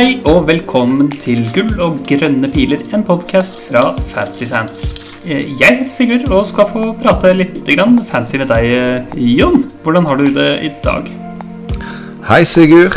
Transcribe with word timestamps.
deg, 0.00 0.20
og 0.28 0.46
velkommen 0.48 1.10
til 1.20 1.42
Gull 1.52 1.72
og 1.82 1.98
grønne 2.08 2.48
piler, 2.52 2.80
en 2.94 3.02
podkast 3.04 3.58
fra 3.66 3.90
Fancyfans. 4.12 4.82
Fans. 4.96 5.00
jeg 5.26 5.76
heter 5.76 5.90
Sigurd 5.92 6.30
og 6.32 6.46
skal 6.48 6.68
få 6.70 6.84
prate 7.02 7.32
litt 7.36 7.58
fancy 8.08 8.38
med 8.40 8.48
deg, 8.48 8.64
eh, 8.64 9.18
Jon. 9.36 9.66
Hvordan 9.82 10.06
har 10.06 10.16
du 10.16 10.30
det 10.32 10.64
i 10.64 10.70
dag? 10.84 11.10
Hei, 12.28 12.44
Sigurd. 12.44 12.96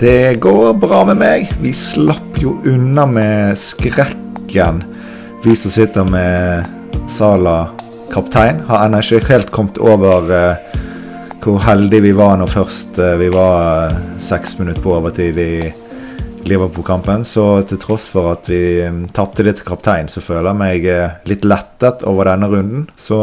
Det 0.00 0.40
går 0.40 0.80
bra 0.80 1.04
med 1.04 1.16
meg. 1.20 1.52
Vi 1.60 1.72
slapp 1.72 2.40
jo 2.42 2.58
unna 2.64 3.06
med 3.06 3.58
skrekken, 3.58 4.82
vi 5.44 5.54
som 5.54 5.70
sitter 5.70 6.04
med 6.04 6.66
Sala 7.08 7.70
kaptein. 8.10 8.64
Har 8.66 8.88
ennå 8.88 8.98
ikke 8.98 9.30
helt 9.30 9.52
kommet 9.52 9.78
over 9.78 10.26
uh, 10.26 10.56
hvor 11.44 11.60
heldige 11.62 12.02
vi 12.02 12.12
var 12.12 12.36
når 12.36 12.50
først 12.50 12.98
vi 13.18 13.28
var 13.28 13.94
seks 14.18 14.58
minutter 14.58 14.82
på 14.82 14.96
overtid 14.98 15.38
i 15.38 15.72
Liverpool-kampen. 16.48 17.24
Så 17.28 17.44
til 17.68 17.80
tross 17.82 18.08
for 18.12 18.32
at 18.34 18.50
vi 18.50 18.84
tapte 19.16 19.44
det 19.46 19.58
til 19.58 19.68
kaptein, 19.68 20.10
så 20.10 20.22
føler 20.24 20.50
jeg 20.50 20.60
meg 20.60 20.86
uh, 20.88 21.18
litt 21.30 21.46
lettet 21.48 22.04
over 22.08 22.30
denne 22.30 22.50
runden. 22.50 22.86
Så 23.00 23.18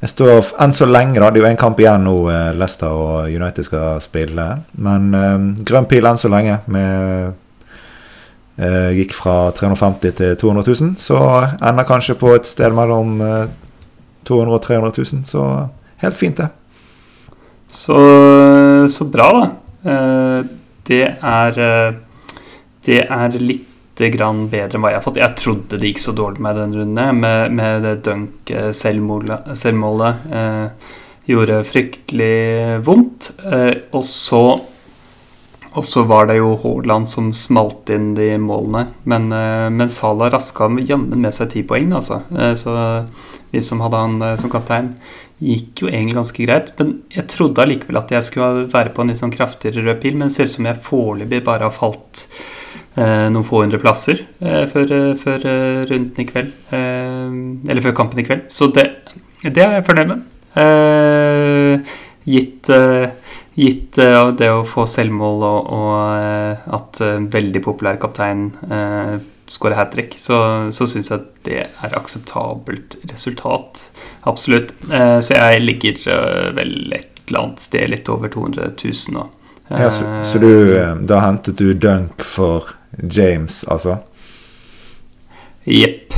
jeg 0.00 0.12
står 0.14 0.52
enn 0.64 0.74
så 0.76 0.88
lenge, 0.88 1.20
da. 1.20 1.28
Det 1.28 1.40
er 1.40 1.44
jo 1.44 1.50
én 1.52 1.60
kamp 1.60 1.80
igjen 1.82 2.06
nå 2.08 2.16
Leicester 2.56 2.94
og 2.96 3.28
United 3.28 3.66
skal 3.66 3.98
spille. 4.00 4.46
Men 4.80 5.10
grønn 5.68 5.88
pil 5.90 6.08
enn 6.08 6.20
så 6.20 6.30
lenge. 6.32 6.62
med 6.66 7.36
gikk 8.96 9.12
fra 9.16 9.34
350 9.56 10.16
til 10.16 10.32
200 10.36 10.64
000, 10.68 10.96
så 11.00 11.18
ender 11.64 11.86
kanskje 11.88 12.16
på 12.20 12.34
et 12.36 12.48
sted 12.48 12.74
mellom 12.76 13.14
200 14.28 14.56
og 14.56 14.62
300 14.64 14.92
000. 14.96 15.24
Så 15.24 15.44
helt 16.00 16.16
fint, 16.16 16.36
det. 16.36 16.48
Så, 17.68 17.96
så 18.88 19.04
bra, 19.04 19.30
da. 19.36 19.46
Eh, 20.80 20.86
det 20.88 21.02
er 21.20 21.58
eh, 21.58 21.94
Det 22.84 23.02
er 23.04 23.38
litt 23.40 23.66
grann 24.14 24.46
bedre 24.48 24.78
enn 24.78 24.80
hva 24.80 24.90
jeg 24.94 24.96
har 24.96 25.04
fått. 25.04 25.18
Jeg 25.20 25.36
trodde 25.36 25.76
det 25.76 25.90
gikk 25.90 25.98
så 26.00 26.12
dårlig 26.16 26.40
med 26.40 26.56
den 26.56 26.72
runden, 26.72 27.18
med, 27.20 27.52
med 27.52 27.82
det 27.84 27.98
dunk-selvmålet. 28.06 29.50
eh, 30.32 30.94
gjorde 31.28 31.58
fryktelig 31.68 32.80
vondt. 32.86 33.32
og 33.92 34.04
så 34.04 34.60
og 35.78 35.86
så 35.86 36.02
var 36.08 36.26
det 36.30 36.40
jo 36.40 36.56
Haaland 36.62 37.06
som 37.08 37.30
smalt 37.36 37.90
inn 37.94 38.12
de 38.16 38.32
målene. 38.42 38.88
Men, 39.10 39.28
men 39.76 39.92
Salah 39.92 40.32
raska 40.32 40.66
jammen 40.82 41.22
med 41.22 41.36
seg 41.36 41.52
ti 41.52 41.62
poeng, 41.66 41.92
altså. 41.94 42.22
Så 42.58 42.74
vi 43.52 43.62
som 43.62 43.82
hadde 43.84 44.00
han 44.02 44.16
som 44.40 44.50
kaptein, 44.50 44.94
gikk 45.40 45.84
jo 45.84 45.90
egentlig 45.90 46.16
ganske 46.18 46.46
greit. 46.46 46.72
Men 46.78 46.94
jeg 47.14 47.26
trodde 47.32 47.62
allikevel 47.64 48.00
at 48.00 48.12
jeg 48.14 48.26
skulle 48.26 48.66
være 48.72 48.92
på 48.94 49.04
en 49.04 49.12
litt 49.12 49.20
sånn 49.20 49.34
kraftigere 49.34 49.84
rød 49.86 50.00
pil, 50.02 50.18
men 50.18 50.28
det 50.28 50.36
ser 50.36 50.50
ut 50.50 50.56
som 50.56 50.68
jeg 50.68 50.84
foreløpig 50.86 51.42
bare 51.46 51.66
har 51.68 51.74
falt 51.74 52.26
eh, 52.96 53.28
noen 53.32 53.46
få 53.46 53.64
hundre 53.64 53.80
plasser 53.82 54.20
eh, 54.42 54.66
før, 54.70 54.92
eh, 54.96 55.14
før 55.20 55.48
eh, 55.48 55.80
runden 55.90 56.20
i 56.20 56.28
kveld. 56.28 56.52
Eh, 56.76 57.26
eller 57.70 57.86
før 57.86 57.96
kampen 58.02 58.20
i 58.22 58.26
kveld. 58.28 58.46
Så 58.52 58.70
det, 58.76 58.86
det 59.46 59.64
er 59.64 59.78
jeg 59.78 59.88
fornøyd 59.88 60.12
med. 60.12 60.28
Eh, 60.60 61.96
gitt 63.60 63.98
gitt 64.00 64.38
det 64.40 64.48
å 64.52 64.64
få 64.64 64.86
selvmål 64.88 65.44
og, 65.46 65.70
og 65.76 66.72
at 66.78 67.00
veldig 67.34 67.62
populær 67.64 68.00
kaptein 68.00 68.48
skårer 69.50 69.74
hat 69.74 69.92
trick, 69.92 70.14
så, 70.18 70.36
så 70.70 70.86
syns 70.86 71.10
jeg 71.10 71.26
det 71.46 71.62
er 71.66 71.94
akseptabelt 71.98 72.96
resultat. 73.10 73.88
Absolutt. 74.30 74.74
Eh, 74.92 75.18
så 75.24 75.34
jeg 75.34 75.64
ligger 75.64 76.04
eh, 76.14 76.50
vel 76.54 76.94
et 76.94 77.24
eller 77.26 77.42
annet 77.42 77.64
sted 77.64 77.90
litt 77.90 78.10
over 78.12 78.30
200 78.30 78.70
000 78.78 79.16
nå. 79.16 79.26
Ja, 79.70 79.90
så, 79.94 80.06
så 80.26 80.38
du, 80.42 80.50
eh, 80.76 80.94
da 81.06 81.22
hentet 81.24 81.58
du 81.58 81.72
dunk 81.74 82.22
for 82.26 82.70
James, 83.02 83.64
altså? 83.70 83.98
Jepp. 85.66 86.14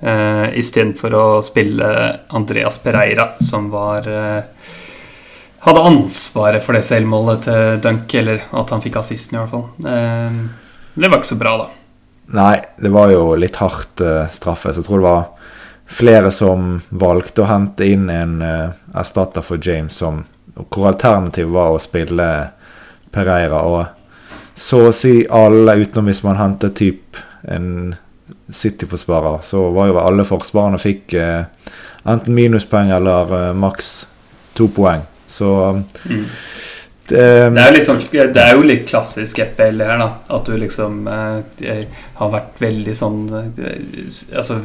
Uh, 0.00 0.48
Istedenfor 0.56 1.12
å 1.12 1.24
spille 1.44 1.86
Andreas 2.32 2.78
Pereira, 2.80 3.34
som 3.44 3.66
var 3.68 4.06
Hadde 5.60 5.82
ansvaret 5.84 6.64
for 6.64 6.76
det 6.76 6.86
selvmålet 6.88 7.44
til 7.44 7.80
Dunk, 7.84 8.14
eller 8.16 8.46
at 8.56 8.70
han 8.72 8.80
fikk 8.80 8.96
assisten, 9.02 9.36
i 9.36 9.42
hvert 9.42 9.52
fall. 9.52 9.66
Uh, 9.84 10.70
det 10.94 11.10
var 11.10 11.20
ikke 11.20 11.34
så 11.34 11.40
bra, 11.40 11.52
da. 11.60 11.68
Nei, 12.32 12.54
det 12.78 12.92
var 12.94 13.10
jo 13.12 13.34
litt 13.36 13.58
hardt 13.60 14.00
uh, 14.00 14.24
straffe. 14.32 14.72
Så 14.72 14.80
jeg 14.80 14.88
tror 14.88 15.02
det 15.02 15.08
var 15.08 15.26
flere 15.90 16.30
som 16.32 16.78
valgte 16.88 17.44
å 17.44 17.50
hente 17.50 17.88
inn 17.92 18.08
en 18.12 18.38
uh, 18.40 18.72
erstatter 18.96 19.44
for 19.44 19.60
James, 19.60 19.98
som, 20.00 20.22
hvor 20.56 20.94
alternativet 20.94 21.52
var 21.52 21.74
å 21.74 21.82
spille 21.82 22.28
Pereira. 23.12 23.60
Og 23.66 24.56
så 24.56 24.86
å 24.88 24.96
si 24.96 25.18
alle, 25.26 25.76
utenom 25.82 26.08
hvis 26.08 26.24
man 26.24 26.40
hentet 26.40 26.78
typ 26.80 27.20
en 27.50 27.96
City-forsvarer, 28.50 29.42
så 29.46 29.68
var 29.74 29.90
jo 29.90 30.00
alle 30.00 30.24
forsvarerne 30.26 30.80
fikk 30.80 31.18
uh, 31.20 31.44
enten 32.08 32.32
minuspoeng 32.32 32.94
eller 32.96 33.52
maks 33.52 33.92
to 34.56 34.72
poeng. 34.72 35.04
Så 35.30 35.54
mm. 36.04 36.26
Um, 37.10 37.56
det, 37.56 37.62
er 37.64 37.72
liksom, 37.74 37.98
det, 38.12 38.38
er 38.38 38.52
jo 38.54 38.62
litt 38.62 38.84
klassisk 38.86 39.40
FPL 39.42 39.82
her, 39.82 39.98
da. 39.98 40.08
At 40.30 40.46
du 40.46 40.54
liksom 40.54 41.08
eh, 41.10 41.80
har 42.20 42.30
vært 42.30 42.60
veldig 42.62 42.94
sånn 42.94 43.24
eh, 43.34 44.20
Altså 44.38 44.60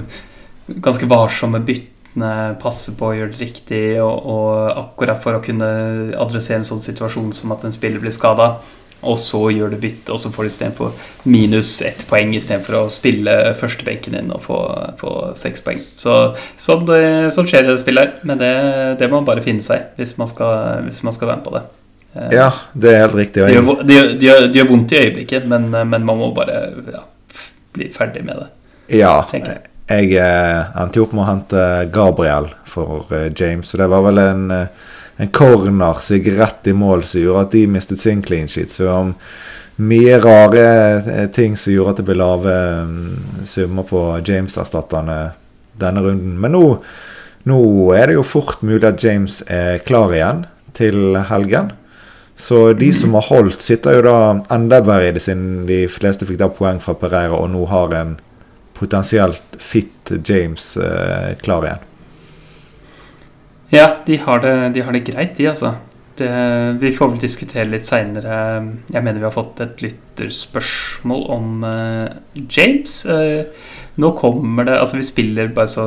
ganske 0.67 1.09
varsom 1.09 1.55
med 1.55 1.65
byttene, 1.65 2.53
passe 2.61 2.93
på 2.99 3.09
å 3.09 3.15
gjøre 3.17 3.33
det 3.33 3.41
riktig, 3.41 3.83
og, 4.01 4.29
og, 4.29 4.51
akkurat 4.83 5.21
for 5.21 5.37
å 5.37 5.41
kunne 5.45 5.69
adressere 6.21 6.61
en 6.61 6.69
sånn 6.69 6.81
situasjon 6.81 7.33
som 7.37 7.53
at 7.55 7.65
en 7.65 7.73
spiller 7.73 8.01
blir 8.01 8.13
skada, 8.13 8.55
og 9.05 9.17
så 9.21 9.39
gjør 9.53 9.73
du 9.73 9.77
bytte, 9.81 10.11
og 10.13 10.19
så 10.21 10.31
får 10.33 10.45
du 10.45 10.51
istedenfor 10.51 11.07
minus 11.29 11.77
ett 11.85 12.05
poeng 12.09 12.33
istedenfor 12.35 12.79
å 12.79 12.83
spille 12.93 13.35
førstebenken 13.59 14.17
din 14.17 14.33
og 14.33 14.43
få, 14.45 14.59
få 14.99 15.13
seks 15.39 15.63
poeng. 15.65 15.83
Så, 15.99 16.17
sånn, 16.61 16.89
sånn 17.35 17.49
skjer 17.49 17.67
det 17.67 17.77
i 17.77 17.83
spillet 17.83 18.03
her, 18.03 18.27
men 18.27 18.41
det, 18.41 18.51
det, 18.99 19.09
må 19.11 19.21
man 19.21 19.29
bare 19.29 19.45
finne 19.45 19.65
seg 19.65 19.91
hvis 19.99 20.15
man 20.19 20.31
skal, 20.31 20.85
hvis 20.87 21.03
man 21.05 21.15
skal 21.15 21.31
være 21.31 21.41
med 21.41 21.47
på 21.47 21.55
det. 21.57 21.65
Ja, 22.31 22.49
det 22.73 22.93
er 22.93 23.01
helt 23.03 23.17
riktig. 23.19 23.43
Det 23.43 23.55
gjør, 23.57 23.71
de, 23.83 23.95
de, 24.15 24.27
gjør, 24.29 24.45
det 24.47 24.59
gjør, 24.61 24.69
vondt 24.71 24.93
i 24.95 24.99
øyeblikket, 25.01 25.47
men, 25.51 25.67
men 25.75 26.05
man 26.07 26.19
må 26.21 26.31
bare 26.35 26.59
ja, 26.93 27.05
bli 27.75 27.89
ferdig 27.93 28.23
med 28.27 28.39
det. 28.39 28.51
Ja. 29.01 29.17
Jeg, 29.33 29.57
jeg 29.89 30.13
eh, 30.21 30.75
endte 30.79 31.01
jo 31.01 31.07
opp 31.07 31.15
med 31.17 31.25
å 31.25 31.29
hente 31.29 31.63
Gabriel 31.93 32.51
for 32.69 33.11
James, 33.35 33.67
så 33.67 33.81
det 33.81 33.89
var 33.91 34.05
vel 34.07 34.21
en, 34.23 34.45
en 35.17 35.31
corner 35.31 36.01
som 36.03 36.17
gikk 36.17 36.33
rett 36.39 36.67
i 36.67 36.73
mål 36.75 37.05
som 37.07 37.21
gjorde 37.21 37.45
at 37.45 37.53
de 37.55 37.65
mistet 37.71 38.01
sin 38.01 38.23
clean 38.25 38.49
sheet. 38.51 38.73
Så 38.73 38.89
om 38.91 39.13
mye 39.75 40.19
rare 40.23 41.27
ting 41.35 41.55
som 41.59 41.73
gjorde 41.73 41.95
at 41.95 42.01
det 42.01 42.07
ble 42.07 42.17
lave 42.19 42.55
um, 42.83 42.99
summer 43.47 43.87
på 43.87 44.03
James-erstatterne 44.27 45.19
denne 45.79 46.03
runden. 46.03 46.35
Men 46.39 46.55
nå, 46.55 46.65
nå 47.47 47.61
er 47.95 48.09
det 48.09 48.19
jo 48.19 48.27
fort 48.27 48.63
mulig 48.63 48.87
at 48.87 49.03
James 49.03 49.41
er 49.51 49.81
klar 49.87 50.15
igjen 50.15 50.45
til 50.75 51.19
helgen. 51.29 51.73
Så 52.35 52.73
de 52.75 52.91
som 52.91 53.15
har 53.15 53.27
holdt, 53.29 53.63
sitter 53.63 53.97
jo 53.97 54.05
da 54.09 54.17
enda 54.51 54.81
bedre 54.83 55.09
i 55.09 55.15
det, 55.15 55.23
siden 55.23 55.63
de 55.69 55.85
fleste 55.91 56.27
fikk 56.27 56.41
da 56.41 56.51
poeng 56.51 56.81
fra 56.83 56.97
Pereira 56.99 57.37
og 57.39 57.47
nå 57.53 57.63
har 57.71 57.95
en 57.95 58.17
potensielt 58.75 59.55
fit 59.63 60.11
James 60.27 60.73
eh, 60.75 61.35
klar 61.39 61.63
igjen. 61.63 61.85
Ja, 63.75 63.89
de 64.05 64.17
har 64.23 64.39
det, 64.43 64.55
de 64.75 64.83
har 64.85 64.95
det 64.95 65.03
greit, 65.07 65.35
de, 65.37 65.49
altså. 65.51 65.73
Det, 66.15 66.29
vi 66.79 66.93
får 66.95 67.11
vel 67.11 67.19
diskutere 67.19 67.67
litt 67.67 67.87
seinere. 67.87 68.37
Jeg 68.87 69.03
mener 69.03 69.19
vi 69.19 69.27
har 69.27 69.35
fått 69.35 69.59
et 69.65 69.81
lytterspørsmål 69.83 71.25
om 71.35 71.65
uh, 71.67 72.07
James. 72.39 73.01
Uh, 73.03 73.43
nå 73.99 74.11
kommer 74.15 74.67
det 74.67 74.77
Altså, 74.79 74.99
vi 74.99 75.07
spiller 75.07 75.51
bare 75.55 75.71
så 75.71 75.85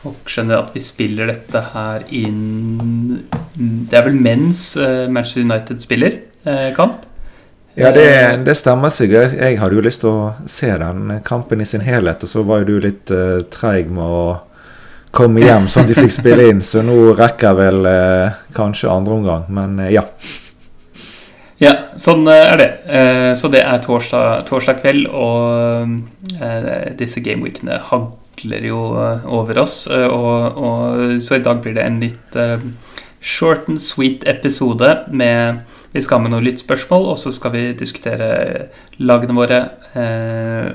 folk 0.00 0.28
skjønner 0.30 0.58
at 0.58 0.74
vi 0.74 0.82
spiller 0.84 1.30
dette 1.30 1.60
her 1.72 2.02
inn 2.12 3.22
Det 3.56 3.96
er 3.96 4.04
vel 4.04 4.18
mens 4.20 4.74
uh, 4.76 5.06
Manchester 5.08 5.46
United 5.46 5.80
spiller 5.82 6.18
kamp? 6.76 7.06
Ja, 7.74 7.88
det, 7.90 8.44
det, 8.44 8.52
stemmer 8.58 8.92
sikkert. 8.92 9.32
Jeg 9.32 9.56
hadde 9.58 9.78
jo 9.78 9.82
lyst 9.82 10.02
til 10.02 10.10
å 10.10 10.34
se 10.50 10.68
den 10.78 11.08
kampen 11.26 11.62
i 11.62 11.66
sin 11.66 11.82
helhet, 11.82 12.22
og 12.22 12.30
så 12.30 12.44
var 12.46 12.60
jo 12.60 12.74
du 12.74 12.84
litt 12.84 13.10
treig 13.50 13.88
med 13.90 14.04
å 14.04 14.26
komme 15.14 15.44
hjem 15.44 15.68
sånn 15.70 15.86
at 15.86 15.92
de 15.92 15.98
fikk 15.98 16.14
spille 16.14 16.48
inn, 16.50 16.62
så 16.64 16.82
nå 16.84 17.14
rekker 17.14 17.50
jeg 17.52 17.60
vel 17.60 17.90
eh, 17.90 18.40
kanskje 18.56 18.90
andre 18.92 19.18
omgang, 19.18 19.46
men 19.54 19.78
eh, 19.84 19.94
ja. 19.94 20.06
Ja, 21.62 21.72
sånn 22.00 22.26
er 22.28 22.58
det. 22.58 22.68
Så 23.38 23.48
det 23.48 23.60
er 23.62 23.78
torsdag, 23.80 24.42
torsdag 24.48 24.80
kveld, 24.82 25.06
og 25.06 25.94
disse 26.98 27.22
gameweekene 27.24 27.78
hagler 27.88 28.66
jo 28.66 28.80
eh, 28.98 29.28
over 29.30 29.62
oss. 29.62 29.86
Eh, 29.86 30.06
og, 30.08 30.58
og, 30.58 31.22
så 31.22 31.38
i 31.38 31.44
dag 31.44 31.62
blir 31.62 31.76
det 31.78 31.86
en 31.86 32.02
litt 32.02 32.38
short 33.24 33.70
and 33.70 33.80
sweet 33.80 34.26
episode 34.28 35.06
med 35.08 35.62
Vi 35.94 36.02
skal 36.02 36.20
med 36.20 36.34
noen 36.34 36.44
lyttspørsmål, 36.44 37.06
og 37.14 37.18
så 37.22 37.30
skal 37.32 37.54
vi 37.54 37.64
diskutere 37.78 38.68
lagene 38.98 39.38
våre. 39.38 39.62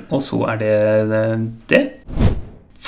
Og 0.10 0.24
så 0.24 0.46
er 0.54 0.62
det 0.64 0.76
det. 1.68 1.84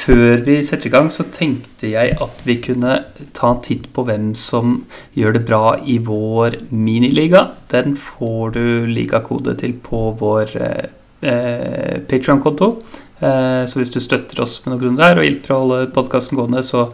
Før 0.01 0.41
vi 0.45 0.57
setter 0.65 0.89
i 0.89 0.93
gang, 0.93 1.09
så 1.13 1.25
tenkte 1.33 1.91
jeg 1.91 2.15
at 2.23 2.41
vi 2.47 2.57
kunne 2.63 2.97
ta 3.37 3.51
en 3.53 3.61
titt 3.63 3.87
på 3.93 4.05
hvem 4.07 4.31
som 4.37 4.81
gjør 5.17 5.37
det 5.37 5.43
bra 5.47 5.75
i 5.85 5.99
vår 6.03 6.57
miniliga. 6.73 7.47
Den 7.73 7.95
får 7.99 8.55
du 8.57 8.65
ligakode 8.89 9.55
til 9.61 9.75
på 9.83 10.09
vår 10.19 10.55
eh, 10.61 12.01
Patrion-konto. 12.09 12.73
Eh, 13.21 13.63
så 13.69 13.81
hvis 13.81 13.93
du 13.93 14.01
støtter 14.01 14.41
oss 14.41 14.59
med 14.63 14.73
noen 14.73 14.81
grunn 14.83 14.99
der 15.01 15.21
og 15.21 15.27
hjelper 15.27 15.55
å 15.55 15.61
holde 15.61 15.93
podkasten 15.95 16.39
gående, 16.39 16.65
så 16.65 16.87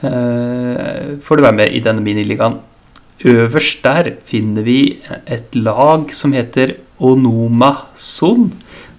eh, 0.00 1.16
får 1.20 1.36
du 1.36 1.46
være 1.46 1.58
med 1.60 1.76
i 1.76 1.84
denne 1.84 2.04
miniligaen. 2.04 2.60
Øverst 3.20 3.82
der 3.84 4.14
finner 4.24 4.64
vi 4.64 4.96
et 5.28 5.52
lag 5.52 6.08
som 6.16 6.32
heter 6.32 6.78
Onoma 7.04 7.74
Son. 7.92 8.48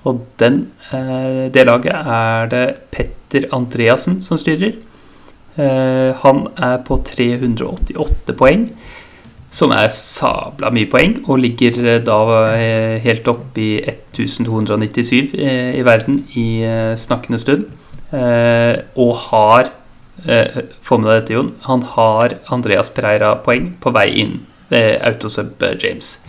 Og 0.09 0.24
den, 0.42 0.71
eh, 0.94 1.50
det 1.53 1.65
laget 1.68 1.94
er 1.94 2.48
det 2.50 2.65
Petter 2.92 3.48
Andreassen 3.53 4.21
som 4.21 4.38
styrer. 4.38 4.74
Eh, 5.57 6.13
han 6.24 6.48
er 6.57 6.80
på 6.88 6.98
388 7.06 8.33
poeng, 8.33 8.69
som 9.51 9.71
er 9.71 9.89
sabla 9.89 10.71
mye 10.71 10.89
poeng, 10.89 11.19
og 11.27 11.39
ligger 11.44 11.77
eh, 11.86 12.00
da 12.00 12.18
helt 13.03 13.27
opp 13.27 13.57
i 13.57 13.77
1297 13.83 15.36
i 15.36 15.83
verden 15.86 16.25
i 16.36 16.63
snakkende 16.95 17.39
stund. 17.39 17.69
Og 18.95 19.13
har 19.30 19.77
Få 20.21 21.00
med 21.00 21.07
deg 21.09 21.15
dette, 21.15 21.33
Jon. 21.33 21.47
Han 21.65 21.81
har 21.95 22.36
Andreas 22.54 22.92
Pereira-poeng 22.94 23.71
på 23.81 23.89
vei 23.95 24.06
inn. 24.21 24.36
Autosub 24.69 25.63
James. 25.81 26.19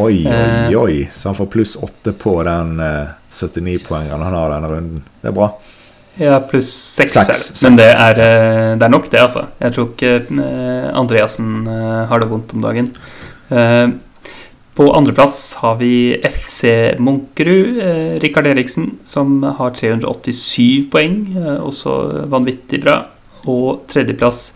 Oi, 0.00 0.22
oi, 0.24 0.32
eh. 0.32 0.76
oi. 0.80 0.96
Så 1.12 1.28
han 1.28 1.36
får 1.36 1.50
pluss 1.52 1.76
åtte 1.76 2.14
på 2.16 2.38
den 2.46 2.80
eh, 2.80 3.12
79-poengeren 3.32 4.24
han 4.24 4.38
har 4.38 4.54
denne 4.54 4.70
runden. 4.72 5.02
Det 5.20 5.32
er 5.32 5.36
bra. 5.36 5.50
Ja, 6.20 6.38
pluss 6.44 6.70
seks. 6.70 7.16
Men 7.64 7.76
det 7.80 7.90
er, 7.90 8.20
eh, 8.20 8.70
det 8.76 8.86
er, 8.86 8.92
nok, 8.92 9.10
det, 9.12 9.20
altså. 9.20 9.46
Jeg 9.60 9.76
tror 9.76 9.92
ikke 9.92 10.14
eh, 10.22 10.88
Andreassen 10.92 11.68
har 12.08 12.22
det 12.22 12.32
vondt 12.32 12.56
om 12.56 12.64
dagen. 12.64 12.94
På 14.72 14.86
andreplass 14.96 15.54
har 15.60 15.74
vi 15.76 16.16
FC 16.24 16.64
Munkerud, 16.98 17.80
eh, 17.84 18.14
Rikard 18.20 18.46
Eriksen, 18.46 18.98
som 19.04 19.42
har 19.42 19.74
387 19.76 20.88
poeng. 20.92 21.36
også 21.60 22.26
vanvittig 22.32 22.80
bra. 22.80 23.02
Og 23.44 23.84
tredjeplass 23.88 24.52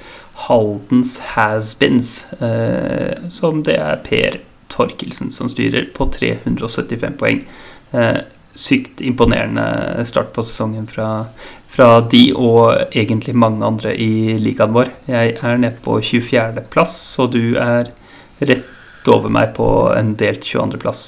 Haldens 0.47 1.19
Hasbins, 1.35 2.33
eh, 2.41 3.29
som 3.29 3.62
det 3.62 3.77
er 3.77 4.00
Per 4.05 4.41
Torkelsen 4.76 5.32
som 5.32 5.50
styrer, 5.50 5.88
på 5.96 6.08
375 6.12 7.19
poeng. 7.20 7.43
Eh, 7.96 8.19
sykt 8.56 9.00
imponerende 9.00 10.05
start 10.08 10.32
på 10.32 10.43
sesongen 10.43 10.87
fra, 10.88 11.26
fra, 11.69 12.00
de 12.00 12.31
og 12.32 12.96
egentlig 12.96 13.37
mange 13.37 13.64
andre 13.67 13.93
i 13.96 14.37
ligaen 14.40 14.73
vår. 14.76 14.93
Jeg 15.11 15.37
er 15.37 15.61
nede 15.61 15.76
på 15.84 15.99
24.-plass, 16.00 16.96
og 17.20 17.34
du 17.37 17.56
er 17.61 17.93
rett 18.40 19.12
over 19.12 19.32
meg 19.32 19.52
på 19.56 19.69
en 19.93 20.14
delt 20.19 20.44
22.-plass. 20.44 21.05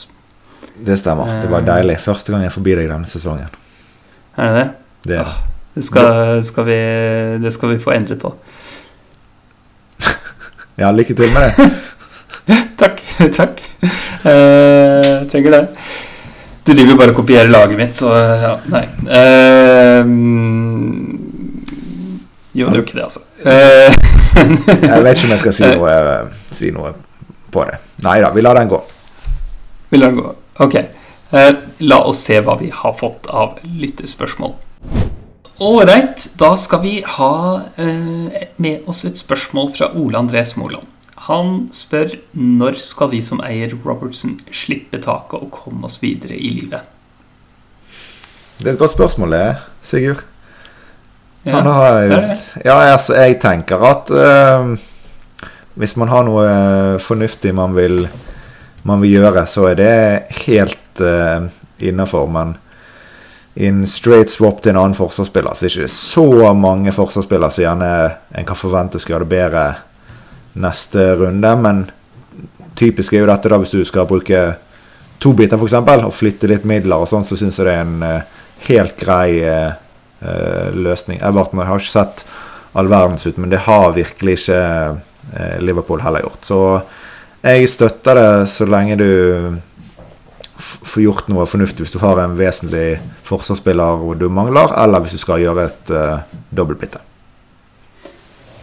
Det 0.78 0.98
stemmer. 1.00 1.40
Det 1.42 1.50
var 1.50 1.64
eh. 1.64 1.70
deilig. 1.72 1.98
Første 2.04 2.32
gang 2.32 2.44
jeg 2.46 2.54
forbi 2.54 2.76
deg 2.78 2.90
denne 2.90 3.08
sesongen. 3.08 3.48
Er 4.38 4.52
det 4.52 4.58
det? 4.58 4.68
Det, 5.08 5.18
er 5.22 5.34
det, 5.74 5.84
skal, 5.86 6.42
skal 6.44 6.68
vi, 6.68 6.78
det 7.42 7.52
skal 7.54 7.72
vi 7.72 7.82
få 7.82 7.94
endret 7.96 8.20
på. 8.22 8.34
ja, 10.82 10.92
lykke 10.92 11.16
til 11.18 11.32
med 11.34 11.48
det. 11.48 11.70
takk. 12.80 13.02
takk. 13.32 13.60
Uh, 14.24 15.26
trenger 15.28 15.50
det. 15.50 15.62
Du 16.64 16.72
driver 16.74 16.92
jo 16.92 16.98
bare 17.00 17.12
og 17.14 17.20
kopierer 17.22 17.50
laget 17.52 17.78
mitt, 17.80 17.96
så 17.96 18.12
ja, 18.12 18.52
nei. 18.72 18.84
Uh, 19.08 20.04
jo, 22.58 22.66
det 22.66 22.72
er 22.72 22.80
jo 22.80 22.84
ikke 22.84 22.98
det, 22.98 23.06
altså. 23.06 23.20
Jeg 24.88 25.02
vet 25.04 25.16
ikke 25.16 25.28
om 25.28 25.32
jeg 25.32 25.40
skal 25.40 25.54
si 25.56 25.68
noe, 25.72 25.92
si 26.54 26.70
noe 26.74 26.90
på 27.54 27.64
det. 27.66 27.78
Nei 28.06 28.18
da, 28.22 28.30
vi 28.34 28.42
lar 28.44 28.58
den 28.58 28.70
gå. 28.70 28.78
Vi 29.90 30.00
lar 30.00 30.12
den 30.12 30.20
gå. 30.20 30.32
Ok. 30.62 30.76
la 31.86 31.98
oss 32.06 32.20
se 32.26 32.38
hva 32.44 32.54
vi 32.60 32.68
har 32.74 32.94
fått 32.98 33.26
av 33.30 33.56
lytterspørsmål. 33.62 34.54
Ålreit, 35.64 36.28
da 36.38 36.52
skal 36.60 36.82
vi 36.84 36.94
ha 37.16 37.32
med 37.76 38.90
oss 38.90 39.04
et 39.08 39.18
spørsmål 39.18 39.72
fra 39.78 39.90
Ole 39.98 40.20
André 40.20 40.44
Smoland. 40.46 40.86
Han 41.28 41.66
spør 41.76 42.14
når 42.32 42.78
skal 42.80 43.10
vi 43.12 43.20
som 43.24 43.42
eier 43.44 43.74
Robertson 43.84 44.38
slippe 44.48 45.00
taket 45.04 45.42
og 45.42 45.50
komme 45.52 45.84
oss 45.84 45.98
videre 46.00 46.38
i 46.38 46.54
livet? 46.56 46.86
Det 48.58 48.66
er 48.66 48.72
et 48.72 48.80
godt 48.80 48.94
spørsmål, 48.94 49.34
det, 49.36 49.48
Sigurd. 49.84 50.24
Ja, 51.44 51.60
just, 52.08 52.48
ja 52.64 52.76
altså, 52.92 53.14
jeg 53.14 53.38
tenker 53.40 53.84
at 53.86 54.10
uh, 54.10 54.72
hvis 55.78 55.94
man 56.00 56.10
har 56.10 56.24
noe 56.26 56.46
fornuftig 57.00 57.52
man 57.54 57.76
vil, 57.76 58.08
man 58.88 59.04
vil 59.04 59.20
gjøre, 59.20 59.44
så 59.46 59.68
er 59.70 59.78
det 59.78 59.92
helt 60.46 61.04
uh, 61.04 61.46
innafor. 61.78 62.26
Men 62.32 62.56
i 63.54 63.68
en 63.68 63.84
straight 63.86 64.32
swap 64.32 64.62
til 64.62 64.74
en 64.74 64.80
annen 64.80 64.96
forsvarsspiller, 64.98 65.54
så 65.54 65.66
er 65.66 65.68
det 65.68 65.84
ikke 65.84 65.92
så 65.94 66.54
mange 66.56 66.92
forsvarsspillere 66.96 67.54
som 67.54 67.64
gjerne 67.64 67.92
en 68.32 68.48
kan 68.48 68.58
forvente 68.58 69.00
skal 69.00 69.16
gjøre 69.16 69.28
det 69.28 69.36
bedre 69.36 69.66
neste 70.60 71.12
runde. 71.18 71.52
Men 71.62 71.84
typisk 72.78 73.14
er 73.14 73.24
jo 73.24 73.30
dette 73.30 73.50
da 73.50 73.60
hvis 73.60 73.74
du 73.74 73.84
skal 73.86 74.08
bruke 74.10 74.42
to 75.22 75.34
biter 75.34 75.58
f.eks. 75.58 75.78
og 75.80 76.14
flytte 76.14 76.50
litt 76.50 76.66
midler 76.68 77.02
og 77.02 77.10
sånn, 77.10 77.26
så 77.26 77.38
syns 77.38 77.58
jeg 77.58 77.66
det 77.66 77.74
er 77.74 77.84
en 77.86 78.02
uh, 78.04 78.44
helt 78.68 78.98
grei 79.00 79.40
uh, 79.42 80.68
løsning. 80.74 81.22
Everton 81.22 81.64
har 81.64 81.78
ikke 81.78 81.94
sett 81.94 82.24
all 82.78 82.90
verdens 82.90 83.26
ut, 83.26 83.38
men 83.38 83.50
det 83.50 83.64
har 83.66 83.94
virkelig 83.96 84.40
ikke 84.42 84.62
Liverpool 85.60 86.00
heller 86.00 86.22
gjort. 86.24 86.46
Så 86.46 86.58
jeg 87.42 87.68
støtter 87.68 88.16
det 88.16 88.30
så 88.50 88.66
lenge 88.66 88.96
du 88.98 89.10
får 90.58 91.02
gjort 91.02 91.28
noe 91.30 91.46
fornuftig 91.46 91.84
hvis 91.84 91.94
du 91.94 92.00
har 92.02 92.18
en 92.22 92.36
vesentlig 92.38 92.98
forsvarsspiller 93.28 94.02
du 94.18 94.26
mangler, 94.32 94.72
eller 94.82 95.04
hvis 95.04 95.14
du 95.16 95.22
skal 95.22 95.42
gjøre 95.42 95.68
et 95.68 95.92
uh, 95.94 96.24
dobbeltbytte. 96.50 97.02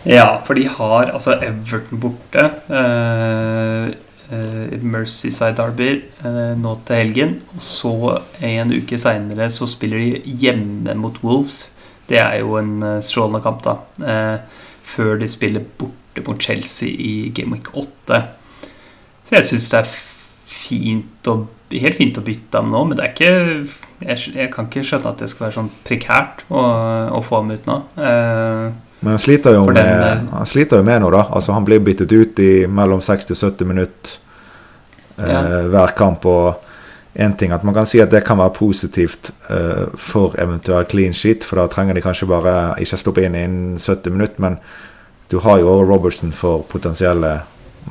Ja, 0.05 0.41
for 0.45 0.57
de 0.57 0.67
har 0.69 1.09
altså 1.09 1.33
Everton 1.41 1.99
borte. 2.01 2.49
Uh, 2.69 3.89
uh, 4.29 4.83
Mercyside 4.85 5.55
Derby 5.57 6.03
uh, 6.21 6.53
nå 6.59 6.75
til 6.85 7.01
helgen. 7.01 7.35
Og 7.55 7.63
så 7.65 7.93
en 8.45 8.73
uke 8.75 8.99
seinere 9.01 9.49
så 9.53 9.67
spiller 9.69 10.03
de 10.03 10.35
hjemme 10.45 10.93
mot 11.01 11.17
Wolves. 11.25 11.71
Det 12.05 12.19
er 12.21 12.37
jo 12.43 12.53
en 12.59 13.01
strålende 13.01 13.41
kamp, 13.41 13.63
da. 13.65 13.79
før 14.85 15.15
de 15.17 15.25
spiller 15.27 15.63
borte 15.79 16.21
mot 16.27 16.37
Chelsea 16.37 16.91
i 17.01 17.31
Game 17.33 17.55
Week 17.55 17.71
8. 17.73 18.19
Så 19.25 19.39
jeg 19.39 19.47
syns 19.49 19.71
det 19.71 19.79
er 19.79 19.89
fint 20.45 21.29
å, 21.31 21.35
helt 21.73 21.97
fint 21.97 22.19
å 22.21 22.23
bytte 22.25 22.61
ham 22.61 22.69
nå, 22.69 22.83
men 22.85 22.99
det 22.99 23.07
er 23.07 23.15
ikke 23.15 23.31
jeg, 24.05 24.35
jeg, 24.35 24.51
kan 24.53 24.69
ikke 24.69 24.83
skjønne 24.85 25.15
at 25.15 25.23
det 25.23 25.31
skal 25.31 25.47
være 25.47 25.57
sånn 25.57 25.71
prekært 25.87 26.43
å, 26.51 26.61
å 27.17 27.23
få 27.25 27.41
ham 27.41 27.53
ut 27.55 27.69
nå. 27.69 27.79
Uh, 27.97 28.84
men 29.05 29.11
han 29.11 29.19
sliter 29.19 29.53
jo, 29.53 29.65
med, 29.65 29.75
den, 29.75 30.27
eh, 30.27 30.33
han 30.33 30.47
sliter 30.49 30.79
jo 30.81 30.83
med 30.83 31.03
noe, 31.03 31.11
da. 31.13 31.27
Altså, 31.37 31.53
han 31.53 31.65
blir 31.67 31.83
byttet 31.85 32.09
ut 32.09 32.39
i 32.41 32.65
mellom 32.65 33.03
60 33.05 33.35
og 33.35 33.37
70 33.37 33.67
minutter 33.69 34.15
eh, 35.21 35.29
ja. 35.29 35.41
hver 35.69 35.93
kamp. 35.93 36.25
Og 36.25 37.21
én 37.21 37.35
ting 37.37 37.53
at 37.53 37.61
man 37.61 37.75
kan 37.77 37.85
si 37.85 38.01
at 38.01 38.09
det 38.09 38.23
kan 38.25 38.41
være 38.41 38.55
positivt 38.57 39.29
eh, 39.53 39.83
for 39.93 40.33
eventuell 40.41 40.87
clean 40.89 41.13
sheet, 41.13 41.45
for 41.45 41.61
da 41.61 41.67
trenger 41.69 41.93
de 41.93 42.01
kanskje 42.01 42.31
bare 42.33 42.55
ikke 42.81 42.97
stoppe 42.97 43.27
inn 43.27 43.37
innen 43.37 43.77
70 43.77 44.17
minutter, 44.17 44.41
men 44.41 44.57
du 45.29 45.37
har 45.45 45.61
jo 45.61 45.69
også 45.69 45.85
Robertson 45.91 46.33
for 46.33 46.65
potensielle 46.73 47.35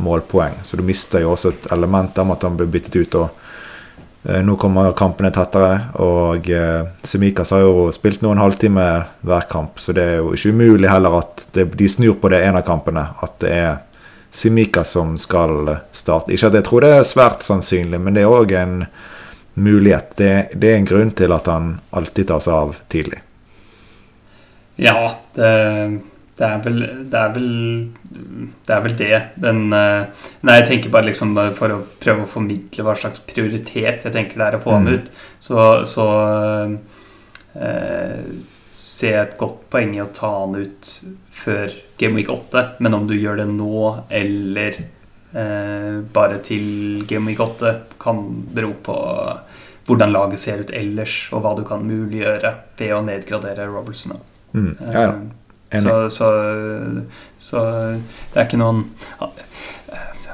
målpoeng, 0.02 0.58
så 0.66 0.74
du 0.74 0.82
mister 0.82 1.22
jo 1.22 1.36
også 1.36 1.54
et 1.54 1.70
element 1.78 2.18
om 2.18 2.34
at 2.34 2.42
han 2.42 2.58
blir 2.58 2.74
byttet 2.74 2.98
ut. 2.98 3.14
og 3.22 3.43
nå 4.24 4.56
kommer 4.56 4.94
kampene 4.96 5.28
tettere, 5.34 5.72
og 6.00 6.46
eh, 6.48 6.86
Semikas 7.04 7.50
har 7.52 7.60
jo 7.60 7.88
spilt 7.92 8.22
noen 8.24 8.40
halvtime 8.40 8.86
hver 9.20 9.48
kamp, 9.50 9.82
så 9.82 9.92
det 9.92 10.04
er 10.04 10.22
jo 10.22 10.30
ikke 10.32 10.54
umulig 10.54 10.88
heller 10.88 11.18
at 11.18 11.44
de 11.52 11.88
snur 11.88 12.16
på 12.22 12.30
det 12.32 12.40
en 12.46 12.56
av 12.56 12.64
kampene. 12.64 13.04
At 13.20 13.36
det 13.44 13.52
er 13.52 13.74
Semikas 14.34 14.94
som 14.96 15.18
skal 15.20 15.74
starte. 15.92 16.32
Ikke 16.32 16.48
at 16.48 16.56
jeg 16.56 16.66
tror 16.66 16.86
det 16.86 16.94
er 16.96 17.04
svært 17.06 17.44
sannsynlig, 17.44 18.00
men 18.00 18.16
det 18.16 18.24
er 18.24 18.32
òg 18.32 18.56
en 18.56 18.78
mulighet. 19.60 20.16
Det, 20.16 20.32
det, 20.56 20.72
er 20.72 20.80
en 20.80 20.88
grunn 20.88 21.12
til 21.14 21.36
at 21.36 21.52
han 21.52 21.68
alltid 21.94 22.32
tas 22.32 22.48
av 22.48 22.80
tidlig. 22.88 23.20
Ja, 24.80 24.96
det 25.36 25.52
det 26.38 26.46
er 26.46 26.62
vel 26.64 26.80
det. 26.82 27.18
Er 27.18 27.34
vel, 27.34 27.50
det, 28.66 28.72
er 28.74 28.80
vel 28.82 28.96
det. 28.98 29.18
Den, 29.44 29.60
eh, 29.76 30.24
nei, 30.42 30.56
jeg 30.60 30.66
tenker 30.70 30.94
bare 30.94 31.08
liksom 31.08 31.36
for 31.58 31.74
å 31.74 31.82
prøve 32.02 32.24
å 32.24 32.30
formidle 32.30 32.86
hva 32.86 32.96
slags 32.98 33.22
prioritet 33.28 34.06
jeg 34.06 34.14
tenker 34.14 34.40
det 34.40 34.48
er 34.48 34.58
å 34.58 34.64
få 34.64 34.74
ham 34.74 34.88
mm. 34.88 34.96
ut, 34.96 35.12
så, 35.42 35.60
så 35.86 36.08
eh, 37.54 38.18
ser 38.74 39.12
jeg 39.12 39.28
et 39.28 39.38
godt 39.38 39.62
poeng 39.70 39.94
i 39.94 40.02
å 40.02 40.10
ta 40.14 40.32
han 40.40 40.58
ut 40.58 40.90
før 41.34 41.70
Game 42.00 42.18
Week 42.18 42.32
8. 42.32 42.66
Men 42.82 42.98
om 42.98 43.06
du 43.06 43.14
gjør 43.14 43.38
det 43.44 43.48
nå 43.52 43.84
eller 44.10 44.80
eh, 44.82 46.02
bare 46.18 46.42
til 46.42 47.04
Game 47.06 47.30
Week 47.30 47.40
8, 47.46 47.76
kan 48.02 48.26
bero 48.54 48.74
på 48.82 48.98
hvordan 49.84 50.14
laget 50.14 50.40
ser 50.40 50.64
ut 50.64 50.74
ellers, 50.74 51.14
og 51.36 51.44
hva 51.44 51.54
du 51.58 51.62
kan 51.68 51.84
muliggjøre 51.84 52.54
ved 52.80 52.92
å 52.96 53.02
nedgradere 53.04 53.68
Robertson. 53.70 54.16
Mm. 54.56 54.70
Ja, 54.80 55.00
ja. 55.06 55.16
Så, 55.82 55.94
så, 56.10 56.28
så, 57.38 57.64
det 58.32 58.40
er 58.40 58.46
ikke 58.46 58.60
noen 58.60 58.84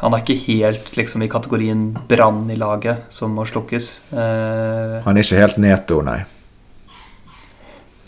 Han 0.01 0.15
er 0.17 0.23
ikke 0.23 0.37
helt 0.47 0.93
liksom 0.97 1.25
i 1.25 1.31
kategorien 1.31 1.91
brann 2.09 2.47
i 2.53 2.59
laget 2.61 3.09
som 3.13 3.35
må 3.37 3.45
slukkes. 3.49 3.91
Eh, 4.13 5.01
han 5.05 5.17
er 5.17 5.27
ikke 5.27 5.41
helt 5.43 5.59
Neto, 5.61 6.01
nei? 6.05 6.23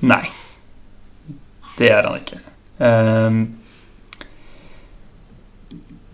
Nei. 0.03 0.25
Det 1.77 1.91
er 1.93 2.09
han 2.09 2.21
ikke. 2.21 2.41
Um, 2.83 3.43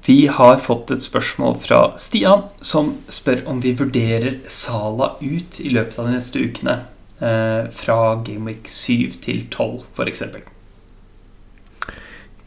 vi 0.09 0.27
har 0.27 0.57
fått 0.65 0.91
et 0.95 1.05
spørsmål 1.05 1.59
fra 1.61 1.79
Stian, 2.01 2.47
som 2.65 2.95
spør 3.13 3.43
om 3.51 3.59
vi 3.61 3.75
vurderer 3.77 4.39
Sala 4.49 5.11
ut 5.21 5.59
i 5.61 5.69
løpet 5.75 5.99
av 6.01 6.09
de 6.09 6.15
neste 6.15 6.41
ukene. 6.41 6.77
Eh, 7.19 7.67
fra 7.75 7.99
Gameweek 8.25 8.71
7 8.73 9.19
til 9.27 9.43
12, 9.51 9.83
f.eks. 9.99 10.23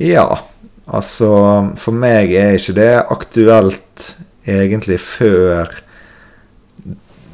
Ja, 0.01 0.25
altså 0.89 1.29
For 1.77 1.93
meg 1.93 2.33
er 2.33 2.55
ikke 2.57 2.73
det 2.79 2.91
aktuelt 3.13 4.11
egentlig 4.49 4.97
før 5.03 5.69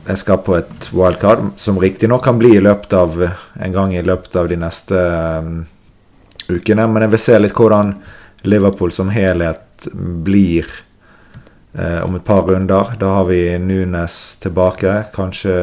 jeg 0.08 0.20
skal 0.22 0.40
på 0.44 0.56
et 0.56 0.88
wildcard, 0.96 1.50
som 1.60 1.80
riktignok 1.80 2.24
kan 2.24 2.38
bli 2.40 2.54
i 2.56 2.64
løpet 2.64 2.94
av 2.96 3.16
en 3.24 3.74
gang 3.76 3.94
i 3.96 4.04
løpet 4.04 4.36
av 4.40 4.48
de 4.48 4.58
neste 4.60 4.96
um, 4.96 5.66
ukene. 6.48 6.86
Men 6.88 7.04
jeg 7.04 7.14
vil 7.14 7.24
se 7.24 7.40
litt 7.42 7.56
hvordan 7.56 7.92
Liverpool 8.48 8.94
som 8.96 9.12
helhet 9.12 9.90
blir 10.24 10.68
uh, 11.76 12.04
om 12.06 12.16
et 12.16 12.28
par 12.28 12.48
runder. 12.48 12.96
Da 13.00 13.14
har 13.18 13.28
vi 13.28 13.42
Nunes 13.60 14.38
tilbake. 14.44 14.96
Kanskje 15.16 15.58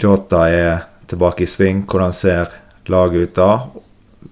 Jota 0.00 0.46
er 0.48 0.86
tilbake 1.08 1.44
i 1.44 1.50
sving. 1.52 1.84
Hvordan 1.84 2.16
ser 2.16 2.56
laget 2.88 3.28
ut 3.28 3.36
da? 3.36 3.50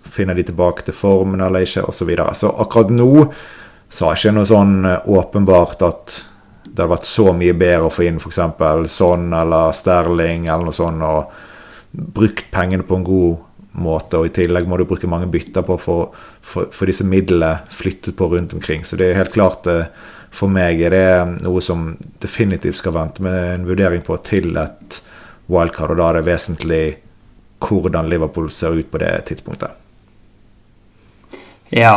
Finner 0.03 0.35
de 0.35 0.47
tilbake 0.49 0.87
til 0.87 0.97
formen 0.97 1.43
eller 1.45 1.67
ikke, 1.67 1.87
osv. 1.87 1.99
Så, 1.99 2.09
videre. 2.09 2.35
så 2.35 2.53
akkurat 2.65 2.93
nå 2.95 3.27
så 3.95 4.09
har 4.09 4.19
ikke 4.19 4.35
noe 4.35 4.49
sånn 4.49 4.77
eh, 4.89 5.09
åpenbart 5.15 5.83
at 5.87 6.21
det 6.65 6.83
hadde 6.83 6.91
vært 6.91 7.07
så 7.07 7.31
mye 7.37 7.55
bedre 7.55 7.89
å 7.89 7.93
få 7.93 8.07
inn 8.09 8.19
f.eks. 8.19 8.41
sånn 8.91 9.29
eller 9.37 9.75
Sterling 9.77 10.49
eller 10.49 10.67
noe 10.67 10.75
sånt, 10.75 11.05
og 11.07 12.01
brukt 12.17 12.49
pengene 12.51 12.87
på 12.87 12.99
en 12.99 13.07
god 13.07 13.37
måte, 13.85 14.19
og 14.19 14.27
i 14.27 14.35
tillegg 14.35 14.67
må 14.71 14.79
du 14.79 14.87
bruke 14.89 15.11
mange 15.11 15.29
bytter 15.31 15.63
på 15.67 15.77
for 15.83 16.19
få 16.43 16.89
disse 16.89 17.07
midlene 17.07 17.69
flyttet 17.71 18.17
på 18.19 18.29
rundt 18.33 18.55
omkring. 18.55 18.83
Så 18.87 18.99
det 18.99 19.11
er 19.11 19.21
helt 19.21 19.35
klart 19.35 19.69
eh, 19.71 19.87
for 20.35 20.51
meg 20.51 20.83
er 20.83 20.95
det 20.95 21.45
noe 21.45 21.63
som 21.63 21.93
definitivt 22.23 22.81
skal 22.81 22.97
vente 22.97 23.23
med 23.23 23.39
en 23.53 23.69
vurdering 23.69 24.03
på 24.03 24.19
til 24.27 24.57
et 24.59 25.01
wildcard, 25.51 25.95
og 25.95 26.01
da 26.01 26.11
er 26.11 26.19
det 26.19 26.29
vesentlig 26.33 26.85
hvordan 27.65 28.11
Liverpool 28.11 28.51
ser 28.53 28.75
ut 28.75 28.91
på 28.91 29.01
det 29.01 29.15
tidspunktet. 29.31 29.84
Ja. 31.73 31.95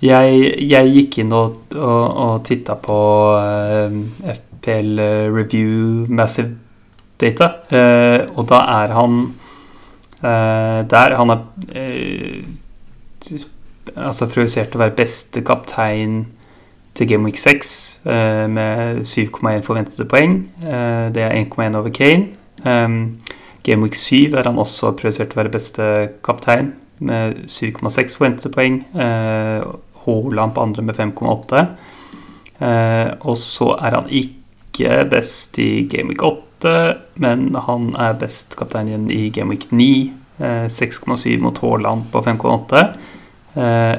Jeg, 0.00 0.44
jeg 0.64 0.92
gikk 0.94 1.18
inn 1.20 1.32
og, 1.36 1.58
og, 1.76 2.04
og 2.24 2.44
titta 2.48 2.78
på 2.80 2.96
uh, 3.36 3.90
eh, 4.24 4.38
FPL 4.38 5.02
Review 5.34 6.06
Massive 6.08 6.54
Data, 7.20 7.50
uh, 7.68 8.32
og 8.32 8.48
da 8.48 8.62
er 8.80 8.96
han 8.96 9.20
Uh, 10.22 10.90
der 10.90 11.16
han 11.16 11.30
er 11.30 11.38
altså 13.96 14.26
projisert 14.28 14.74
å 14.76 14.82
være 14.82 14.92
beste 14.98 15.40
kaptein 15.40 16.26
til 16.92 17.08
Game 17.08 17.24
Week 17.24 17.38
6 17.40 17.70
uh, 18.04 18.12
eh, 18.12 18.44
med 18.52 19.00
7,1 19.08 19.64
forventede 19.64 20.04
poeng. 20.04 20.42
det 21.14 21.22
er 21.24 21.32
1,1 21.40 21.78
over 21.78 21.88
Kane. 21.88 22.36
Um, 22.66 23.18
Game 23.64 23.82
Week 23.82 23.94
7 23.94 24.36
er 24.36 24.44
han 24.44 24.58
også 24.58 24.92
projisert 24.92 25.32
å 25.32 25.40
være 25.40 25.54
beste 25.56 25.88
kaptein 26.24 26.74
med 27.00 27.44
7,6 27.48 28.16
forventede 28.16 28.52
poeng. 28.54 28.82
Haaland 28.94 30.54
på 30.54 30.62
andre 30.62 30.82
med 30.82 30.94
5,8. 30.94 31.66
og 33.20 33.36
så 33.36 33.74
er 33.80 33.96
han 33.96 34.08
ikke 34.08 35.04
best 35.10 35.58
i 35.58 35.88
Gameweek 35.90 36.22
8 36.22 36.40
men 37.20 37.54
han 37.66 37.94
er 37.98 38.18
best 38.20 38.56
kaptein 38.58 39.08
i 39.10 39.28
Gameweek 39.32 39.70
9. 39.72 40.12
6,7 40.40 41.34
eh, 41.34 41.40
mot 41.40 41.58
Haaland 41.60 42.06
på 42.12 42.22
5,8. 42.24 42.84
Eh, 43.60 43.98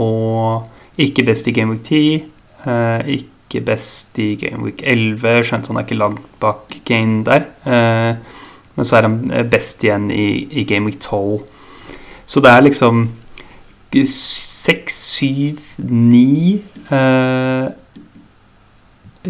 og 0.00 0.66
ikke 1.00 1.24
best 1.24 1.48
i 1.48 1.54
Gameweek 1.56 1.82
10. 1.82 2.02
Eh, 2.66 3.14
ikke 3.18 3.64
best 3.64 4.18
i 4.20 4.34
Gameweek 4.40 4.82
11. 4.84 5.44
skjønt 5.48 5.68
han 5.68 5.80
er 5.80 5.86
ikke 5.86 6.00
langt 6.00 6.28
bak 6.40 6.76
Kane 6.88 7.24
der. 7.24 7.48
men 8.74 8.84
så 8.88 8.96
er 8.96 9.02
han 9.02 9.48
best 9.50 9.84
igjen 9.84 10.10
i, 10.10 10.48
i 10.50 10.64
Gameweek 10.64 11.00
12. 11.00 11.42
Så 12.32 12.40
det 12.40 12.48
er 12.48 12.64
liksom 12.64 13.10
6, 13.92 14.94
7, 14.96 15.26
9 15.78 16.62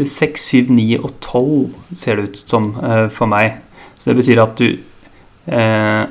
6, 0.07 0.41
7, 0.41 0.71
9 0.71 0.99
og 1.03 1.11
12 1.21 1.75
ser 1.95 2.17
det 2.17 2.29
ut 2.29 2.39
som 2.39 2.71
uh, 2.79 3.09
for 3.11 3.27
meg. 3.27 3.59
Så 3.99 4.11
det 4.11 4.17
betyr 4.23 4.43
at 4.43 4.59
du 4.59 4.69
uh, 5.51 6.05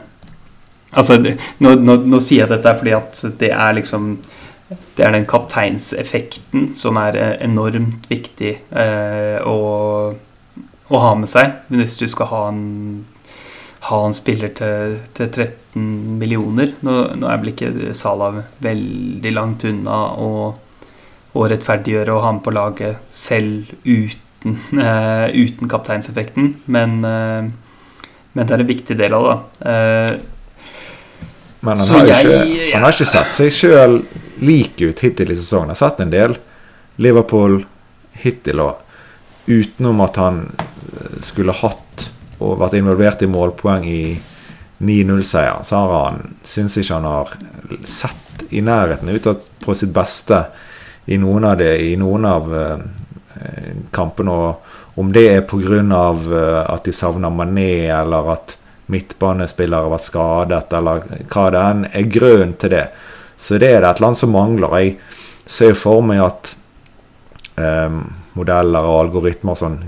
Altså, 0.91 1.15
nå, 1.63 1.69
nå, 1.79 1.93
nå, 2.03 2.19
sier 2.19 2.41
jeg 2.43 2.51
dette 2.51 2.73
fordi 2.75 2.91
at 2.91 3.19
det 3.39 3.53
er 3.55 3.77
liksom 3.77 4.09
Det 4.97 5.05
er 5.05 5.13
den 5.15 5.25
kapteinseffekten 5.25 6.73
som 6.75 6.99
er 6.99 7.15
uh, 7.15 7.31
enormt 7.39 8.09
viktig 8.11 8.57
å, 9.47 9.55
å, 10.89 10.99
ha 10.99 11.15
med 11.15 11.31
seg 11.31 11.55
hvis 11.71 11.95
du 11.99 12.05
skal 12.11 12.27
ha 12.31 12.41
en, 12.51 12.61
ha 13.87 14.03
en 14.05 14.15
spiller 14.15 14.51
til, 14.55 14.99
til 15.15 15.31
13 15.31 15.60
millioner. 15.77 16.73
Nå, 16.83 16.97
nå 17.19 17.29
er 17.29 17.39
vel 17.41 17.53
ikke 17.53 17.93
Salah 17.97 18.41
veldig 18.63 19.31
langt 19.35 19.65
unna. 19.67 20.01
å, 20.19 20.51
å 21.31 21.47
rettferdiggjøre 21.47 22.11
å 22.15 22.23
ha 22.25 22.33
med 22.35 22.43
på 22.43 22.53
laget 22.55 23.13
selv 23.13 23.71
uten, 23.85 24.57
uh, 24.75 25.27
uten 25.43 25.71
kapteinseffekten. 25.71 26.55
Men, 26.65 26.99
uh, 27.05 27.47
men, 28.33 28.45
det 28.45 28.55
er 28.55 28.65
en 28.65 28.71
viktig 28.71 28.99
del 28.99 29.15
av 29.15 29.27
det. 29.29 29.39
Uh, 29.63 30.13
men 31.61 31.77
han 31.77 31.91
har, 31.93 32.07
jeg, 32.09 32.25
ikke, 32.25 32.69
han 32.73 32.87
har 32.87 32.95
ikke 32.95 33.11
sett 33.11 33.35
seg 33.37 33.51
sjøl 33.53 33.99
lik 34.41 34.81
ut 34.81 35.03
hittil 35.05 35.29
i 35.29 35.37
sesongen. 35.37 35.69
Han 35.69 35.75
har 35.75 35.81
sett 35.83 36.01
en 36.01 36.13
del 36.13 36.33
Liverpool 37.01 37.61
hittil, 38.23 38.63
òg, 38.65 38.81
utenom 39.45 40.01
at 40.03 40.17
han 40.17 40.41
skulle 41.25 41.53
hatt 41.55 42.07
og 42.41 42.57
vært 42.59 42.79
involvert 42.79 43.21
i 43.21 43.29
målpoeng 43.29 43.85
i 43.85 44.01
9-0-seieren, 44.81 45.63
så 45.63 45.75
har 45.75 46.05
han 46.05 46.21
syns 46.47 46.77
ikke 46.81 46.97
han 46.97 47.05
har 47.05 47.33
sett 47.85 48.45
i 48.49 48.63
nærheten 48.65 49.09
ut 49.09 49.49
på 49.61 49.75
sitt 49.77 49.93
beste 49.93 50.43
i 51.05 51.17
noen 51.21 51.45
av, 51.45 51.57
det, 51.61 51.75
i 51.85 51.93
noen 51.99 52.25
av 52.25 52.49
uh, 52.49 52.79
kampene. 53.93 54.33
Og 54.33 54.99
om 55.01 55.11
det 55.13 55.27
er 55.29 55.45
pga. 55.47 55.81
Uh, 55.81 56.63
at 56.65 56.85
de 56.85 56.93
savner 56.95 57.33
Mané, 57.33 57.89
eller 57.93 58.33
at 58.33 58.57
midtbanespillere 58.91 59.85
har 59.85 59.93
vært 59.93 60.07
skadet, 60.09 60.73
eller 60.75 61.05
hva 61.31 61.45
det 61.53 61.65
enn 61.71 61.85
er 61.91 62.09
grunnen 62.11 62.55
til 62.59 62.73
det, 62.73 62.87
så 63.39 63.57
det 63.61 63.69
er 63.71 63.81
det 63.81 63.89
et 63.89 64.01
eller 64.01 64.11
annet 64.11 64.21
som 64.21 64.33
mangler. 64.35 64.75
Jeg 64.81 64.97
ser 65.49 65.77
for 65.79 66.03
meg 66.05 66.21
at 66.25 66.51
um, 67.57 68.01
modeller 68.37 68.87
og 68.87 69.05
algoritmer 69.07 69.57
sånn 69.59 69.79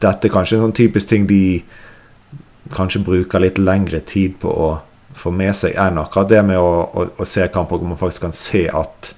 Dette 0.00 0.28
er 0.28 0.32
kanskje 0.32 0.56
en 0.56 0.62
sånn 0.64 0.76
typisk 0.78 1.10
ting 1.10 1.26
de 1.28 1.60
kanskje 2.74 3.02
bruker 3.06 3.42
litt 3.42 3.58
lengre 3.58 4.00
tid 4.06 4.38
på 4.42 4.50
å 4.50 4.70
få 5.18 5.32
med 5.34 5.56
seg 5.56 5.74
enn 5.78 5.98
akkurat 5.98 6.30
det 6.30 6.42
med 6.46 6.58
å, 6.60 6.70
å, 6.86 7.06
å 7.18 7.26
se 7.26 7.46
kamper 7.52 7.80
hvor 7.80 7.90
man 7.90 7.98
faktisk 8.00 8.28
kan 8.28 8.36
se 8.36 8.66
at 8.68 9.12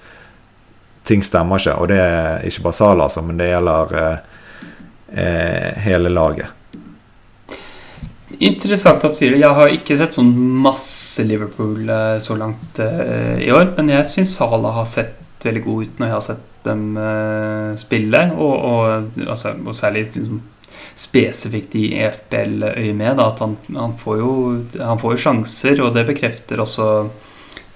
ting 1.08 1.22
stemmer 1.24 1.60
ikke. 1.60 1.76
Og 1.78 1.90
det 1.92 2.00
er 2.00 2.46
ikke 2.48 2.66
bare 2.66 2.78
Sala, 2.78 3.06
altså, 3.08 3.22
men 3.26 3.40
det 3.40 3.50
gjelder 3.50 3.96
eh, 4.00 4.18
eh, 5.22 5.80
hele 5.84 6.12
laget. 6.12 6.58
Interessant 8.42 9.04
at 9.04 9.12
du 9.12 9.18
sier 9.18 9.34
det. 9.34 9.42
Jeg 9.42 9.58
har 9.58 9.74
ikke 9.74 9.96
sett 10.00 10.16
sånn 10.16 10.30
masse 10.64 11.24
Liverpool 11.26 11.90
eh, 11.90 12.16
så 12.22 12.38
langt 12.38 12.80
eh, 12.82 13.42
i 13.44 13.50
år. 13.54 13.74
Men 13.76 13.92
jeg 13.92 14.08
syns 14.08 14.36
Sala 14.38 14.72
har 14.78 14.88
sett 14.88 15.44
veldig 15.44 15.64
god 15.66 15.82
ut 15.82 16.00
når 16.00 16.08
jeg 16.08 16.16
har 16.16 16.24
sett 16.28 16.48
dem 16.66 16.82
eh, 16.96 17.68
spille. 17.80 18.22
Og, 18.38 18.54
og, 18.56 19.20
altså, 19.26 19.54
og 19.66 19.76
særlig 19.76 20.08
liksom, 20.14 20.40
spesifikt 20.98 21.74
i 21.78 21.88
EFBL-øyemed. 22.02 23.20
At 23.22 23.42
han, 23.44 23.56
han, 23.74 23.96
får 23.98 24.18
jo, 24.20 24.32
han 24.78 25.00
får 25.00 25.16
jo 25.16 25.22
sjanser, 25.26 25.82
og 25.84 25.94
det 25.96 26.06
bekrefter 26.10 26.62
også 26.62 26.88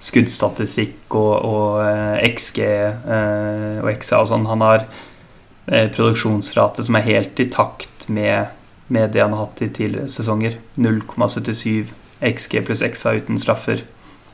skuddstatistikk 0.03 1.15
og, 1.17 1.33
og 1.47 1.79
eh, 1.81 2.27
XG 2.29 2.59
eh, 2.63 3.79
og 3.81 3.89
XA 3.97 4.21
og 4.21 4.29
sånn. 4.31 4.49
Han 4.49 4.65
har 4.65 4.85
eh, 4.85 5.87
produksjonsrate 5.93 6.85
som 6.85 6.99
er 6.99 7.07
helt 7.07 7.41
i 7.41 7.49
takt 7.53 8.07
med, 8.13 8.53
med 8.93 9.15
det 9.15 9.23
han 9.23 9.33
har 9.33 9.47
hatt 9.47 9.63
i 9.65 9.71
tidligere 9.73 10.11
sesonger. 10.11 10.59
0,77 10.77 11.95
XG 12.21 12.61
pluss 12.65 12.85
XA 12.85 13.17
uten 13.17 13.41
straffer. 13.41 13.83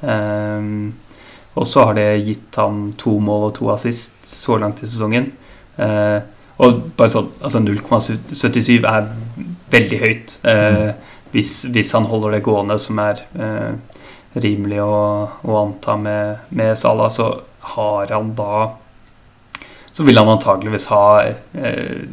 Um, 0.03 0.93
og 1.55 1.67
så 1.69 1.87
har 1.87 1.95
det 1.95 2.25
gitt 2.25 2.57
ham 2.59 2.89
to 2.99 3.17
mål 3.23 3.49
og 3.49 3.55
to 3.59 3.69
assist 3.71 4.17
så 4.27 4.57
langt 4.59 4.81
i 4.83 4.89
sesongen. 4.89 5.29
Uh, 5.77 6.23
og 6.61 6.83
bare 6.97 7.09
sånn, 7.09 7.31
altså 7.41 7.61
0,77 7.63 8.83
er 8.85 9.07
veldig 9.73 9.99
høyt 10.03 10.35
uh, 10.45 10.51
mm. 10.53 11.09
hvis, 11.33 11.53
hvis, 11.73 11.93
han 11.97 12.05
holder 12.09 12.35
det 12.35 12.43
gående, 12.45 12.77
som 12.81 12.99
er 13.01 13.23
eh, 13.33 13.97
rimelig 14.43 14.81
å, 14.83 14.99
å 15.41 15.57
anta 15.59 15.95
med, 15.97 16.45
med 16.53 16.77
Salah, 16.77 17.09
så 17.13 17.31
har 17.73 18.13
han 18.13 18.33
da 18.37 18.77
Så 19.93 20.03
vil 20.03 20.17
han 20.17 20.29
antageligvis 20.29 20.87
ha 20.89 21.21
eh, 21.23 22.05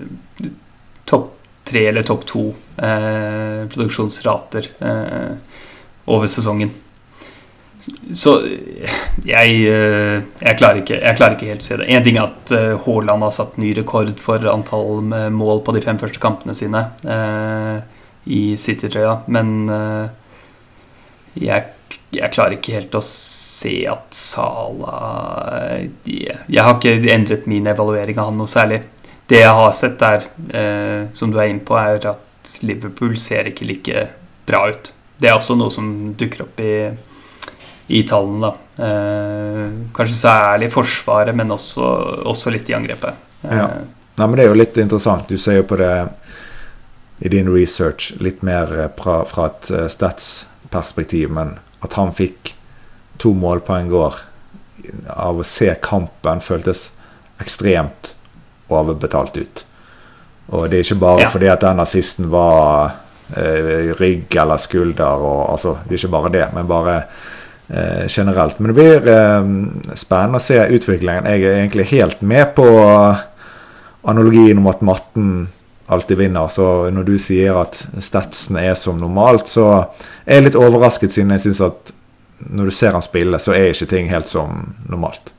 topp 1.08 1.30
tre 1.64 1.86
eller 1.88 2.04
topp 2.04 2.26
to 2.28 2.42
eh, 2.76 3.62
produksjonsrater 3.72 4.66
eh, 4.84 5.54
over 6.10 6.28
sesongen. 6.28 6.74
Så 8.12 8.34
jeg, 9.24 9.54
eh, 9.70 10.18
jeg, 10.42 10.56
klarer 10.58 10.82
ikke, 10.82 10.98
jeg, 11.00 11.16
klarer 11.16 11.36
ikke, 11.36 11.48
helt 11.54 11.64
å 11.64 11.68
se 11.68 11.78
det. 11.80 11.88
Én 11.88 12.04
ting 12.04 12.18
er 12.20 12.28
at 12.28 12.52
eh, 12.56 12.74
Haaland 12.84 13.24
har 13.24 13.32
satt 13.34 13.56
ny 13.60 13.72
rekord 13.78 14.12
for 14.20 14.44
antall 14.52 15.00
mål 15.32 15.64
på 15.64 15.74
de 15.76 15.82
fem 15.84 16.00
første 16.00 16.20
kampene 16.20 16.56
sine 16.56 16.84
eh, 17.08 17.80
i 18.28 18.42
City-trøya, 18.60 19.20
men 19.32 19.52
eh, 19.72 20.08
jeg, 21.40 21.66
jeg, 22.12 22.32
klarer 22.34 22.58
ikke 22.58 22.76
helt 22.76 22.96
å 22.98 23.02
se 23.04 23.74
at 23.88 24.16
Sala 24.16 24.96
Jeg 26.04 26.60
har 26.60 26.76
ikke 26.76 27.12
endret 27.14 27.48
min 27.50 27.68
evaluering 27.70 28.18
av 28.18 28.30
han 28.30 28.40
noe 28.40 28.50
særlig. 28.50 28.82
Det 29.30 29.44
jeg 29.44 29.58
har 29.60 29.74
sett, 29.78 30.02
er, 30.02 30.26
eh, 30.52 31.06
som 31.14 31.30
du 31.30 31.38
er 31.38 31.52
inne 31.52 31.64
på, 31.64 31.76
er 31.78 32.02
at 32.10 32.56
Liverpool 32.66 33.14
ser 33.20 33.50
ikke 33.50 33.68
like 33.68 34.08
bra 34.48 34.64
ut. 34.72 34.90
Det 35.20 35.30
er 35.30 35.36
også 35.36 35.54
noe 35.58 35.72
som 35.72 36.12
dukker 36.18 36.46
opp 36.46 36.60
i 36.64 36.72
i 37.90 38.02
tallene. 38.06 38.52
Eh, 38.78 39.64
kanskje 39.96 40.16
særlig 40.16 40.68
i 40.68 40.74
Forsvaret, 40.74 41.34
men 41.36 41.50
også, 41.50 41.86
også 42.30 42.52
litt 42.54 42.70
i 42.70 42.76
angrepet. 42.76 43.18
Eh. 43.42 43.56
Ja. 43.56 43.66
Nei, 44.20 44.26
men 44.26 44.36
Det 44.36 44.44
er 44.44 44.52
jo 44.52 44.60
litt 44.60 44.78
interessant. 44.78 45.28
Du 45.28 45.38
ser 45.40 45.60
jo 45.60 45.66
på 45.66 45.78
det 45.80 45.94
i 47.20 47.32
din 47.32 47.50
research 47.52 48.12
litt 48.20 48.44
mer 48.46 48.70
fra, 48.98 49.24
fra 49.28 49.50
et 49.50 49.66
statsperspektiv, 49.92 50.46
stats-perspektiv, 50.70 51.30
men 51.30 51.58
at 51.80 51.92
han 51.98 52.12
fikk 52.14 52.54
to 53.18 53.34
målpoeng 53.34 53.90
går 53.90 54.20
av 55.10 55.40
å 55.40 55.44
se 55.44 55.74
kampen, 55.82 56.40
føltes 56.40 56.90
ekstremt 57.40 58.14
overbetalt 58.70 59.36
ut. 59.36 59.64
Og 60.50 60.70
det 60.70 60.78
er 60.80 60.86
ikke 60.86 61.02
bare 61.02 61.24
ja. 61.24 61.30
fordi 61.30 61.50
at 61.50 61.62
den 61.64 61.82
assisten 61.82 62.30
var 62.30 62.94
eh, 63.36 63.90
rygg 63.98 64.34
eller 64.36 64.60
skulder, 64.62 65.20
og, 65.20 65.42
altså, 65.50 65.76
det 65.84 65.96
er 65.96 66.04
ikke 66.04 66.16
bare 66.16 66.32
det, 66.34 66.46
men 66.54 66.70
bare 66.70 66.96
Eh, 67.72 68.08
generelt. 68.08 68.58
Men 68.58 68.74
det 68.74 68.74
blir 68.74 69.08
eh, 69.08 69.44
spennende 69.94 70.40
å 70.40 70.42
se 70.42 70.58
utviklingen. 70.58 71.28
Jeg 71.30 71.44
er 71.44 71.58
egentlig 71.60 71.84
helt 71.92 72.22
med 72.26 72.48
på 72.56 72.66
analogien 74.10 74.58
om 74.58 74.66
at 74.72 74.80
matten 74.82 75.28
alltid 75.86 76.18
vinner. 76.18 76.48
Så 76.50 76.90
når 76.90 77.06
du 77.06 77.12
sier 77.22 77.54
at 77.60 77.78
statsene 78.02 78.64
er 78.66 78.74
som 78.78 78.98
normalt, 78.98 79.46
så 79.46 79.68
er 80.24 80.40
jeg 80.40 80.48
litt 80.48 80.58
overrasket, 80.58 81.14
siden 81.14 81.30
jeg 81.36 81.44
syns 81.44 81.60
at 81.68 81.92
når 82.50 82.72
du 82.72 82.74
ser 82.74 82.96
han 82.96 83.04
spille, 83.06 83.38
så 83.38 83.54
er 83.54 83.70
ikke 83.70 83.90
ting 83.92 84.10
helt 84.10 84.30
som 84.30 84.72
normalt. 84.90 85.30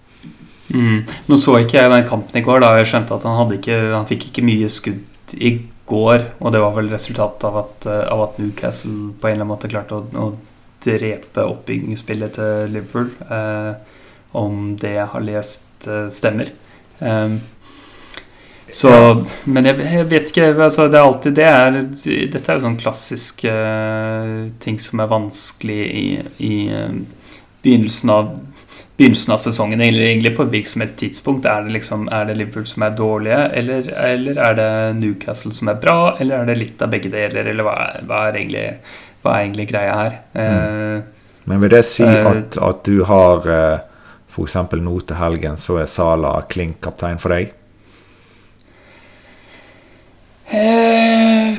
Mm. 0.72 1.02
Nå 1.28 1.40
så 1.42 1.58
ikke 1.60 1.82
jeg 1.82 1.92
den 1.92 2.08
kampen 2.08 2.40
i 2.40 2.46
går. 2.46 2.62
da 2.64 2.78
Jeg 2.78 2.94
skjønte 2.94 3.18
at 3.18 3.26
han, 3.28 3.52
ikke, 3.58 3.82
han 3.92 4.08
fikk 4.08 4.30
ikke 4.30 4.46
mye 4.48 4.70
skudd 4.72 5.36
i 5.36 5.52
går. 5.90 6.24
Og 6.40 6.56
det 6.56 6.64
var 6.64 6.80
vel 6.80 6.88
resultatet 6.94 7.44
av 7.50 7.60
at, 7.66 7.90
av 8.08 8.24
at 8.30 8.40
Newcastle 8.40 9.12
på 9.20 9.28
en 9.28 9.36
eller 9.36 9.44
annen 9.44 9.52
måte 9.52 9.72
klarte 9.72 10.00
å, 10.00 10.08
å 10.16 10.30
drepe 10.86 11.46
oppbyggingsspillet 11.46 12.38
til 12.38 12.76
Liverpool. 12.76 13.10
Eh, 13.30 13.74
om 14.38 14.76
det 14.80 14.96
jeg 14.96 15.10
har 15.14 15.26
lest, 15.26 15.88
eh, 15.88 16.08
stemmer. 16.10 16.52
Eh, 17.00 17.36
så, 18.72 18.92
men 19.44 19.68
jeg, 19.68 19.82
jeg, 19.84 20.08
vet 20.08 20.30
ikke 20.32 20.46
altså 20.64 20.86
Det 20.88 20.96
er 20.96 21.04
alltid 21.04 21.34
det 21.36 21.44
er, 21.44 21.80
Dette 22.32 22.54
er 22.54 22.56
jo 22.56 22.64
sånn 22.64 22.78
klassisk 22.80 23.42
uh, 23.44 24.46
ting 24.64 24.78
som 24.80 25.02
er 25.04 25.10
vanskelig 25.12 25.80
i, 25.92 26.06
i 26.40 26.54
begynnelsen, 27.66 28.14
av, 28.16 28.30
begynnelsen 28.96 29.36
av 29.36 29.42
sesongen. 29.44 29.84
Eller 29.84 30.08
egentlig 30.08 30.32
på 30.38 30.46
et 30.48 30.54
hvilket 30.56 30.96
tidspunkt. 31.02 31.50
Er 31.52 31.66
det, 31.68 31.76
liksom, 31.76 32.08
er 32.16 32.30
det 32.30 32.38
Liverpool 32.40 32.70
som 32.70 32.88
er 32.88 32.96
dårlige, 32.96 33.42
eller, 33.60 33.92
eller, 34.08 34.40
er 34.40 34.58
det 34.62 34.72
Newcastle 35.02 35.52
som 35.58 35.74
er 35.74 35.82
bra, 35.84 36.16
eller 36.20 36.40
er 36.40 36.54
det 36.54 36.60
litt 36.62 36.86
av 36.86 36.96
begge 36.96 37.12
deler, 37.12 37.52
eller 37.52 37.68
hva, 37.68 37.78
hva 38.08 38.26
er 38.30 38.40
egentlig 38.40 38.66
hva 39.22 39.38
er 39.38 39.48
egentlig 39.48 39.70
greia 39.70 39.96
her? 39.98 40.20
Mm. 40.34 41.10
Men 41.50 41.64
vil 41.64 41.74
det 41.74 41.86
si 41.90 42.06
uh, 42.06 42.30
at, 42.32 42.58
at, 42.62 42.84
du 42.86 43.04
har 43.10 43.48
eh, 43.50 43.80
f.eks. 44.32 44.56
nå 44.78 45.00
til 45.08 45.20
helgen, 45.20 45.58
så 45.62 45.82
er 45.82 45.90
Sala 45.90 46.36
klink 46.50 46.80
kaptein 46.86 47.22
for 47.22 47.34
deg? 47.34 47.58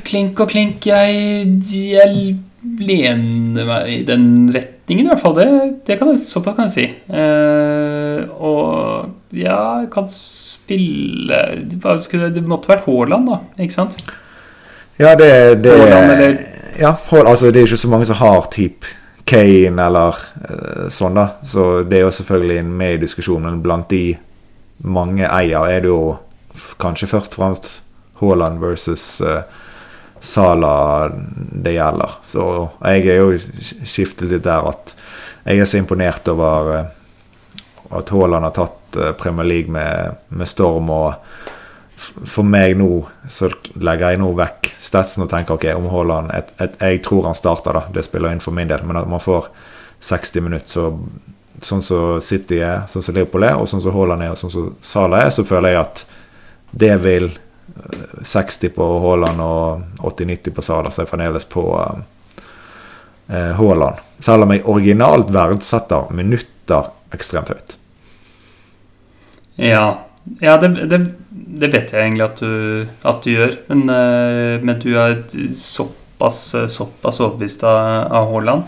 Klink 0.07 0.41
og 0.45 0.51
klink 0.53 0.85
jeg, 0.85 1.47
jeg 1.65 2.35
lener 2.63 3.67
meg 3.67 3.89
i 3.91 4.01
den 4.07 4.27
retningen, 4.53 5.07
i 5.07 5.11
hvert 5.11 5.23
fall. 5.23 5.37
Det, 5.39 5.47
det 5.89 5.99
kan 5.99 6.13
jeg, 6.13 6.21
såpass 6.23 6.57
kan 6.59 6.69
jeg 6.69 6.75
si. 6.75 6.87
Uh, 7.09 8.29
og 8.37 9.37
ja, 9.37 9.81
jeg 9.81 9.89
kan 9.95 10.09
spille 10.13 11.39
Det 11.73 12.45
måtte 12.45 12.71
vært 12.71 12.85
Haaland, 12.87 13.31
da. 13.31 13.41
Ikke 13.65 13.79
sant? 13.79 13.97
Ja, 15.01 15.15
det, 15.19 15.33
det 15.65 15.73
Haaland, 15.81 16.13
eller 16.19 16.41
ja, 16.79 16.97
altså 17.11 17.51
det 17.51 17.61
er 17.61 17.67
ikke 17.67 17.77
så 17.77 17.89
mange 17.93 18.07
som 18.09 18.21
har 18.21 18.47
type 18.53 18.99
Kane 19.25 19.87
eller 19.87 20.19
uh, 20.19 20.89
sånn, 20.93 21.17
da. 21.17 21.27
Så 21.47 21.83
det 21.89 22.01
er 22.01 22.07
jo 22.07 22.15
selvfølgelig 22.15 22.63
med 22.67 22.97
i 22.97 23.03
diskusjonen. 23.05 23.49
Men 23.49 23.63
blant 23.65 23.91
de 23.93 24.17
mange 24.83 25.29
eier 25.29 25.69
er 25.71 25.85
det 25.85 25.93
jo 25.93 26.17
kanskje 26.83 27.11
først 27.11 27.37
og 27.37 27.43
fremst 27.43 27.69
Haaland 28.21 28.61
versus 28.63 29.05
uh, 29.23 29.45
Sala 30.23 31.11
det 31.13 31.77
gjelder. 31.77 32.19
Så 32.27 32.49
jeg 32.83 33.07
er 33.11 33.23
jo 33.23 33.39
skiftet 33.39 34.31
litt 34.31 34.45
der 34.47 34.69
at 34.71 34.95
jeg 35.43 35.63
er 35.63 35.71
så 35.71 35.81
imponert 35.81 36.29
over 36.31 36.73
uh, 36.75 37.97
at 37.99 38.11
Haaland 38.15 38.49
har 38.49 38.57
tatt 38.57 39.01
Premier 39.21 39.47
League 39.49 39.73
med, 39.73 40.19
med 40.29 40.49
storm. 40.49 40.91
og 40.93 41.15
for 41.97 42.47
meg 42.47 42.77
nå 42.79 42.89
så 43.31 43.51
legger 43.75 44.13
jeg 44.15 44.21
nå 44.23 44.31
vekk 44.39 44.71
statsen 44.83 45.25
og 45.25 45.31
tenker 45.31 45.55
ok, 45.55 45.69
om 45.77 45.87
Haaland 45.93 46.33
Jeg 46.81 47.03
tror 47.05 47.29
han 47.29 47.39
starter, 47.39 47.77
da. 47.77 47.85
Det 47.95 48.05
spiller 48.07 48.33
inn 48.33 48.43
for 48.43 48.55
min 48.55 48.71
del. 48.71 48.83
Men 48.87 48.99
at 49.03 49.09
man 49.09 49.23
får 49.23 49.49
60 50.03 50.43
minutter, 50.43 50.69
så, 50.69 50.89
sånn 51.63 51.85
som 51.87 52.19
City 52.25 52.59
er, 52.59 52.87
sånn 52.91 53.05
som 53.07 53.15
Liverpool 53.15 53.47
er, 53.47 53.61
og 53.61 53.71
sånn 53.71 53.85
som 53.85 53.95
Haaland 53.95 54.27
er, 54.27 54.35
og 54.35 54.41
sånn 54.41 54.55
som 54.55 54.73
Salah 54.83 55.27
er, 55.27 55.31
så 55.35 55.47
føler 55.47 55.77
jeg 55.77 55.83
at 55.85 56.05
det 56.73 56.95
vil 57.05 57.29
60 58.25 58.67
eh, 58.67 58.73
på 58.75 58.89
Haaland 59.05 59.45
og 59.45 60.09
80-90 60.11 60.57
på 60.57 60.65
Salah, 60.67 60.91
så 60.91 61.05
jeg 61.05 61.13
fremdeles 61.13 61.47
på 61.49 61.67
uh, 61.73 63.53
Haaland. 63.61 64.03
Selv 64.23 64.47
om 64.47 64.55
jeg 64.55 64.67
originalt 64.69 65.31
verdsetter 65.35 66.11
minutter 66.17 66.91
ekstremt 67.15 67.53
høyt. 67.53 67.77
Ja, 69.61 69.87
ja, 70.43 70.57
det, 70.61 70.69
det, 70.91 70.99
det, 71.33 71.69
vet 71.73 71.93
jeg 71.93 72.07
egentlig 72.07 72.25
at 72.29 72.41
du, 72.41 72.87
at 73.09 73.25
du 73.25 73.31
gjør. 73.33 73.57
Men, 73.71 73.85
eh, 73.91 74.63
men, 74.63 74.79
du 74.83 74.95
er 74.95 75.21
såpass, 75.57 76.41
såpass 76.71 77.21
overbevist 77.23 77.65
av, 77.67 78.31
Haaland. 78.31 78.67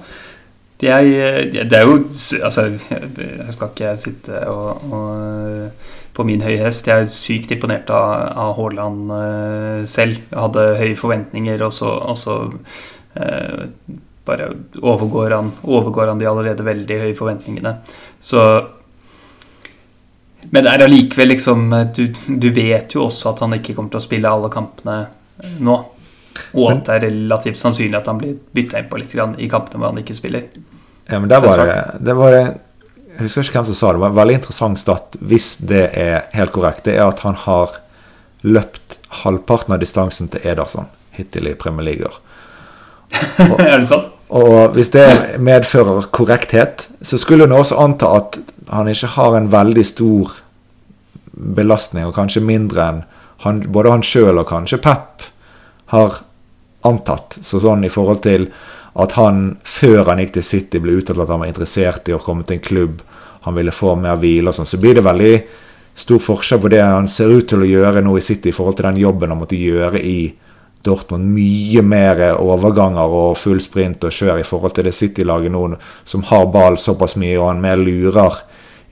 Det 0.80 0.90
er, 0.90 1.50
det 1.54 1.76
er, 1.78 1.84
jo 1.86 2.00
Altså, 2.42 2.66
jeg 2.90 3.52
skal 3.54 3.68
ikke 3.70 3.92
sitte 3.96 4.40
og, 4.50 4.82
og, 4.92 5.92
på 6.14 6.26
min 6.26 6.42
høye 6.42 6.58
hest. 6.66 6.90
Jeg 6.90 7.06
er 7.06 7.12
sykt 7.12 7.54
imponert 7.54 7.90
av, 7.94 8.10
av 8.44 8.56
Haaland 8.58 9.14
selv. 9.90 10.18
Jeg 10.26 10.40
hadde 10.40 10.66
høye 10.82 10.98
forventninger, 10.98 11.62
og 11.62 11.72
så, 11.72 11.94
og 12.02 12.18
så 12.18 12.40
uh, 12.50 13.62
bare 14.26 14.50
overgår 14.82 15.36
han, 15.36 15.52
overgår 15.62 16.10
han 16.10 16.20
de 16.20 16.28
allerede 16.28 16.66
veldig 16.66 17.00
høye 17.02 17.16
forventningene. 17.18 17.76
Så 18.20 18.42
men 20.50 20.64
det 20.64 20.70
er 20.70 20.84
allikevel 20.84 21.30
liksom 21.32 21.66
du, 21.96 22.04
du, 22.26 22.48
vet 22.54 22.94
jo 22.94 23.06
også 23.06 23.32
at 23.32 23.42
han 23.44 23.56
ikke 23.56 23.74
kommer 23.76 23.94
til 23.94 24.00
å 24.00 24.04
spille 24.04 24.30
alle 24.30 24.50
kampene 24.52 24.96
nå. 25.64 25.76
Og 26.54 26.70
at 26.70 26.84
det 26.86 26.94
er 26.96 27.04
relativt 27.08 27.58
sannsynlig 27.60 27.98
at 28.00 28.10
han 28.10 28.18
blir 28.18 28.36
bytta 28.56 28.80
inn 28.80 28.90
på 28.90 28.98
litt 29.00 29.14
i 29.14 29.50
kampene 29.50 29.80
hvor 29.80 29.92
han 29.92 30.02
ikke 30.02 30.16
spiller. 30.16 30.48
Ja, 31.06 31.20
men 31.20 31.28
det 31.30 31.40
var, 31.44 31.62
det 32.00 32.14
var 32.16 32.34
Jeg 32.34 33.20
husker 33.20 33.44
ikke 33.44 33.60
hvem 33.60 33.68
som 33.70 33.78
sa 33.78 33.92
det. 33.92 34.00
men 34.00 34.10
en 34.10 34.18
veldig 34.18 34.38
interessant 34.40 34.80
stat, 34.80 35.16
hvis 35.20 35.56
det 35.62 35.84
er 35.92 36.26
helt 36.34 36.52
korrekt. 36.52 36.84
Det 36.88 36.96
er 36.96 37.06
at 37.06 37.22
han 37.26 37.38
har 37.44 37.78
løpt 38.42 38.98
halvparten 39.22 39.76
av 39.76 39.80
distansen 39.80 40.30
til 40.32 40.42
Ederson 40.44 40.90
hittil 41.14 41.48
i 41.48 41.54
Premier 41.54 41.86
League. 41.86 42.10
Er 43.62 43.78
det 43.78 43.86
sånn? 43.88 44.08
Og 44.28 44.76
hvis 44.76 44.92
det 44.94 45.38
medfører 45.42 46.08
korrekthet, 46.14 46.86
så 47.02 47.18
skulle 47.20 47.44
en 47.44 47.56
også 47.56 47.78
anta 47.80 48.14
at 48.16 48.38
han 48.70 48.88
ikke 48.88 49.12
har 49.18 49.36
en 49.36 49.50
veldig 49.52 49.84
stor 49.86 50.38
belastning, 51.34 52.06
og 52.06 52.16
kanskje 52.16 52.44
mindre 52.44 52.86
enn 52.88 53.02
han, 53.44 53.60
både 53.68 53.92
han 53.92 54.06
sjøl 54.06 54.38
og 54.40 54.48
kanskje 54.48 54.80
Pep 54.80 55.26
har 55.92 56.22
antatt. 56.86 57.38
Så 57.42 57.60
sånn 57.60 57.84
i 57.84 57.92
forhold 57.92 58.22
til 58.24 58.48
at 58.94 59.16
han 59.18 59.58
før 59.66 60.06
han 60.08 60.22
gikk 60.22 60.36
til 60.38 60.46
City, 60.46 60.80
ble 60.80 61.00
uttalt 61.00 61.20
at 61.24 61.32
han 61.32 61.42
var 61.42 61.50
interessert 61.50 62.08
i 62.08 62.14
å 62.14 62.22
komme 62.22 62.46
til 62.46 62.58
en 62.58 62.64
klubb, 62.64 63.02
han 63.44 63.58
ville 63.58 63.74
få 63.74 63.92
mer 64.00 64.16
hvile 64.22 64.48
og 64.48 64.56
sånn, 64.56 64.68
så 64.68 64.80
blir 64.80 64.96
det 64.96 65.04
veldig 65.04 65.34
stor 66.00 66.22
forskjell 66.22 66.62
på 66.62 66.70
det 66.72 66.80
han 66.82 67.10
ser 67.10 67.34
ut 67.34 67.46
til 67.50 67.62
å 67.62 67.68
gjøre 67.68 68.02
nå 68.02 68.16
i 68.18 68.24
City 68.24 68.50
i 68.50 68.56
forhold 68.56 68.78
til 68.78 68.88
den 68.88 69.02
jobben 69.02 69.30
han 69.30 69.40
måtte 69.42 69.58
gjøre 69.58 70.00
i 70.00 70.18
Dortmund 70.84 71.30
mye 71.32 71.82
mer 71.82 72.20
overganger 72.36 73.16
og 73.18 73.38
full 73.40 73.62
sprint 73.64 74.04
og 74.04 74.14
kjør 74.14 74.42
i 74.42 74.46
forhold 74.46 74.76
til 74.76 74.88
det 74.88 74.94
City-laget 74.96 75.54
nå, 75.54 75.64
som 76.04 76.26
har 76.30 76.50
ball 76.52 76.78
såpass 76.80 77.16
mye 77.20 77.38
og 77.38 77.48
han 77.52 77.64
mer 77.64 77.80
lurer 77.80 78.42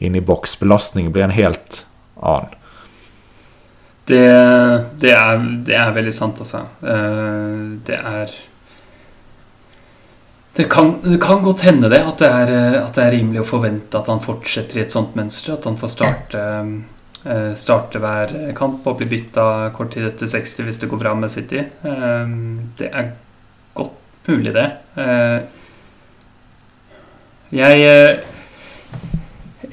inn 0.02 0.16
i 0.16 0.24
boks. 0.24 0.56
Belastningen 0.60 1.12
blir 1.12 1.28
en 1.28 1.36
helt 1.36 1.84
annen. 2.20 2.58
Det, 4.04 4.22
det, 4.98 5.12
er, 5.14 5.44
det 5.62 5.76
er 5.78 5.92
veldig 5.94 6.14
sant, 6.14 6.40
altså. 6.42 6.64
Eh, 6.82 7.60
det 7.86 7.98
er 8.00 8.32
det 10.52 10.66
kan, 10.68 10.98
det 11.04 11.20
kan, 11.22 11.40
godt 11.42 11.62
hende 11.64 11.88
det 11.88 12.02
at, 12.04 12.18
det 12.20 12.28
er, 12.28 12.50
at 12.82 12.98
det 12.98 13.04
er 13.06 13.14
rimelig 13.14 13.40
å 13.40 13.48
forvente 13.48 13.96
at 13.96 14.10
han 14.12 14.20
fortsetter 14.20 14.80
i 14.80 14.82
et 14.82 14.92
sånt 14.92 15.14
mønster. 15.16 15.54
At 15.54 15.64
han 15.64 15.78
får 15.80 15.92
starte 15.94 16.42
starte 17.54 18.00
hver 18.02 18.32
kamp 18.58 18.86
og 18.90 18.98
bli 18.98 19.06
bytta 19.12 19.70
kort 19.76 19.92
tid 19.94 20.08
etter 20.08 20.26
60 20.30 20.66
hvis 20.66 20.80
det 20.82 20.88
går 20.90 21.00
bra 21.04 21.14
med 21.14 21.30
City. 21.30 21.60
Eh, 21.62 22.32
det 22.78 22.88
er 22.90 23.12
godt 23.78 24.28
mulig, 24.28 24.54
det. 24.56 24.68
Eh, 24.98 25.40
jeg 27.52 28.22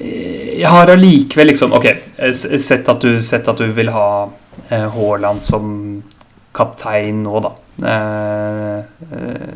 Jeg 0.00 0.68
har 0.68 0.88
allikevel 0.88 1.46
liksom 1.50 1.72
Ok, 1.72 1.86
sett 2.32 2.88
at 2.88 3.00
du, 3.00 3.20
sett 3.22 3.48
at 3.48 3.58
du 3.58 3.72
vil 3.72 3.90
ha 3.92 4.28
Haaland 4.70 5.42
som 5.42 6.02
kaptein 6.56 7.22
nå, 7.24 7.40
da. 7.40 7.50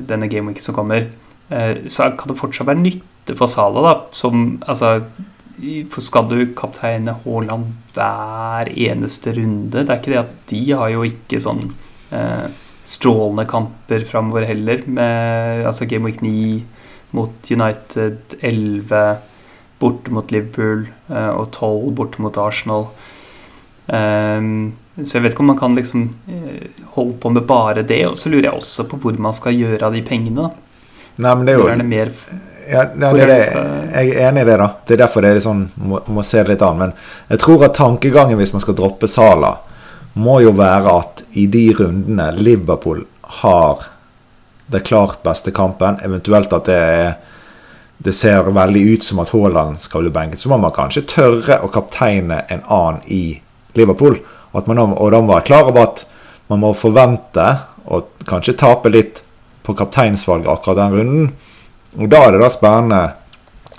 Denne 0.09 0.29
gameweeken 0.29 0.61
som 0.61 0.75
kommer. 0.75 1.09
Så 1.89 2.11
kan 2.19 2.29
det 2.29 2.39
fortsatt 2.39 2.69
være 2.69 2.83
nytte 2.83 3.37
for 3.37 3.47
Sala, 3.47 3.85
da. 3.85 3.95
Som 4.13 4.61
altså 4.67 5.03
for 5.93 6.03
skal 6.05 6.29
du 6.31 6.39
kapteine 6.57 7.15
Haaland 7.25 7.73
hver 7.95 8.71
eneste 8.71 9.35
runde? 9.37 9.85
Det 9.85 9.89
er 9.89 10.01
ikke 10.01 10.13
det 10.15 10.23
at 10.23 10.37
de 10.51 10.63
har 10.73 10.93
jo 10.93 11.05
ikke 11.07 11.41
sånn 11.43 11.69
eh, 12.15 12.49
strålende 12.85 13.47
kamper 13.49 14.07
framover 14.09 14.47
heller. 14.49 14.83
Med 14.87 15.65
altså 15.69 15.89
Game 15.91 16.09
Week 16.09 16.21
9 16.25 16.65
mot 17.15 17.51
United, 17.51 18.39
11 18.41 19.19
borte 19.83 20.15
mot 20.15 20.31
Liverpool 20.33 20.89
eh, 21.11 21.31
og 21.31 21.51
12 21.53 21.93
borte 21.99 22.25
mot 22.25 22.39
Arsenal. 22.41 22.89
Um, 23.85 24.73
så 24.97 25.19
jeg 25.19 25.25
vet 25.25 25.35
ikke 25.35 25.43
om 25.43 25.51
man 25.51 25.59
kan 25.61 25.75
liksom 25.77 26.05
eh, 26.31 26.67
holde 26.95 27.19
på 27.21 27.31
med 27.35 27.47
bare 27.49 27.83
det. 27.87 28.05
Og 28.09 28.19
så 28.19 28.31
lurer 28.31 28.49
jeg 28.49 28.59
også 28.59 28.87
på 28.91 29.01
hvor 29.03 29.19
man 29.23 29.37
skal 29.37 29.57
gjøre 29.57 29.87
av 29.87 29.97
de 29.97 30.03
pengene. 30.07 30.51
Nei, 31.15 31.31
men 31.31 31.47
det 31.47 31.55
er 31.55 31.61
jo... 31.61 31.71
Er 31.71 31.81
det 31.81 31.89
mer 31.91 32.13
ja, 32.71 32.85
det, 32.85 33.13
det, 33.19 33.27
det, 33.27 33.39
jeg 33.93 34.11
er 34.15 34.29
enig 34.29 34.43
i 34.45 34.49
det. 34.49 34.57
da 34.61 34.69
Det 34.87 34.97
er 34.97 35.03
derfor 35.05 35.25
det 35.25 35.33
er 35.35 35.41
sånn, 35.45 35.67
må, 35.75 36.01
må 36.07 36.25
se 36.27 36.43
det 36.43 36.55
litt 36.55 36.65
an. 36.65 36.81
Men 36.81 36.95
jeg 37.33 37.43
tror 37.45 37.67
at 37.67 37.77
tankegangen 37.79 38.39
hvis 38.41 38.55
man 38.55 38.65
skal 38.65 38.77
droppe 38.79 39.11
Sala, 39.11 39.57
må 40.15 40.39
jo 40.45 40.53
være 40.55 40.95
at 40.95 41.25
i 41.35 41.47
de 41.51 41.67
rundene 41.75 42.31
Liverpool 42.39 43.03
har 43.43 43.89
det 44.67 44.85
klart 44.87 45.23
beste 45.27 45.53
kampen, 45.55 45.99
eventuelt 46.05 46.53
at 46.57 46.69
det, 46.71 47.15
det 47.99 48.15
ser 48.17 48.49
veldig 48.55 48.85
ut 48.95 49.05
som 49.05 49.21
at 49.21 49.33
Haaland 49.35 49.81
skal 49.83 50.07
bli 50.07 50.15
benket, 50.15 50.41
så 50.41 50.53
må 50.53 50.59
man 50.63 50.75
kanskje 50.75 51.05
tørre 51.11 51.61
å 51.65 51.71
kapteine 51.73 52.45
en 52.49 52.65
annen 52.65 53.03
i 53.13 53.25
Liverpool. 53.75 54.21
Man, 54.55 54.79
og 54.79 55.11
da 55.11 55.21
må 55.21 55.35
være 55.35 55.49
klar 55.51 55.69
over 55.69 55.89
at 55.89 56.05
man 56.53 56.63
må 56.63 56.73
forvente 56.79 57.47
å 57.85 58.01
kanskje 58.29 58.57
tape 58.61 58.93
litt 58.93 59.25
på 59.65 59.75
kapteinsvalget 59.77 60.51
akkurat 60.53 60.79
den 60.79 60.97
runden. 60.99 61.29
Og 61.99 62.09
Da 62.09 62.25
er 62.27 62.33
det 62.35 62.43
da 62.43 62.51
spennende 62.51 63.03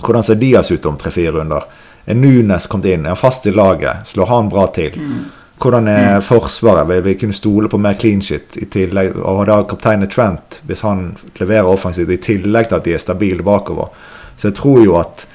hvordan 0.00 0.22
ser 0.22 0.34
Diaz 0.40 0.70
ut 0.70 0.86
om 0.86 0.96
tre-fire 1.00 1.32
runder. 1.38 1.64
Er 2.06 2.14
Nunes 2.14 2.66
kommet 2.66 2.92
inn? 2.92 3.06
Er 3.06 3.14
han 3.14 3.20
fast 3.20 3.46
i 3.46 3.52
laget? 3.52 4.06
Slår 4.06 4.26
han 4.26 4.50
bra 4.52 4.66
til? 4.74 4.98
Mm. 5.00 5.22
Hvordan 5.58 5.88
er 5.88 6.18
mm. 6.18 6.22
Forsvaret? 6.22 6.88
Vil 6.88 7.02
vi 7.02 7.14
kunne 7.20 7.36
stole 7.36 7.68
på 7.68 7.80
mer 7.80 7.96
clean 7.98 8.22
shit? 8.22 8.58
I 8.60 8.68
tillegg, 8.70 9.16
og 9.16 9.46
da 9.48 9.62
kapteinen 9.68 10.10
Trent, 10.12 10.60
hvis 10.68 10.84
han 10.84 11.08
leverer 11.40 11.70
offensivt, 11.70 12.12
i 12.12 12.20
tillegg 12.22 12.68
til 12.68 12.78
at 12.78 12.84
de 12.84 12.94
er 12.94 13.02
stabile 13.02 13.46
bakover. 13.46 13.88
Så 14.36 14.50
jeg 14.50 14.58
tror 14.60 14.82
jo 14.84 14.98
at 15.00 15.26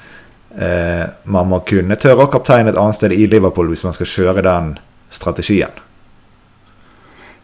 eh, 0.54 1.04
man 1.24 1.50
må 1.50 1.60
kunne 1.66 1.98
tørre 1.98 2.28
å 2.28 2.32
kapteine 2.32 2.70
et 2.70 2.78
annet 2.78 3.00
sted 3.00 3.14
i 3.16 3.26
Liverpool 3.26 3.72
hvis 3.72 3.82
man 3.88 3.96
skal 3.98 4.12
kjøre 4.14 4.46
den 4.46 4.76
strategien. 5.10 5.74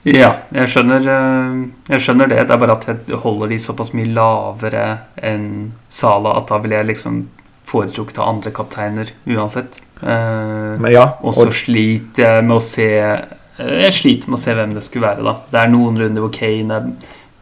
Ja, 0.06 0.30
jeg 0.54 0.70
skjønner, 0.70 1.02
eh, 1.10 1.56
jeg 1.90 2.04
skjønner, 2.04 2.30
det. 2.30 2.44
Det 2.46 2.54
er 2.54 2.60
bare 2.62 2.76
at 2.76 2.86
jeg 2.86 3.18
holder 3.24 3.50
de 3.50 3.58
såpass 3.58 3.90
mye 3.96 4.12
lavere 4.14 4.84
enn 5.16 5.72
Sala 5.90 6.36
at 6.38 6.52
da 6.52 6.60
vil 6.62 6.76
jeg 6.76 6.86
liksom 6.92 7.24
foretrukket 7.68 8.20
av 8.22 8.30
andre 8.30 8.52
kapteiner 8.54 9.10
uansett. 9.26 9.80
Eh, 10.00 10.86
ja, 10.94 11.04
og 11.20 11.34
så 11.34 11.50
sliter 11.50 12.24
jeg 12.24 12.46
med 12.46 12.54
å 12.54 12.62
se 12.62 12.86
eh, 12.94 13.82
Jeg 13.82 13.94
sliter 13.96 14.30
med 14.30 14.38
å 14.38 14.42
se 14.44 14.54
hvem 14.54 14.76
det 14.76 14.84
skulle 14.86 15.10
være, 15.10 15.26
da. 15.26 15.34
Det 15.50 15.60
er 15.64 15.74
noen 15.74 15.98
runder 15.98 16.24
hvor 16.24 16.32
Kane 16.32 16.78
er 16.78 16.88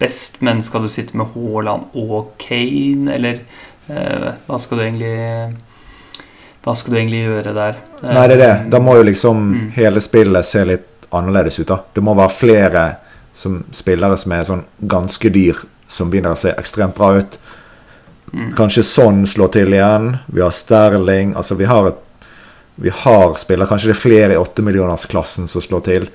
best, 0.01 0.41
men 0.41 0.65
skal 0.65 0.87
du 0.87 0.93
sitte 0.93 1.17
med 1.17 1.37
Haaland 1.37 1.93
og 2.01 2.35
Kane, 2.41 3.13
eller 3.15 3.45
hva 3.87 4.57
skal 4.59 4.81
du 4.81 4.83
egentlig 4.83 5.13
Hva 6.65 6.73
skal 6.75 6.91
du 6.91 6.97
egentlig 6.99 7.21
gjøre 7.23 7.53
der? 7.55 7.77
Nei, 8.03 8.25
det 8.27 8.35
er 8.35 8.41
det. 8.41 8.55
Da 8.73 8.81
må 8.83 8.97
jo 8.99 9.05
liksom 9.07 9.45
mm. 9.53 9.69
hele 9.77 10.03
spillet 10.03 10.49
se 10.49 10.65
litt 10.67 10.96
annerledes 11.11 11.59
ut. 11.61 11.69
da. 11.69 11.81
Det 11.93 12.05
må 12.05 12.15
være 12.15 12.35
flere 12.35 12.85
som, 13.35 13.65
spillere 13.73 14.17
som 14.17 14.33
er 14.33 14.45
sånn 14.49 14.65
ganske 14.79 15.31
dyr, 15.33 15.61
som 15.89 16.11
begynner 16.11 16.35
å 16.35 16.41
se 16.41 16.55
ekstremt 16.57 16.97
bra 16.97 17.15
ut. 17.21 17.39
Mm. 18.33 18.53
Kanskje 18.59 18.85
sånn 18.87 19.25
slår 19.29 19.53
til 19.55 19.75
igjen. 19.77 20.17
Vi 20.27 20.43
har 20.43 20.55
Sterling. 20.55 21.35
Altså, 21.37 21.55
vi 21.55 21.69
har, 21.71 21.93
et, 21.93 22.31
vi 22.75 22.93
har 22.93 23.37
spillere 23.39 23.71
Kanskje 23.71 23.93
det 23.93 23.97
er 23.97 24.03
flere 24.03 24.35
i 24.35 24.41
åttemillionersklassen 24.41 25.49
som 25.51 25.63
slår 25.63 25.85
til. 25.87 26.09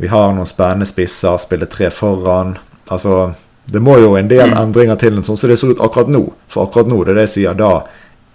Vi 0.00 0.08
har 0.10 0.32
noen 0.34 0.48
spennende 0.48 0.88
spisser, 0.88 1.38
spiller 1.42 1.68
tre 1.70 1.90
foran. 1.92 2.56
Altså, 2.88 3.34
det 3.70 3.82
må 3.82 3.98
jo 4.00 4.14
en 4.18 4.30
del 4.30 4.50
mm. 4.50 4.58
endringer 4.58 4.98
til 4.98 5.20
sånn 5.22 5.38
som 5.38 5.50
det 5.50 5.58
ser 5.60 5.74
ut 5.74 5.82
akkurat 5.84 6.10
nå. 6.10 6.24
For 6.50 6.66
akkurat 6.66 6.90
nå, 6.90 7.02
det 7.04 7.14
er 7.14 7.20
det 7.20 7.28
jeg 7.28 7.34
sier, 7.36 7.58
da 7.58 7.74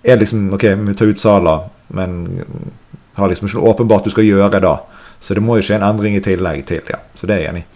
er 0.07 0.21
liksom 0.21 0.53
Ok, 0.55 0.63
vi 0.63 0.93
tar 0.95 1.09
ut 1.11 1.19
Sala, 1.19 1.57
men 1.87 2.27
har 3.17 3.29
liksom 3.29 3.47
ikke 3.47 3.59
noe 3.59 3.73
åpenbart 3.73 4.05
du 4.05 4.13
skal 4.13 4.27
gjøre 4.27 4.61
da. 4.63 4.75
Så 5.19 5.33
det 5.33 5.43
må 5.43 5.57
jo 5.57 5.65
skje 5.65 5.79
en 5.79 5.87
endring 5.87 6.17
i 6.17 6.23
tillegg 6.23 6.63
til, 6.69 6.85
ja. 6.89 7.01
Så 7.17 7.29
det 7.29 7.37
er 7.37 7.43
jeg 7.43 7.53
enig 7.53 7.65
i. 7.65 7.67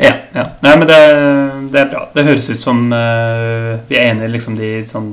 Ja, 0.00 0.14
ja. 0.32 0.46
Nei, 0.64 0.76
men 0.80 0.86
det, 0.88 1.00
det, 1.72 1.80
er 1.82 1.90
bra. 1.90 2.06
Det 2.14 2.24
høres 2.24 2.48
ut 2.48 2.60
som 2.60 2.86
uh, 2.88 3.80
vi 3.88 3.98
er 3.98 4.12
enige 4.14 4.30
i 4.30 4.34
liksom 4.36 4.56
de 4.56 4.70
sånn 4.88 5.10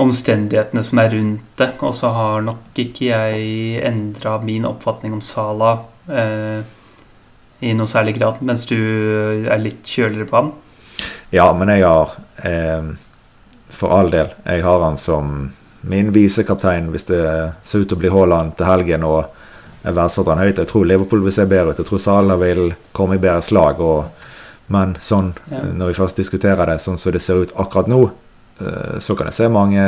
omstendighetene 0.00 0.82
som 0.82 1.00
er 1.02 1.12
rundt 1.12 1.58
det. 1.60 1.74
Og 1.84 1.92
så 1.96 2.12
har 2.14 2.46
nok 2.46 2.80
ikke 2.80 3.10
jeg 3.10 3.82
endra 3.84 4.38
min 4.42 4.64
oppfatning 4.68 5.12
om 5.16 5.20
Sala 5.24 5.74
uh, 6.08 6.64
i 7.64 7.74
noe 7.76 7.88
særlig 7.88 8.16
grad, 8.18 8.40
mens 8.44 8.64
du 8.68 8.76
er 8.76 9.60
litt 9.62 9.84
kjøligere 9.88 10.28
på 10.30 10.40
ham. 10.40 10.52
Ja, 11.34 11.48
men 11.56 11.70
jeg 11.72 11.82
har 11.82 12.12
eh, 12.46 12.90
For 13.72 13.90
all 13.96 14.10
del. 14.12 14.34
Jeg 14.44 14.62
har 14.62 14.82
han 14.84 14.98
som 15.00 15.30
min 15.84 16.12
visekaptein 16.14 16.90
hvis 16.92 17.08
det 17.08 17.22
ser 17.66 17.82
ut 17.82 17.88
til 17.90 17.98
å 17.98 18.02
bli 18.02 18.12
Haaland 18.12 18.54
til 18.58 18.68
helgen. 18.68 19.04
og 19.04 19.24
verdsetter 19.92 20.32
han 20.32 20.40
høyt. 20.40 20.58
Jeg 20.58 20.70
tror 20.70 20.86
Liverpool 20.88 21.24
vil 21.24 21.34
se 21.36 21.44
bedre 21.48 21.74
ut. 21.74 21.80
Jeg 21.82 21.88
tror 21.90 22.00
Salah 22.00 22.38
vil 22.40 22.70
komme 22.96 23.18
i 23.18 23.22
bedre 23.22 23.42
slag. 23.44 23.82
Og, 23.84 24.30
men 24.72 24.96
sånn, 25.04 25.34
ja. 25.52 25.60
når 25.68 25.92
vi 25.92 25.98
først 25.98 26.20
diskuterer 26.20 26.70
det, 26.70 26.78
sånn 26.80 27.00
som 27.00 27.12
det 27.12 27.20
ser 27.24 27.44
ut 27.44 27.52
akkurat 27.60 27.90
nå, 27.92 28.00
eh, 28.64 28.96
så 29.04 29.16
kan 29.18 29.28
jeg 29.28 29.38
se 29.40 29.50
mange 29.52 29.84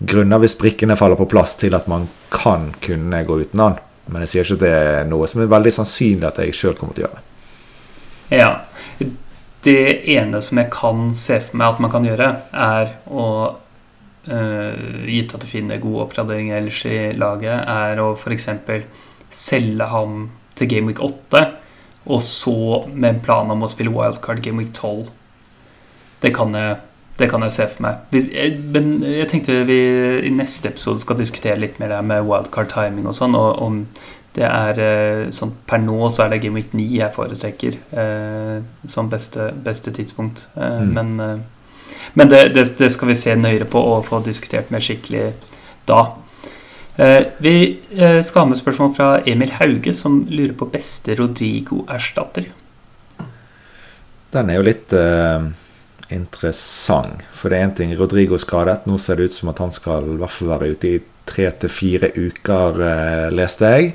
grunner 0.00 0.40
hvis 0.40 0.56
brikkene 0.58 0.96
faller 0.96 1.18
på 1.20 1.28
plass 1.28 1.58
til 1.60 1.76
at 1.76 1.86
man 1.90 2.08
kan 2.32 2.70
kunne 2.82 3.22
gå 3.28 3.40
uten 3.44 3.62
han. 3.62 3.80
Men 4.10 4.24
jeg 4.24 4.32
sier 4.32 4.46
ikke 4.46 4.58
at 4.58 4.64
det 4.64 4.76
er 4.76 5.10
noe 5.10 5.28
som 5.30 5.42
er 5.42 5.50
veldig 5.52 5.74
sannsynlig 5.76 6.26
at 6.26 6.40
jeg 6.42 6.56
sjøl 6.56 6.78
kommer 6.78 6.96
til 6.96 7.06
å 7.06 7.10
gjøre. 7.10 7.26
Ja. 8.30 8.50
Det 9.60 10.08
ene 10.08 10.40
som 10.42 10.58
jeg 10.58 10.70
kan 10.72 11.10
se 11.14 11.36
for 11.44 11.60
meg 11.60 11.74
at 11.74 11.82
man 11.84 11.92
kan 11.92 12.06
gjøre, 12.08 12.30
er 12.50 12.94
å 13.06 13.26
gitt 14.24 15.32
at 15.32 15.40
du 15.40 15.48
finner 15.48 15.80
god 15.80 16.02
oppgraderinger 16.02 16.58
ellers 16.58 16.82
i 16.84 16.98
laget, 17.16 17.62
er 17.64 18.02
å 18.02 18.10
f.eks. 18.12 18.48
selge 19.32 19.86
ham 19.88 20.26
til 20.58 20.68
Game 20.68 20.90
Week 20.90 21.00
8, 21.00 21.40
og 22.10 22.20
så 22.24 22.84
med 22.92 23.14
en 23.14 23.24
plan 23.24 23.50
om 23.52 23.64
å 23.64 23.70
spille 23.70 23.92
wildcard 23.94 24.42
Game 24.44 24.60
Week 24.60 24.72
12. 24.76 25.08
Det 26.20 26.32
kan 26.36 26.54
jeg, 26.56 26.76
det 27.20 27.28
kan 27.32 27.44
jeg 27.44 27.56
se 27.56 27.66
for 27.72 27.86
meg. 27.86 28.06
Hvis, 28.12 28.28
eh, 28.32 28.56
men 28.56 28.98
jeg 29.04 29.28
tenkte 29.32 29.60
vi 29.68 29.80
i 30.28 30.32
neste 30.34 30.72
episode 30.72 31.00
skal 31.02 31.20
diskutere 31.20 31.60
litt 31.60 31.80
mer 31.80 31.94
det 31.94 32.00
med 32.08 32.26
wildcard 32.28 32.72
timing 32.72 33.08
og 33.08 33.16
sånn. 33.16 33.36
og 33.38 33.62
om 33.64 33.84
det 34.36 34.46
er 34.46 34.78
eh, 34.78 35.30
sånn 35.34 35.56
Per 35.66 35.80
nå 35.82 36.06
så 36.14 36.24
er 36.24 36.34
det 36.34 36.44
Game 36.44 36.60
Week 36.60 36.74
9 36.76 36.84
jeg 36.86 37.14
foretrekker 37.16 37.78
eh, 37.98 38.60
som 38.86 39.10
beste, 39.10 39.50
beste 39.64 39.92
tidspunkt. 39.96 40.46
Eh, 40.54 40.82
mm. 40.84 40.92
Men 40.94 41.24
eh, 41.24 41.40
men 42.14 42.30
det, 42.30 42.48
det, 42.54 42.66
det, 42.78 42.90
skal 42.92 43.12
vi 43.12 43.18
se 43.18 43.34
nøyere 43.38 43.68
på 43.70 43.82
og 43.92 44.06
få 44.08 44.22
diskutert 44.24 44.70
mer 44.74 44.82
skikkelig 44.84 45.30
da. 45.88 46.00
Eh, 47.00 47.22
vi 47.38 47.54
eh, 47.96 48.20
skal 48.22 48.44
ha 48.44 48.50
med 48.50 48.58
spørsmål 48.58 48.94
fra 48.96 49.10
Emil 49.26 49.54
Hauge, 49.56 49.94
som 49.96 50.24
lurer 50.28 50.52
på 50.58 50.68
beste 50.72 51.16
Rodrigo-erstatter. 51.18 52.50
Den 54.30 54.50
er 54.50 54.60
jo 54.60 54.66
litt 54.66 54.92
uh, 54.94 55.42
interessant. 56.14 57.24
For 57.34 57.50
det 57.50 57.58
er 57.58 57.66
én 57.66 57.72
ting 57.74 57.94
Rodrigo 57.98 58.38
skadet. 58.38 58.84
Nå 58.86 58.98
ser 59.02 59.18
det 59.18 59.30
ut 59.30 59.38
som 59.40 59.50
at 59.50 59.58
han 59.58 59.72
skal 59.74 60.06
i 60.06 60.18
hvert 60.20 60.34
fall 60.36 60.52
være 60.52 60.70
ute 60.76 60.90
i 60.90 61.00
tre 61.26 61.48
til 61.58 61.72
fire 61.72 62.12
uker, 62.14 62.78
uh, 62.78 63.26
leste 63.34 63.72
jeg. 63.74 63.94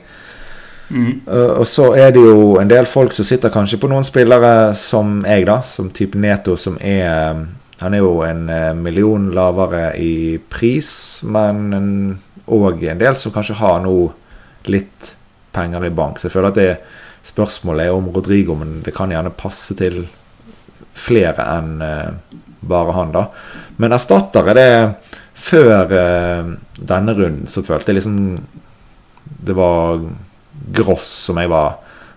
Mm. 0.90 1.22
Uh, 1.24 1.62
og 1.62 1.64
så 1.70 1.94
er 1.98 2.12
det 2.16 2.26
jo 2.26 2.58
en 2.60 2.70
del 2.70 2.90
folk 2.90 3.16
som 3.16 3.28
sitter 3.28 3.54
kanskje 3.54 3.80
på 3.80 3.90
noen 3.92 4.04
spillere 4.06 4.74
som 4.76 5.22
jeg, 5.24 5.48
da. 5.48 5.62
Som 5.64 5.94
type 5.96 6.20
Neto, 6.20 6.58
som 6.60 6.76
er 6.82 7.46
Han 7.82 7.94
er 7.94 8.04
jo 8.04 8.22
en 8.24 8.46
uh, 8.50 8.74
million 8.78 9.28
lavere 9.36 9.90
i 10.00 10.38
pris, 10.40 10.90
men 11.28 11.74
òg 12.46 12.86
en, 12.86 13.02
del 13.02 13.18
som 13.20 13.34
kanskje 13.36 13.58
har 13.60 13.82
nå 13.84 13.96
litt 14.72 15.16
penger 15.56 15.88
i 15.88 15.94
bank. 15.96 16.20
Så 16.20 16.30
jeg 16.30 16.36
føler 16.36 16.54
at 16.54 16.60
det 16.60 16.72
spørsmålet 17.26 17.88
er 17.88 17.98
om 17.98 18.12
Rodrigo, 18.14 18.56
men 18.60 18.80
det 18.86 18.94
kan 18.96 19.12
gjerne 19.12 19.34
passe 19.36 19.76
til 19.80 20.06
flere 20.96 21.48
enn 21.58 21.82
uh, 21.84 22.42
bare 22.66 22.96
han, 22.96 23.12
da. 23.14 23.28
Men 23.78 23.94
erstattere, 23.94 24.56
det 24.58 24.70
Før 25.36 25.92
denne 26.80 27.14
runden 27.14 27.50
så 27.52 27.62
følte 27.62 27.92
jeg 27.92 28.00
liksom 28.00 28.16
det 29.46 29.54
var 29.54 30.00
Gross 30.74 31.10
som 31.28 31.38
jeg 31.38 31.52
var 31.52 31.76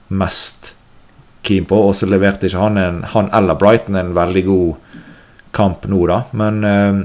mest 0.09 0.73
keen 1.43 1.67
på. 1.69 1.79
Og 1.89 1.97
så 1.97 2.09
leverte 2.09 2.49
ikke 2.49 2.63
han, 2.63 2.79
en, 2.81 3.03
han 3.13 3.31
eller 3.35 3.59
Brighton 3.59 3.99
en 3.99 4.15
veldig 4.17 4.45
god 4.47 4.88
kamp 5.57 5.87
nå, 5.91 6.01
da. 6.11 6.23
Men 6.37 6.65
eh, 6.65 7.01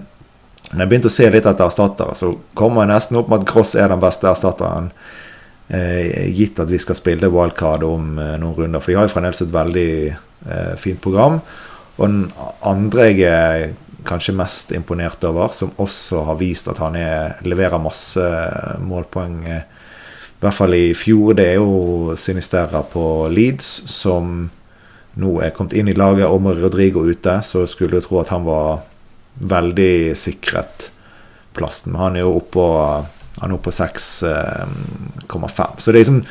når 0.73 0.83
jeg 0.83 0.91
begynte 0.91 1.11
å 1.11 1.13
se 1.13 1.29
litt 1.29 1.47
etter 1.49 1.67
erstattere, 1.67 2.15
så 2.17 2.31
kommer 2.57 2.83
jeg 2.83 2.93
nesten 2.93 3.19
opp 3.19 3.29
med 3.31 3.43
at 3.43 3.51
Gross 3.51 3.75
er 3.77 3.91
den 3.93 4.01
beste 4.03 4.29
erstatteren. 4.31 4.89
Eh, 5.67 6.29
gitt 6.35 6.59
at 6.59 6.71
vi 6.71 6.79
skal 6.81 6.97
spille 6.99 7.31
wildcard 7.31 7.85
om 7.87 8.17
eh, 8.21 8.35
noen 8.41 8.57
runder. 8.57 8.83
For 8.83 8.91
de 8.91 8.99
har 8.99 9.07
jo 9.07 9.13
fremdeles 9.13 9.45
et 9.45 9.53
veldig 9.53 9.91
eh, 10.09 10.73
fint 10.81 11.01
program. 11.03 11.39
Og 11.97 12.07
den 12.07 12.23
andre 12.65 13.11
jeg 13.11 13.27
er 13.29 13.67
kanskje 14.03 14.35
mest 14.35 14.73
imponert 14.75 15.23
over, 15.23 15.53
som 15.55 15.71
også 15.79 16.25
har 16.27 16.39
vist 16.41 16.67
at 16.67 16.81
han 16.83 16.97
er, 16.99 17.37
leverer 17.47 17.81
masse 17.81 18.25
målpoeng 18.83 19.37
eh, 19.47 19.63
i 20.43 20.43
hvert 20.43 20.57
fall 20.57 20.73
i 20.75 20.89
fjor, 20.91 21.37
det 21.39 21.45
er 21.53 21.61
jo 21.61 22.15
Sinisterra 22.19 22.81
på 22.83 23.29
Leeds, 23.31 23.67
som 23.87 24.49
nå 25.19 25.35
er 25.41 25.53
kommet 25.55 25.75
inn 25.77 25.91
i 25.91 25.97
laget. 25.97 26.27
Og 26.27 26.41
med 26.41 26.61
Rodrigo 26.63 27.03
ute, 27.05 27.39
så 27.45 27.65
skulle 27.69 27.99
du 27.99 28.05
tro 28.05 28.19
at 28.21 28.33
han 28.33 28.45
var 28.47 28.83
veldig 29.39 30.15
sikret 30.17 30.89
plassen. 31.57 31.93
Men 31.93 32.01
han 32.01 32.17
er 32.17 32.25
jo 32.25 32.39
oppå 32.39 32.65
han 33.41 33.49
er 33.49 33.57
oppe 33.57 33.71
på 33.71 33.75
6,5. 33.75 35.77
Så 35.77 35.91
det 35.91 35.97
er 35.97 35.99
liksom 35.99 36.25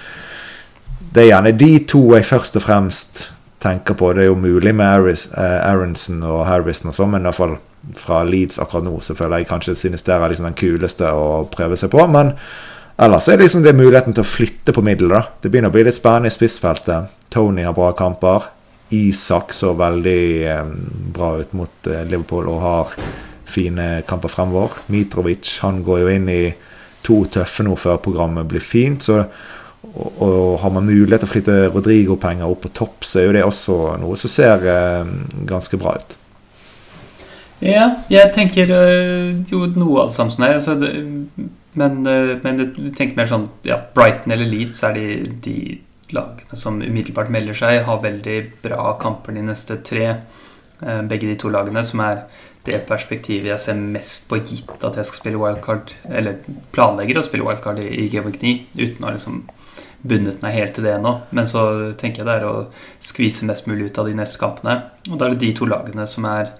Det 1.12 1.22
er 1.22 1.28
gjerne 1.28 1.58
de 1.58 1.78
to 1.84 2.14
jeg 2.14 2.24
først 2.24 2.56
og 2.56 2.62
fremst 2.64 3.32
tenker 3.60 3.94
på. 3.94 4.12
Det 4.12 4.22
er 4.22 4.30
jo 4.30 4.38
mulig 4.38 4.74
med 4.74 5.08
eh, 5.12 5.68
Aronson 5.68 6.22
og 6.24 6.46
Harrison 6.48 6.88
og 6.88 6.94
sånn, 6.96 7.10
men 7.12 7.20
i 7.20 7.28
hvert 7.28 7.36
fall 7.36 7.56
fra 7.98 8.22
Leeds 8.24 8.58
akkurat 8.62 8.86
nå 8.86 9.00
så 9.02 9.14
føler 9.18 9.42
jeg 9.42 9.50
kanskje 9.50 9.74
Sinistera 9.76 10.24
er 10.24 10.32
liksom 10.32 10.48
den 10.48 10.56
kuleste 10.56 11.10
å 11.12 11.44
prøve 11.52 11.76
seg 11.76 11.92
på. 11.92 12.06
Men 12.08 12.32
Ellers 13.02 13.28
er 13.28 13.36
det 13.36 13.46
liksom 13.46 13.64
det 13.64 13.74
muligheten 13.74 14.14
til 14.14 14.22
å 14.22 14.28
flytte 14.28 14.72
på 14.72 14.82
middel. 14.84 15.08
da. 15.08 15.22
Det 15.40 15.50
begynner 15.50 15.72
å 15.72 15.74
bli 15.74 15.84
litt 15.84 15.96
spennende 15.96 16.28
i 16.28 16.34
spissfeltet. 16.34 17.08
Tony 17.32 17.64
har 17.64 17.74
bra 17.74 17.90
kamper. 17.96 18.50
Isak 18.92 19.54
så 19.56 19.72
veldig 19.78 20.22
eh, 20.48 20.72
bra 21.14 21.34
ut 21.40 21.56
mot 21.56 21.88
eh, 21.88 22.04
Liverpool 22.08 22.50
og 22.52 22.62
har 22.62 22.94
fine 23.52 23.88
kamper 24.08 24.32
fremover. 24.32 24.78
Mitrovic 24.92 25.58
han 25.64 25.82
går 25.84 26.04
jo 26.04 26.12
inn 26.12 26.30
i 26.32 26.44
to 27.02 27.24
tøffe 27.32 27.64
nå 27.66 27.74
før 27.80 28.00
programmet 28.02 28.48
blir 28.48 28.62
fint. 28.62 29.02
så 29.02 29.24
og, 29.82 30.22
og 30.22 30.58
har 30.62 30.70
man 30.70 30.86
mulighet 30.86 31.24
til 31.24 31.28
å 31.28 31.32
flytte 31.32 31.54
Rodrigo-penger 31.74 32.46
opp 32.46 32.60
på 32.62 32.70
topp, 32.70 33.02
så 33.04 33.18
er 33.18 33.24
jo 33.26 33.32
det 33.34 33.44
også 33.44 33.78
noe 34.00 34.18
som 34.20 34.30
ser 34.30 34.66
eh, 34.70 35.14
ganske 35.48 35.78
bra 35.80 35.96
ut. 35.98 36.18
Ja, 37.62 37.88
jeg 38.10 38.30
tenker 38.34 38.70
jo 38.70 39.66
noe 39.70 40.04
av 40.04 40.08
samme 40.10 40.34
som. 40.34 40.46
Altså, 40.46 40.74
men, 41.78 42.00
men 42.02 42.58
jeg 42.58 42.94
tenker 42.98 43.18
mer 43.20 43.28
sånn 43.30 43.46
ja, 43.66 43.78
Brighton 43.94 44.34
eller 44.34 44.50
Leeds 44.50 44.82
er 44.86 44.96
de, 44.98 45.04
de 45.44 45.56
lagene 46.16 46.58
som 46.58 46.80
umiddelbart 46.82 47.32
melder 47.32 47.56
seg, 47.56 47.82
har 47.86 48.02
veldig 48.02 48.38
bra 48.64 48.92
kamper 49.00 49.36
de 49.36 49.44
neste 49.46 49.78
tre. 49.86 50.06
Eh, 50.82 51.02
begge 51.08 51.30
de 51.30 51.38
to 51.40 51.50
lagene, 51.52 51.84
som 51.86 52.02
er 52.04 52.24
det 52.66 52.84
perspektivet 52.86 53.50
jeg 53.50 53.62
ser 53.62 53.80
mest 53.80 54.28
på, 54.30 54.38
gitt 54.46 54.84
at 54.86 54.98
jeg 54.98 55.08
skal 55.08 55.20
spille 55.24 55.40
wildcard, 55.40 55.94
eller 56.06 56.38
planlegger 56.74 57.18
å 57.18 57.26
spille 57.26 57.46
wildcard 57.46 57.82
i, 57.82 57.88
i 58.04 58.08
Game 58.12 58.30
9, 58.30 58.54
uten 58.78 59.02
å 59.02 59.08
ha 59.08 59.16
liksom 59.16 59.42
bundet 60.02 60.42
meg 60.42 60.56
helt 60.56 60.76
til 60.76 60.86
det 60.86 60.96
ennå. 60.96 61.14
Men 61.34 61.48
så 61.48 61.64
tenker 61.98 62.22
jeg 62.22 62.28
det 62.28 62.36
er 62.40 62.46
å 62.48 62.66
skvise 63.02 63.46
mest 63.48 63.68
mulig 63.70 63.90
ut 63.90 64.02
av 64.02 64.10
de 64.10 64.18
neste 64.18 64.40
kampene. 64.40 64.78
Og 65.10 65.18
da 65.18 65.26
er 65.26 65.34
det 65.34 65.44
de 65.44 65.52
to 65.58 65.68
lagene 65.70 66.06
som 66.10 66.26
er 66.30 66.52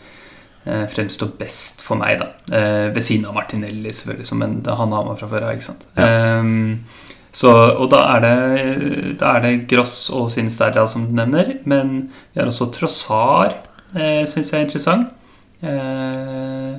eh, 0.64 0.86
fremstår 0.90 1.34
best 1.38 1.82
for 1.86 1.98
meg, 2.00 2.22
da. 2.22 2.30
Eh, 2.54 2.88
ved 2.94 3.02
siden 3.02 3.26
av 3.30 3.38
Martinelli, 3.38 3.90
selvfølgelig, 3.90 4.28
som 4.30 4.44
en, 4.46 4.58
han 4.66 4.94
har 4.96 5.08
meg 5.08 5.18
fra 5.18 5.30
før 5.30 5.48
av. 5.48 5.56
ikke 5.56 5.70
sant? 5.70 5.88
Ja. 5.98 6.38
Um, 6.38 6.84
så, 7.32 7.50
og 7.80 7.88
da 7.92 8.02
er, 8.12 8.24
det, 8.24 9.16
det 9.18 9.52
Gross 9.70 10.10
og 10.12 10.30
Sinisterra 10.34 10.84
som 10.90 11.06
du 11.08 11.14
nevner. 11.16 11.54
Men 11.68 12.12
vi 12.32 12.40
har 12.40 12.50
også 12.50 12.68
Trossar, 12.74 13.56
eh, 13.96 14.22
syns 14.28 14.52
jeg 14.52 14.60
er 14.60 14.66
interessant. 14.68 15.14
Eh, 15.62 16.72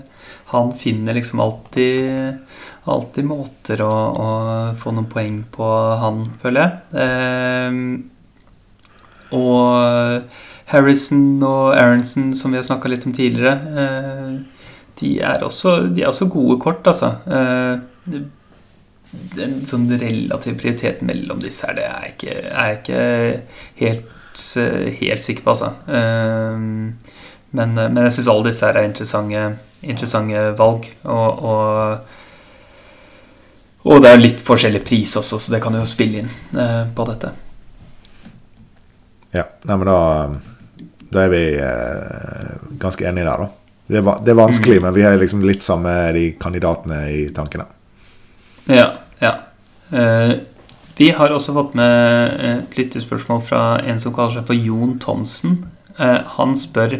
han 0.53 0.73
finner 0.77 1.13
liksom 1.17 1.41
alltid 1.43 2.37
Alltid 2.83 3.23
måter 3.23 3.79
å, 3.79 3.87
å 4.19 4.25
få 4.75 4.91
noen 4.91 5.05
poeng 5.07 5.37
på, 5.55 5.63
han, 6.01 6.17
føler 6.41 6.59
jeg. 6.59 6.71
Eh, 6.99 7.71
og 9.39 10.27
Harrison 10.73 11.43
og 11.47 11.77
Aronson, 11.77 12.33
som 12.35 12.51
vi 12.51 12.59
har 12.59 12.67
snakka 12.67 12.91
litt 12.91 13.05
om 13.07 13.15
tidligere, 13.15 13.55
eh, 13.83 14.33
de, 14.99 15.13
er 15.23 15.43
også, 15.47 15.77
de 15.95 16.03
er 16.03 16.11
også 16.11 16.27
gode 16.33 16.59
kort, 16.63 16.83
altså. 16.91 17.13
Eh, 17.23 18.19
en 19.43 19.59
sånn 19.67 19.87
relativ 19.99 20.57
prioritet 20.61 21.01
mellom 21.05 21.41
disse 21.43 21.67
her, 21.67 21.77
det 21.77 21.85
er 21.85 22.05
jeg 22.05 22.13
ikke, 22.13 22.35
er 22.49 22.69
jeg 22.69 22.79
ikke 22.79 23.01
helt, 23.81 24.05
helt 25.01 25.25
sikker 25.25 25.45
på, 25.45 25.53
altså. 25.53 25.69
Um, 25.87 26.95
men, 27.53 27.75
men, 27.77 28.01
jeg 28.07 28.15
syns 28.17 28.31
alle 28.33 28.49
disse 28.49 28.65
her 28.65 28.79
er 28.79 28.87
interessante, 28.89 29.43
interessante 29.85 30.45
valg. 30.57 30.87
Og, 31.03 31.43
og, 31.51 32.13
og, 33.85 33.99
det 34.01 34.09
er 34.09 34.23
litt 34.23 34.41
forskjellig 34.45 34.81
pris 34.85 35.13
også, 35.21 35.37
så 35.37 35.53
det 35.53 35.61
kan 35.63 35.77
jo 35.77 35.85
spille 35.89 36.23
inn 36.23 36.31
uh, 36.57 36.83
på 36.93 37.05
dette. 37.11 37.33
Ja, 39.33 39.45
nei, 39.65 39.77
men 39.77 39.89
da, 39.89 39.99
da 41.13 41.23
er 41.25 41.31
vi 41.33 41.43
ganske 42.81 43.05
enige 43.09 43.29
der, 43.29 43.45
da. 43.45 43.51
Det 43.93 43.99
er, 43.99 44.05
det 44.23 44.31
er 44.31 44.37
vanskelig, 44.37 44.77
mm. 44.79 44.85
men 44.87 44.93
vi 44.95 45.03
har 45.05 45.17
liksom 45.19 45.41
litt 45.45 45.65
samme 45.65 45.91
de 46.15 46.27
kandidatene 46.39 46.99
i 47.11 47.23
tankene. 47.35 47.65
Ja, 48.69 48.85
ja. 49.23 49.33
Uh, 49.93 50.41
vi 50.97 51.09
har 51.15 51.33
også 51.33 51.55
fått 51.55 51.73
med 51.77 52.41
et 52.45 52.75
lyttespørsmål 52.77 53.41
fra 53.47 53.61
en 53.81 54.01
som 54.01 54.13
kaller 54.13 54.37
seg 54.37 54.49
for 54.49 54.57
Jon 54.57 54.97
Thomsen. 55.01 55.63
Uh, 55.97 56.21
han 56.37 56.53
spør 56.57 56.99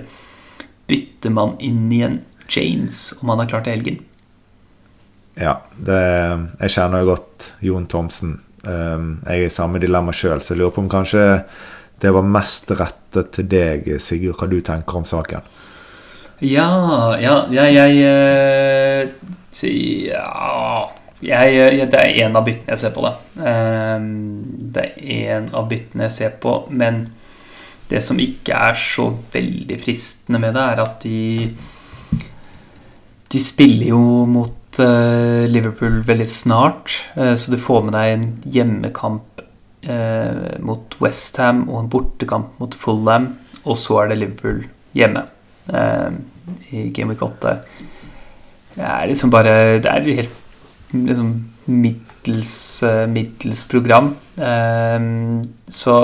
bytter 0.90 1.34
man 1.34 1.56
inn 1.64 1.86
i 1.94 2.02
en 2.06 2.22
James 2.50 3.14
om 3.22 3.32
han 3.32 3.44
har 3.44 3.52
klart 3.54 3.70
helgen. 3.72 4.02
Ja, 5.40 5.60
det, 5.78 6.02
jeg 6.60 6.74
kjenner 6.76 7.02
jo 7.02 7.14
godt 7.14 7.52
Jon 7.66 7.88
Thomsen. 7.90 8.40
Um, 8.64 9.22
jeg 9.28 9.46
er 9.46 9.50
i 9.50 9.54
samme 9.54 9.82
dilemma 9.82 10.14
sjøl, 10.16 10.42
så 10.42 10.54
jeg 10.54 10.62
lurer 10.62 10.76
på 10.76 10.84
om 10.84 10.92
kanskje 10.92 11.24
det 12.04 12.12
var 12.12 12.26
mest 12.28 12.72
rettet 12.76 13.32
til 13.36 13.48
deg, 13.48 13.88
Sigurd, 14.04 14.36
hva 14.40 14.50
du 14.52 14.58
tenker 14.66 15.00
om 15.00 15.06
saken. 15.08 15.46
Ja, 16.44 17.16
ja, 17.22 17.46
ja 17.54 17.70
jeg, 17.72 17.94
jeg 18.02 19.72
Ja 20.12 21.03
jeg, 21.24 21.54
jeg, 21.56 21.90
det 21.92 22.00
er 22.00 22.26
én 22.26 22.38
av 22.38 22.46
byttene 22.46 22.76
jeg 22.76 22.82
ser 22.84 22.94
på, 22.96 23.04
det. 23.06 23.14
Um, 23.40 24.08
det 24.76 24.86
er 24.86 25.14
én 25.18 25.52
av 25.56 25.68
byttene 25.72 26.08
jeg 26.08 26.16
ser 26.18 26.34
på, 26.44 26.56
men 26.74 27.06
det 27.92 28.02
som 28.04 28.20
ikke 28.22 28.58
er 28.70 28.80
så 28.80 29.10
veldig 29.34 29.78
fristende 29.82 30.42
med 30.42 30.56
det, 30.58 30.66
er 30.74 30.84
at 30.84 31.06
de 31.06 31.54
De 33.34 33.40
spiller 33.42 33.88
jo 33.90 34.26
mot 34.30 34.80
uh, 34.80 35.46
Liverpool 35.50 36.04
veldig 36.06 36.28
snart, 36.30 36.94
uh, 37.18 37.34
så 37.34 37.52
du 37.52 37.58
får 37.58 37.88
med 37.88 37.98
deg 37.98 38.12
en 38.14 38.28
hjemmekamp 38.46 39.30
mot 40.64 40.94
Westham 41.04 41.66
og 41.66 41.82
en 41.82 41.90
bortekamp 41.92 42.54
mot 42.56 42.72
Fulham, 42.80 43.26
og 43.68 43.76
så 43.76 43.98
er 44.00 44.14
det 44.14 44.18
Liverpool 44.22 44.62
hjemme 44.96 45.26
i 46.72 46.86
Game 46.96 47.12
Week 47.12 47.20
8. 47.20 47.58
Det 48.78 48.86
er 48.88 49.10
liksom 49.12 49.34
bare 49.34 49.82
Det 49.84 49.92
er 49.92 50.08
helt 50.22 50.43
liksom 50.94 51.34
middels, 51.66 52.84
middels 53.10 53.64
program. 53.72 54.14
så 55.68 55.98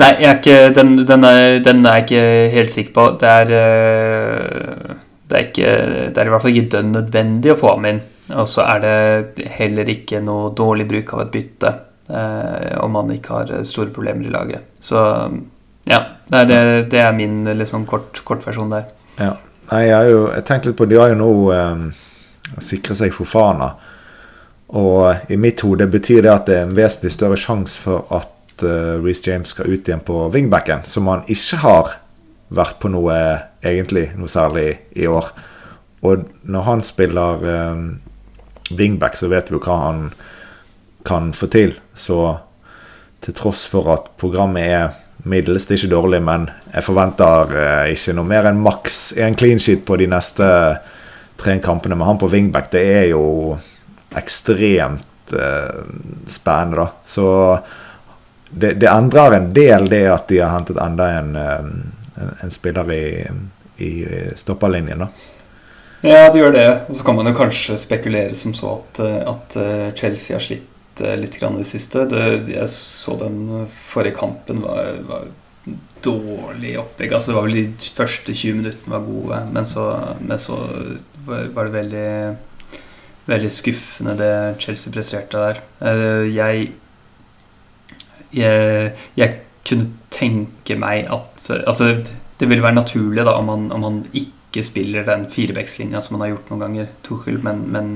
Nei, 0.00 0.14
ikke, 0.24 0.70
den, 0.76 0.94
den, 1.04 1.26
er, 1.26 1.58
den, 1.64 1.84
er, 1.84 1.98
jeg 1.98 2.06
ikke 2.06 2.54
helt 2.54 2.72
sikker 2.72 2.94
på. 2.96 3.06
Det 3.20 3.28
er, 3.28 3.52
eh, 3.58 4.94
det 5.28 5.36
er, 5.36 5.48
ikke, 5.50 5.74
det 6.14 6.22
er 6.22 6.28
i 6.28 6.32
hvert 6.32 6.44
fall 6.44 6.56
ikke 6.56 6.72
dønn 6.76 6.94
nødvendig 6.94 7.52
å 7.52 7.58
få 7.60 7.74
ham 7.74 7.88
inn. 7.90 8.00
Og 8.30 8.48
så 8.48 8.64
er 8.64 8.82
det 8.84 9.48
heller 9.58 9.90
ikke 9.90 10.22
noe 10.24 10.52
dårlig 10.56 10.86
bruk 10.88 11.14
av 11.16 11.24
et 11.24 11.32
bytte 11.34 11.72
eh, 12.08 12.76
om 12.80 12.94
man 12.96 13.10
ikke 13.12 13.40
har 13.40 13.52
store 13.68 13.92
problemer 13.92 14.28
i 14.28 14.32
laget. 14.32 14.70
Så 14.80 15.02
ja, 15.90 16.00
det, 16.30 16.60
det, 16.92 17.02
er 17.02 17.12
min 17.16 17.42
liksom, 17.58 17.84
kort, 17.90 18.22
kortversjon 18.24 18.72
der. 18.72 18.88
Ja. 19.18 19.34
Nei, 19.70 19.84
jeg 19.86 19.94
har 19.94 20.08
jo 20.10 20.22
jeg 20.32 20.46
tenkte 20.48 20.70
litt 20.70 20.78
på 20.80 20.88
De 20.90 20.98
har 20.98 21.12
jo 21.12 21.20
nå 21.20 21.30
eh, 21.54 21.82
sikra 22.64 22.96
seg 22.98 23.14
Fofana. 23.14 23.70
Og 24.74 25.30
i 25.30 25.38
mitt 25.38 25.62
hode 25.66 25.86
betyr 25.90 26.24
det 26.26 26.32
at 26.32 26.48
det 26.50 26.56
er 26.58 26.66
en 26.66 26.76
vesentlig 26.76 27.14
større 27.14 27.38
sjanse 27.38 27.78
for 27.82 28.06
at 28.14 28.62
uh, 28.62 29.00
Reece 29.02 29.24
James 29.26 29.50
skal 29.50 29.66
ut 29.66 29.88
igjen 29.88 30.02
på 30.06 30.28
wingbacken, 30.30 30.84
som 30.86 31.08
han 31.10 31.24
ikke 31.26 31.58
har 31.64 31.96
vært 32.54 32.78
på 32.82 32.90
noe 32.92 33.16
egentlig 33.66 34.12
noe 34.14 34.30
særlig 34.30 34.76
i 34.94 35.08
år. 35.10 35.32
Og 36.06 36.22
når 36.46 36.66
han 36.68 36.84
spiller 36.86 37.42
um, 37.42 37.82
wingback, 38.70 39.18
så 39.18 39.30
vet 39.32 39.50
vi 39.50 39.58
jo 39.58 39.62
hva 39.64 39.80
han 39.88 40.04
kan 41.06 41.32
få 41.34 41.50
til. 41.50 41.74
Så 41.98 42.20
til 43.26 43.36
tross 43.36 43.66
for 43.70 43.90
at 43.90 44.12
programmet 44.22 44.70
er 44.70 44.99
middels, 45.24 45.66
det 45.66 45.74
er 45.74 45.82
ikke 45.82 45.94
dårlig, 45.94 46.20
men 46.24 46.46
jeg 46.72 46.86
forventer 46.86 47.52
uh, 47.54 47.90
ikke 47.92 48.14
noe 48.16 48.28
mer 48.28 48.48
enn 48.50 48.62
maks 48.62 49.00
en 49.20 49.36
clean 49.38 49.60
sheet 49.62 49.84
på 49.88 49.98
de 50.00 50.08
neste 50.10 50.46
tre 51.40 51.56
kampene 51.64 51.96
med 51.96 52.08
han 52.08 52.20
på 52.20 52.30
wingback. 52.30 52.70
Det 52.72 52.82
er 52.94 53.06
jo 53.12 53.56
ekstremt 54.16 55.34
uh, 55.34 55.82
spennende, 56.28 56.84
da. 56.84 56.88
Så 57.06 57.26
det, 58.50 58.74
det, 58.82 58.88
endrer 58.90 59.36
en 59.36 59.50
del, 59.54 59.88
det 59.90 60.04
at 60.10 60.28
de 60.30 60.40
har 60.42 60.54
hentet 60.56 60.80
enda 60.82 61.10
en, 61.20 61.36
uh, 61.36 62.30
en 62.44 62.54
spiller 62.54 62.94
i, 62.94 63.04
i 63.84 63.92
stopperlinjen, 64.36 65.06
da. 65.06 65.10
Ja, 66.00 66.30
det 66.32 66.40
gjør 66.40 66.54
det. 66.56 66.68
Og 66.88 66.96
så 66.96 67.04
kan 67.04 67.18
man 67.18 67.28
jo 67.28 67.36
kanskje 67.36 67.76
spekulere 67.76 68.32
som 68.32 68.54
så 68.56 68.70
at, 68.78 69.00
eh, 69.04 69.18
at 69.28 69.56
Chelsea 69.98 70.32
har 70.32 70.40
slitt 70.40 70.69
litt 71.20 71.38
grann 71.40 71.58
i 71.58 71.64
det 71.64 71.70
siste. 71.70 72.06
Det, 72.10 72.24
jeg 72.50 72.68
så 72.72 73.16
den 73.20 73.68
forrige 73.70 74.18
kampen 74.18 74.62
var, 74.64 75.00
var 75.08 75.30
dårlig 76.04 76.76
opplegg. 76.80 77.12
Altså, 77.12 77.32
det 77.32 77.38
var 77.38 77.48
vel 77.48 77.58
de 77.60 77.90
første 77.96 78.34
20 78.34 78.60
minuttene 78.60 78.94
var 78.94 79.08
gode, 79.08 79.40
men 79.54 79.68
så, 79.68 79.88
men 80.20 80.40
så 80.40 80.60
var 81.26 81.66
det 81.68 81.74
veldig 81.74 82.12
veldig 83.30 83.50
skuffende 83.52 84.16
det 84.18 84.32
Chelsea 84.62 84.92
presterte 84.92 85.38
der. 85.38 85.60
Eh, 85.86 86.26
jeg, 86.34 86.70
jeg, 88.34 88.92
jeg 89.16 89.36
kunne 89.66 89.90
tenke 90.10 90.76
meg 90.78 91.10
at 91.12 91.50
Altså, 91.60 91.92
det 92.40 92.48
ville 92.48 92.64
være 92.64 92.78
naturlig 92.80 93.24
da 93.26 93.36
om 93.38 93.50
han, 93.52 93.68
om 93.72 93.84
han 93.86 94.00
ikke 94.16 94.64
spiller 94.66 95.04
den 95.06 95.28
firebackslinja 95.30 96.00
som 96.02 96.16
han 96.16 96.26
har 96.26 96.34
gjort 96.34 96.50
noen 96.50 96.64
ganger, 96.64 96.88
Tuchel, 97.06 97.38
men, 97.44 97.66
men 97.70 97.90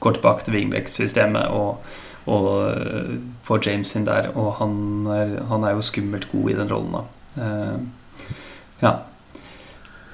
går 0.00 0.16
tilbake 0.16 0.46
til 0.46 0.56
wingback-systemet 0.56 1.52
og, 1.56 1.84
og 2.30 2.48
uh, 2.72 3.14
får 3.46 3.62
James 3.68 3.94
inn 3.96 4.08
der. 4.08 4.30
Og 4.34 4.54
han 4.60 4.74
er, 5.12 5.36
han 5.50 5.64
er, 5.64 5.76
jo 5.76 5.84
skummelt 5.84 6.28
god 6.32 6.50
i 6.50 6.58
den 6.58 6.72
rollen, 6.72 6.98
da. 6.98 7.04
Uh, 7.36 8.26
ja. 8.82 8.94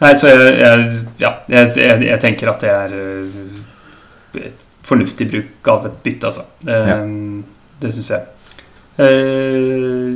Nei, 0.03 0.13
så 0.19 0.29
jeg, 0.29 0.57
jeg 0.61 0.89
ja, 1.23 1.33
jeg, 1.49 1.71
jeg, 2.05 2.19
tenker 2.21 2.51
at 2.53 2.61
det 2.61 2.73
er 2.75 4.51
fornuftig 4.85 5.31
bruk 5.31 5.71
av 5.73 5.87
et 5.89 6.03
bytte, 6.05 6.33
altså. 6.33 6.45
Det, 6.61 6.81
ja. 6.91 6.99
det 7.83 7.95
syns 7.97 8.13
jeg. 8.13 8.27
Uh, 8.97 10.13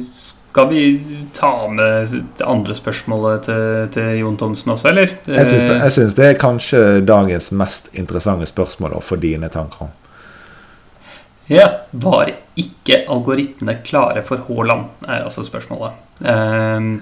skal 0.50 0.68
vi 0.68 0.82
ta 1.32 1.68
med 1.70 2.10
det 2.10 2.46
andre 2.46 2.74
spørsmålet 2.74 3.44
til, 3.46 3.88
til 3.94 4.18
Jon 4.18 4.36
Thomsen 4.36 4.72
også, 4.74 4.88
eller? 4.90 5.12
Jeg 5.30 5.46
syns 5.46 5.66
det, 5.68 5.78
synes 5.94 6.16
det 6.18 6.26
er 6.26 6.38
kanskje 6.40 6.80
dagens 7.06 7.52
mest 7.54 7.90
interessante 7.94 8.48
spørsmål 8.50 8.98
å 8.98 9.02
få 9.04 9.20
dine 9.22 9.50
tanker 9.52 9.86
om. 9.86 9.92
Ja. 11.50 11.68
Var 11.90 12.32
ikke 12.58 13.04
algoritmene 13.10 13.80
klare 13.86 14.22
for 14.26 14.42
Haaland, 14.46 14.90
er 15.06 15.24
altså 15.26 15.42
spørsmålet. 15.46 15.98
Um, 16.22 16.92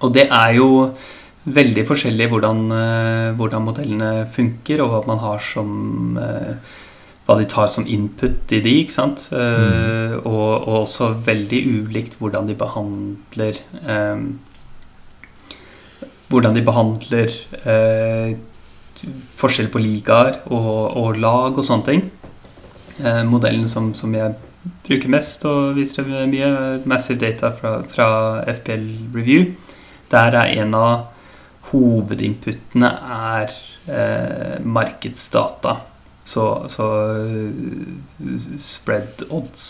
og 0.00 0.12
det 0.16 0.28
er 0.28 0.56
jo 0.56 0.68
veldig 1.46 1.84
forskjellig 1.88 2.28
hvordan, 2.32 2.62
uh, 2.72 3.36
hvordan, 3.36 3.64
modellene 3.68 4.12
funker, 4.32 4.84
og 4.84 4.92
hva 4.92 5.02
man 5.08 5.20
har 5.24 5.40
som 5.44 6.16
uh, 6.20 6.76
hva 7.26 7.36
de 7.40 7.46
tar 7.50 7.66
som 7.70 7.86
input 7.90 8.52
i 8.54 8.60
de, 8.62 8.74
ikke 8.84 8.94
sant? 8.94 9.28
Mm. 9.32 10.20
og, 10.22 10.50
og, 10.62 10.74
også 10.84 11.10
veldig 11.26 11.62
ulikt 11.66 12.18
hvordan 12.20 12.46
de 12.46 12.54
behandler 12.58 13.62
um, 13.82 14.28
Hvordan 16.26 16.56
de 16.56 16.62
behandler 16.66 17.30
uh, 17.62 18.34
forskjell 19.38 19.68
på 19.70 19.82
ligaer 19.82 20.40
og, 20.46 20.96
og, 20.98 21.18
lag 21.22 21.54
og 21.54 21.66
sånne 21.66 21.86
ting. 21.86 22.04
Uh, 22.98 23.22
modellen 23.28 23.68
som, 23.70 23.92
som, 23.94 24.14
jeg 24.16 24.34
bruker 24.86 25.12
mest 25.12 25.44
og 25.46 25.76
viser 25.76 26.06
mye, 26.06 26.48
Massive 26.88 27.20
Data 27.22 27.52
fra, 27.54 27.76
fra 27.86 28.08
FPL 28.56 28.88
Review, 29.14 29.52
der 30.10 30.34
er 30.40 30.54
en 30.62 30.74
av 30.74 31.12
hovedinputene 31.70 32.90
er 33.18 33.54
uh, 33.86 34.56
markedsdata. 34.66 35.76
Så, 36.26 36.44
så 36.68 36.86
spread 38.58 39.22
odds. 39.30 39.66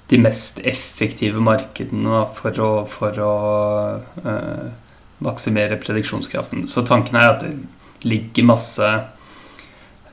de 0.08 0.18
mest 0.20 0.60
effektive 0.64 1.40
markedene 1.44 2.22
for 2.36 2.60
å, 2.64 2.70
for 2.88 3.18
å 3.20 3.32
eh, 4.24 4.68
maksimere 5.24 5.76
prediksjonskraften. 5.82 6.64
Så 6.70 6.84
tanken 6.88 7.18
er 7.20 7.32
at 7.34 7.44
det 7.44 7.52
ligger 8.08 8.48
masse 8.48 8.88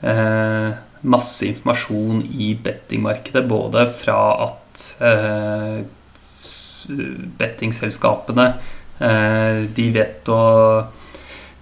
eh, 0.02 0.70
masse 1.06 1.46
informasjon 1.46 2.24
i 2.34 2.52
bettingmarkedet, 2.66 3.46
både 3.48 3.86
fra 4.02 4.20
at 4.50 4.86
eh, 5.06 5.84
bettingselskapene 7.40 8.48
Eh, 8.50 8.75
de 8.96 9.86
vet 9.92 10.30
å 10.32 10.42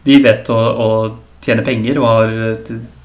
De 0.04 0.18
vet 0.22 0.50
å, 0.54 0.58
å 0.58 0.90
tjene 1.44 1.64
penger 1.66 1.98
og 1.98 2.06
har 2.06 2.34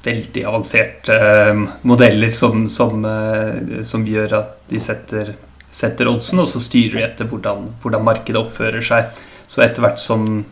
veldig 0.03 0.43
avanserte 0.47 1.15
eh, 1.15 1.63
modeller 1.87 2.31
som, 2.35 2.67
som, 2.71 3.05
eh, 3.05 3.83
som 3.87 4.07
gjør 4.07 4.33
at 4.39 4.49
de 4.69 4.79
setter, 4.83 5.33
setter 5.71 6.07
oddsen, 6.11 6.39
og 6.43 6.47
så 6.49 6.59
styrer 6.63 6.99
de 6.99 7.05
etter 7.07 7.25
hvordan, 7.29 7.59
hvordan 7.83 8.05
markedet 8.05 8.41
oppfører 8.41 8.81
seg. 8.85 9.03
Så 9.49 9.61
etter 9.65 9.81
hvert 9.83 10.01
som, 10.01 10.45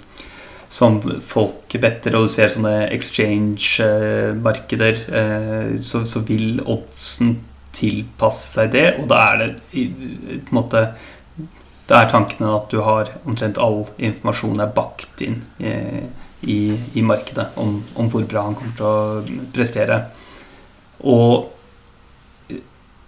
som 0.73 1.01
folk 1.25 1.77
better 1.81 2.15
og 2.17 2.23
du 2.27 2.31
ser 2.33 2.49
sånne 2.53 2.89
exchange-markeder, 2.95 4.95
så, 5.77 5.97
så, 6.09 6.19
vil 6.25 6.61
oddsen 6.65 7.29
tilpasse 7.77 8.47
seg 8.55 8.65
det, 8.73 8.87
og 8.97 9.05
da 9.11 9.17
er 9.27 9.35
det 9.43 9.51
på 9.69 10.49
en 10.49 10.57
måte 10.57 10.81
da 11.87 12.01
er 12.01 12.09
tankene 12.11 12.51
at 12.51 12.71
du 12.71 12.81
har 12.83 13.11
omtrent 13.23 13.59
all 13.63 13.85
informasjon 13.95 14.59
er 14.59 14.73
bakt 14.75 15.21
inn 15.23 15.39
i, 15.63 15.73
i, 16.43 16.59
i 16.99 17.03
markedet 17.05 17.53
om, 17.59 17.79
om, 17.95 18.09
hvor 18.11 18.25
bra 18.27 18.43
han 18.49 18.57
kommer 18.57 18.75
til 18.75 18.87
å 18.87 19.45
prestere. 19.55 20.01
Og, 21.07 21.47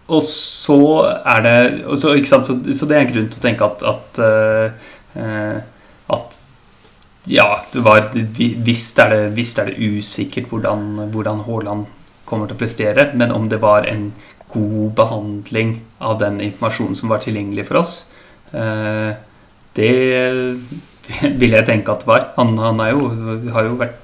og 0.07 0.23
så 0.25 0.79
er 1.19 1.43
det 1.43 1.55
så, 1.99 2.15
så, 2.23 2.39
så, 2.55 2.87
det 2.87 2.95
er 2.95 3.03
en 3.03 3.11
grunn 3.11 3.29
til 3.33 3.41
å 3.41 3.45
tenke 3.49 3.67
at, 3.67 3.83
at, 3.91 4.21
uh, 4.23 6.15
at 6.15 6.39
ja, 7.29 7.49
det 7.73 7.83
var, 7.85 8.07
visst, 8.15 9.01
er 9.03 9.11
det, 9.11 9.23
visst 9.35 9.59
er 9.59 9.73
det 9.73 9.91
usikkert 9.99 10.47
hvordan, 10.49 11.09
hvordan 11.11 11.43
Haaland 11.49 11.89
kommer 12.29 12.47
til 12.47 12.55
å 12.55 12.61
prestere, 12.61 13.09
men 13.17 13.33
om 13.35 13.49
det 13.51 13.59
var 13.59 13.83
en 13.89 14.13
god 14.49 14.95
behandling 14.97 15.81
av 16.01 16.21
den 16.23 16.39
informasjonen 16.41 16.95
som 16.97 17.11
var 17.11 17.21
tilgjengelig 17.21 17.67
for 17.67 17.83
oss, 17.83 17.93
Eh, 17.99 18.08
det 18.51 19.91
vil 21.41 21.55
jeg 21.55 21.65
tenke 21.67 21.93
at 21.93 22.03
det 22.03 22.09
var. 22.09 22.27
Han, 22.37 22.57
han 22.57 22.81
jo, 22.91 23.09
har 23.53 23.67
jo 23.67 23.77
vært 23.79 23.97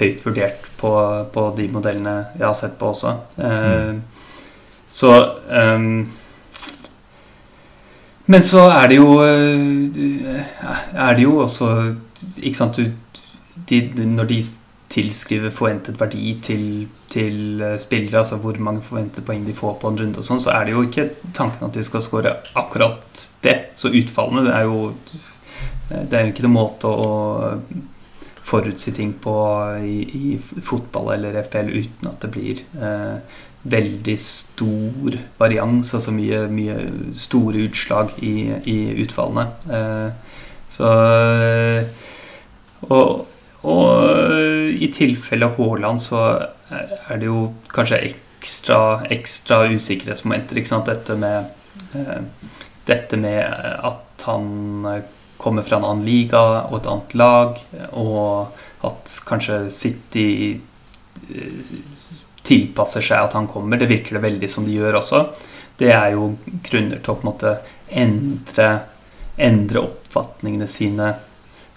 høyt 0.00 0.24
vurdert 0.24 0.70
på, 0.80 0.92
på, 1.32 1.44
de 1.56 1.68
modellene 1.72 2.14
jeg 2.38 2.46
har 2.46 2.56
sett 2.58 2.78
på 2.80 2.92
også. 2.94 3.14
Mm. 3.36 4.00
Så 4.90 5.12
um, 5.46 6.08
Men 8.30 8.42
så 8.46 8.64
er 8.74 8.88
det 8.90 8.96
jo 8.96 9.20
Er 9.22 11.14
det 11.14 11.22
jo 11.22 11.36
også 11.44 11.68
Ikke 12.42 12.58
sant 12.58 12.80
du, 12.80 12.88
de, 13.70 13.78
Når 14.02 14.26
de 14.32 14.40
tilskriver 14.90 15.52
forventet 15.54 16.00
verdi 16.00 16.34
til 16.42 16.64
til 17.10 17.60
eh, 17.62 17.76
spillere, 17.78 18.22
altså 18.22 18.36
hvor 18.36 18.58
mange 18.62 18.82
forventede 18.86 19.26
poeng 19.26 19.46
de 19.46 19.54
får 19.54 19.78
på 19.80 19.90
en 19.90 20.00
runde, 20.00 20.18
og 20.18 20.26
sånn, 20.26 20.42
så 20.42 20.54
er 20.54 20.66
det 20.66 20.76
jo 20.76 20.84
ikke 20.86 21.08
tanken 21.36 21.66
at 21.66 21.76
de 21.76 21.84
skal 21.86 22.04
skåre 22.04 22.36
akkurat 22.58 23.24
det. 23.44 23.56
Så 23.78 23.90
utfallene 23.90 24.46
det 24.46 24.56
er 24.56 24.68
jo 24.68 24.92
Det 25.90 26.14
er 26.14 26.20
jo 26.22 26.30
ikke 26.30 26.44
noen 26.44 26.54
måte 26.54 26.86
å 26.86 27.06
forutsi 28.46 28.92
ting 28.94 29.10
på 29.18 29.32
i, 29.82 29.96
i, 30.06 30.36
fotball 30.38 31.16
eller 31.16 31.40
FPL 31.42 31.70
uten 31.74 32.06
at 32.06 32.22
det 32.22 32.30
blir 32.30 32.60
eh, 32.78 33.40
veldig 33.74 34.14
stor 34.22 35.16
varians, 35.38 35.90
altså 35.98 36.14
mye, 36.14 36.44
mye 36.46 36.76
store 37.10 37.64
utslag 37.66 38.14
i, 38.22 38.52
i 38.70 38.78
utfallene. 39.02 39.48
Eh, 39.66 40.38
så 40.70 40.92
og, 42.86 43.26
og 43.68 44.72
i 44.72 44.88
tilfelle 44.94 45.50
Haaland 45.56 46.00
så 46.00 46.20
er 46.70 47.20
det 47.20 47.28
jo 47.28 47.50
kanskje 47.72 47.98
ekstra, 48.08 48.78
ekstra 49.12 49.64
usikkerhetsmomenter. 49.74 50.60
Ikke 50.60 50.72
sant? 50.72 50.88
Dette 50.88 51.16
med, 51.20 51.50
eh, 51.94 52.22
dette 52.88 53.18
med 53.20 53.44
at 53.44 54.24
han 54.26 55.02
kommer 55.40 55.62
fra 55.62 55.76
en 55.76 55.86
annen 55.88 56.06
liga 56.06 56.40
og 56.68 56.80
et 56.80 56.90
annet 56.92 57.14
lag, 57.16 57.60
og 57.92 58.86
at 58.86 59.14
kanskje 59.28 59.62
City 59.72 60.26
eh, 61.34 61.70
tilpasser 62.46 63.04
seg 63.04 63.26
at 63.26 63.36
han 63.36 63.48
kommer. 63.50 63.80
Det 63.80 63.90
virker 63.90 64.16
det 64.16 64.24
veldig 64.24 64.50
som 64.50 64.66
de 64.68 64.76
gjør 64.78 65.00
også. 65.00 65.24
Det 65.80 65.92
er 65.94 66.14
jo 66.14 66.34
grunner 66.66 67.00
til 67.00 67.12
å 67.12 67.16
på 67.16 67.24
en 67.24 67.30
måte 67.30 67.54
endre, 68.02 68.68
endre 69.40 69.84
oppfatningene 69.84 70.68
sine 70.68 71.14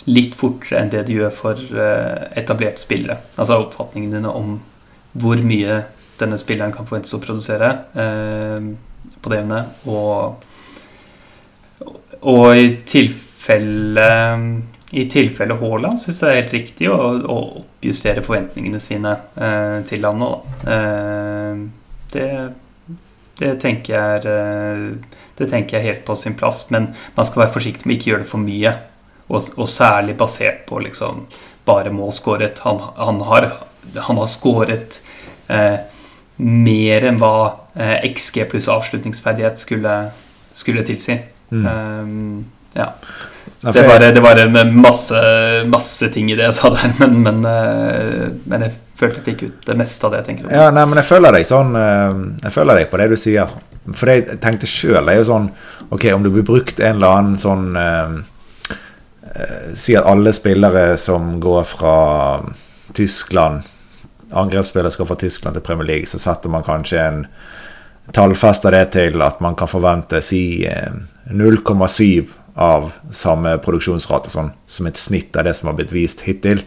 litt 0.09 0.35
fortere 0.35 0.81
enn 0.81 0.91
det 0.91 1.05
de 1.07 1.17
gjør 1.19 1.33
for 1.35 1.59
uh, 1.75 2.25
etablerte 2.39 2.83
spillere. 2.83 3.19
Altså 3.37 3.61
oppfatningene 3.61 4.19
dine 4.19 4.31
om 4.31 4.57
hvor 5.13 5.43
mye 5.45 5.83
denne 6.19 6.39
spilleren 6.41 6.73
kan 6.73 6.87
forventes 6.89 7.15
å 7.15 7.21
produsere 7.23 7.69
uh, 7.95 8.73
på 9.23 9.31
det 9.31 9.41
evne. 9.43 9.63
Og, 9.87 10.43
og 12.21 12.45
i 12.57 12.69
tilfelle 12.87 14.09
i 14.93 15.07
tilfelle 15.09 15.55
Haaland 15.57 15.97
syns 15.97 16.19
det 16.21 16.27
er 16.29 16.35
helt 16.37 16.51
riktig 16.53 16.89
å, 16.93 16.97
å 17.25 17.37
oppjustere 17.63 18.21
forventningene 18.21 18.77
sine 18.81 19.15
eh, 19.41 19.79
til 19.89 20.05
han 20.05 20.19
nå. 20.21 20.29
det, 22.13 22.27
det, 23.39 23.55
tenker 23.63 23.95
jeg 23.95 24.19
er 24.19 24.27
Det 25.33 25.47
tenker 25.49 25.79
jeg 25.79 25.87
helt 25.87 26.03
på 26.05 26.13
sin 26.13 26.37
plass, 26.37 26.67
men 26.69 26.91
man 27.17 27.25
skal 27.25 27.41
være 27.41 27.55
forsiktig 27.55 27.89
med 27.89 27.97
ikke 27.97 28.11
gjøre 28.11 28.21
det 28.21 28.29
for 28.29 28.45
mye. 28.45 28.75
Og, 29.29 29.41
og 29.57 29.69
særlig 29.69 30.17
basert 30.19 30.65
på 30.67 30.81
liksom 30.83 31.25
bare 31.65 31.91
mål 31.95 32.11
skåret. 32.11 32.59
Han, 32.65 32.81
han, 32.97 33.21
har, 33.29 33.49
han 33.95 34.19
har 34.19 34.29
skåret 34.29 34.99
eh, 35.47 35.77
mer 36.43 37.07
enn 37.07 37.19
hva 37.21 37.35
eh, 37.75 38.03
XG 38.11 38.43
pluss 38.51 38.67
avslutningsferdighet 38.71 39.61
skulle, 39.61 39.93
skulle 40.53 40.83
tilsi. 40.87 41.19
Mm. 41.53 41.67
Um, 41.67 42.45
ja. 42.73 42.93
Det 43.63 43.83
var, 43.87 43.99
det 43.99 44.19
var 44.19 44.71
masse, 44.71 45.19
masse, 45.65 46.07
ting 46.11 46.31
i 46.31 46.35
det 46.35 46.49
jeg 46.49 46.55
sa 46.57 46.71
der, 46.73 46.91
men, 46.99 47.21
men, 47.23 47.45
eh, 47.47 48.25
men, 48.43 48.65
jeg 48.67 48.75
følte 48.99 49.21
jeg 49.21 49.27
fikk 49.29 49.43
ut 49.45 49.69
det 49.69 49.77
meste 49.79 50.07
av 50.07 50.13
det 50.13 50.21
jeg 50.21 50.27
tenker 50.31 50.51
Ja, 50.51 50.67
nei, 50.73 50.83
men 50.89 50.99
jeg 50.99 51.07
føler 51.07 51.35
deg 51.35 51.47
sånn 51.47 51.71
eh, 51.79 52.19
Jeg 52.43 52.55
føler 52.55 52.79
deg 52.79 52.91
på 52.91 52.99
det 53.01 53.07
du 53.13 53.15
sier. 53.19 53.55
For 53.93 54.09
det 54.09 54.15
jeg 54.17 54.41
tenkte 54.43 54.69
sjøl, 54.69 55.07
er 55.07 55.21
jo 55.21 55.29
sånn 55.31 55.49
Ok, 55.89 56.07
om 56.11 56.25
du 56.25 56.31
blir 56.33 56.45
brukt 56.47 56.79
en 56.79 56.97
eller 56.97 57.19
annen 57.19 57.39
sånn 57.39 57.71
si 59.73 59.95
at 59.97 60.05
alle 60.05 60.29
spillere 60.35 60.97
som 61.01 61.39
går 61.41 61.63
fra 61.65 61.95
Tyskland 62.93 63.63
Angrepsspillere 64.33 64.91
skal 64.91 65.07
fra 65.07 65.15
Tyskland 65.15 65.55
til 65.55 65.65
Premier 65.65 65.87
League, 65.87 66.09
så 66.09 66.19
setter 66.19 66.49
man 66.49 66.65
kanskje 66.65 67.01
en 67.01 67.25
tallfester 68.13 68.73
det 68.73 68.85
til 68.95 69.21
at 69.21 69.41
man 69.43 69.55
kan 69.55 69.69
forvente 69.69 70.21
si 70.25 70.65
0,7 70.65 72.07
eh, 72.07 72.39
av 72.53 72.91
samme 73.13 73.55
produksjonsrate, 73.63 74.29
sånn 74.29 74.51
som 74.69 74.89
et 74.89 74.99
snitt 74.99 75.37
av 75.37 75.47
det 75.47 75.55
som 75.57 75.71
har 75.71 75.77
blitt 75.77 75.93
vist 75.93 76.25
hittil, 76.27 76.61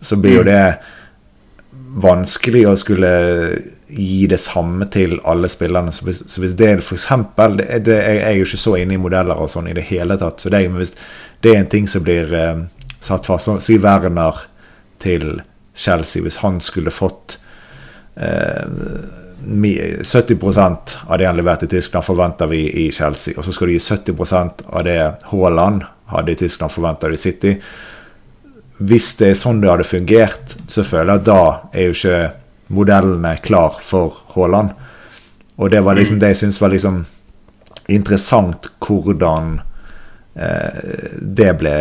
så 0.00 0.18
blir 0.20 0.40
jo 0.40 0.44
mm. 0.44 0.50
det 0.50 0.64
vanskelig 1.96 2.66
å 2.68 2.76
skulle 2.76 3.12
gi 3.86 4.26
det 4.28 4.38
samme 4.42 4.88
til 4.92 5.16
alle 5.24 5.48
spillerne. 5.48 5.92
Så 5.94 6.04
hvis, 6.04 6.20
så 6.28 6.42
hvis 6.42 6.56
det 6.58 6.72
f.eks. 6.82 7.06
Jeg 7.06 8.18
er 8.18 8.34
jo 8.36 8.44
ikke 8.44 8.60
så 8.60 8.74
inne 8.80 8.96
i 8.96 9.00
modeller 9.00 9.38
og 9.40 9.48
sånn 9.52 9.70
i 9.70 9.76
det 9.76 9.86
hele 9.88 10.18
tatt, 10.20 10.42
så 10.42 10.52
det, 10.52 10.64
men 10.68 10.82
hvis 10.82 10.96
det 11.46 11.52
er 11.54 11.60
en 11.62 11.68
ting 11.70 11.86
som 11.86 12.02
blir 12.02 12.32
eh, 12.34 12.64
satt 12.98 13.26
fast. 13.26 13.46
Så, 13.46 13.60
si 13.62 13.78
Werner 13.78 14.40
til 14.98 15.42
Chelsea, 15.78 16.24
hvis 16.24 16.40
han 16.42 16.58
skulle 16.64 16.90
fått 16.90 17.36
eh, 18.18 18.66
70% 19.46 20.96
av 21.06 21.20
det 21.20 21.28
han 21.28 21.38
leverte 21.38 21.68
i 21.68 21.70
Tyskland, 21.76 22.04
forventer 22.04 22.50
vi 22.50 22.64
i 22.86 22.88
Chelsea. 22.92 23.36
Og 23.38 23.46
så 23.46 23.54
skal 23.54 23.70
du 23.70 23.76
gi 23.76 23.84
70% 23.84 24.64
av 24.66 24.82
det 24.88 24.98
Haaland 25.30 25.84
hadde 26.10 26.34
i 26.34 26.40
Tyskland, 26.40 26.72
forventer 26.72 27.12
du 27.12 27.14
i 27.14 27.20
City. 27.20 27.54
Hvis 28.78 29.12
det 29.20 29.30
er 29.30 29.38
sånn 29.38 29.62
det 29.62 29.70
hadde 29.70 29.86
fungert, 29.86 30.56
så 30.66 30.82
føler 30.82 31.12
jeg 31.12 31.22
at 31.22 31.28
da 31.28 31.40
er 31.72 31.86
jo 31.86 31.94
ikke 31.94 32.18
modellene 32.74 33.36
klar 33.44 33.78
for 33.86 34.18
Haaland. 34.34 34.74
Og 35.56 35.70
det 35.70 35.84
var 35.86 35.94
liksom 35.94 36.18
det 36.18 36.34
jeg 36.34 36.42
syns 36.42 36.58
var 36.60 36.74
liksom 36.74 37.04
interessant 37.86 38.66
hvordan 38.82 39.60
det 40.36 41.52
ble 41.56 41.76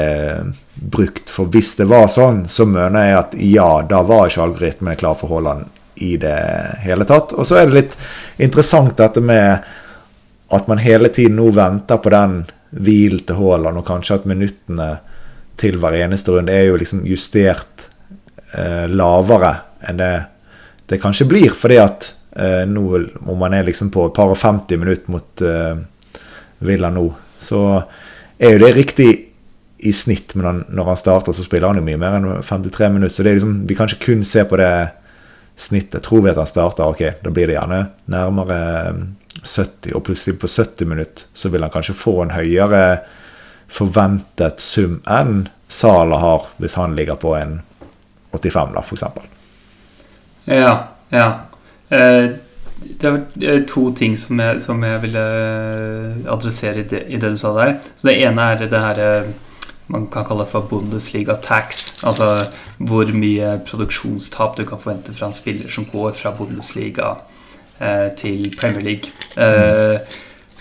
brukt. 0.75 1.27
For 1.27 1.51
hvis 1.51 1.73
det 1.75 1.89
var 1.89 2.05
sånn, 2.07 2.45
så 2.47 2.63
mener 2.69 3.03
jeg 3.03 3.17
at 3.19 3.33
ja, 3.43 3.69
da 3.83 3.99
var 4.07 4.29
ikke 4.29 4.45
algoritmene 4.45 4.95
klar 4.99 5.17
for 5.19 5.33
Haaland 5.33 5.65
i 5.99 6.13
det 6.21 6.37
hele 6.85 7.07
tatt. 7.07 7.33
Og 7.35 7.47
så 7.47 7.59
er 7.59 7.67
det 7.67 7.75
litt 7.79 7.97
interessant 8.47 8.95
dette 8.99 9.23
med 9.23 9.65
at 10.55 10.69
man 10.71 10.79
hele 10.83 11.09
tiden 11.11 11.39
nå 11.39 11.49
venter 11.55 11.99
på 11.99 12.13
den 12.13 12.43
hvilen 12.75 13.23
til 13.27 13.39
Haaland, 13.39 13.81
og 13.81 13.87
kanskje 13.87 14.19
at 14.19 14.29
minuttene 14.29 14.89
til 15.59 15.79
hver 15.79 15.95
eneste 16.03 16.35
runde 16.35 16.53
er 16.53 16.69
jo 16.69 16.79
liksom 16.79 17.05
justert 17.07 17.89
eh, 18.53 18.87
lavere 18.91 19.53
enn 19.87 19.99
det 19.99 20.13
det 20.85 20.99
kanskje 21.01 21.25
blir. 21.25 21.53
Fordi 21.57 21.77
at 21.81 22.11
eh, 22.37 22.63
nå 22.69 22.83
om 23.25 23.37
man 23.39 23.55
er 23.57 23.65
liksom 23.65 23.91
på 23.93 24.09
et 24.09 24.17
par 24.17 24.29
og 24.33 24.37
50 24.37 24.81
minutter 24.81 25.11
mot 25.11 25.41
eh, 25.41 25.79
Villa 26.65 26.91
nå, 26.93 27.07
så 27.41 27.61
er 28.38 28.55
jo 28.55 28.61
det 28.65 28.75
riktig 28.75 29.09
i 29.86 29.91
snitt, 29.93 30.36
men 30.36 30.63
når 30.69 30.91
han 30.91 30.99
starter, 30.99 31.36
så 31.36 31.43
spiller 31.43 31.69
han 31.69 31.79
jo 31.79 31.86
mye 31.86 31.99
mer 31.99 32.17
enn 32.17 32.29
53 32.43 32.89
minutter. 32.93 33.15
Så 33.15 33.25
det 33.25 33.31
er 33.31 33.38
liksom, 33.39 33.57
vi 33.67 33.75
kan 33.77 33.91
ikke 33.91 34.13
kun 34.13 34.23
se 34.27 34.45
på 34.47 34.59
det 34.59 34.71
snittet. 35.59 36.03
Tror 36.03 36.23
vi 36.25 36.31
at 36.31 36.39
han 36.39 36.49
starter, 36.49 36.88
ok, 36.88 37.21
da 37.23 37.33
blir 37.33 37.51
det 37.51 37.57
gjerne 37.57 37.81
nærmere 38.11 38.59
70, 39.43 39.93
og 39.93 40.03
plutselig 40.07 40.39
på 40.41 40.49
70 40.49 40.89
minutter 40.89 41.27
så 41.36 41.51
vil 41.51 41.63
han 41.65 41.73
kanskje 41.73 41.97
få 41.99 42.17
en 42.23 42.33
høyere 42.36 42.81
forventet 43.71 44.61
sum 44.63 44.99
enn 45.09 45.47
Sala 45.71 46.19
har, 46.21 46.43
hvis 46.61 46.75
han 46.77 46.93
ligger 46.95 47.17
på 47.19 47.33
en 47.36 47.57
85, 48.31 48.75
da, 48.75 48.83
f.eks. 48.86 49.03
Ja, 50.45 50.73
ja. 51.09 51.25
Eh, 51.89 52.36
det 53.01 53.49
er 53.49 53.65
to 53.69 53.89
ting 53.97 54.17
som 54.19 54.39
jeg, 54.39 54.61
som 54.61 54.83
jeg 54.83 55.01
ville 55.03 55.25
adressere 56.31 56.83
i 56.83 56.88
det, 56.89 57.03
i 57.07 57.19
det, 57.21 57.33
du 57.36 57.39
sa 57.39 57.53
der. 57.57 57.75
Så 57.95 58.07
Det 58.09 58.17
ene 58.21 58.51
er 58.51 58.65
det 58.65 58.81
her 58.86 59.01
eh, 59.03 59.33
man 59.88 60.07
kan 60.07 60.25
kalle 60.25 60.45
for 60.49 60.65
Bundesliga 60.69 61.36
tax. 61.41 61.93
Altså 62.03 62.47
hvor 62.77 63.11
mye 63.13 63.59
produksjonstap 63.67 64.57
du 64.57 64.65
kan 64.65 64.81
forvente 64.81 65.13
fra 65.13 65.29
en 65.29 65.36
spiller 65.36 65.69
som 65.69 65.86
går 65.86 66.11
fra 66.17 66.33
Bundesliga 66.38 67.15
eh, 67.79 68.09
til 68.17 68.55
Premier 68.59 68.83
League. 68.83 69.11
Eh, 69.38 69.99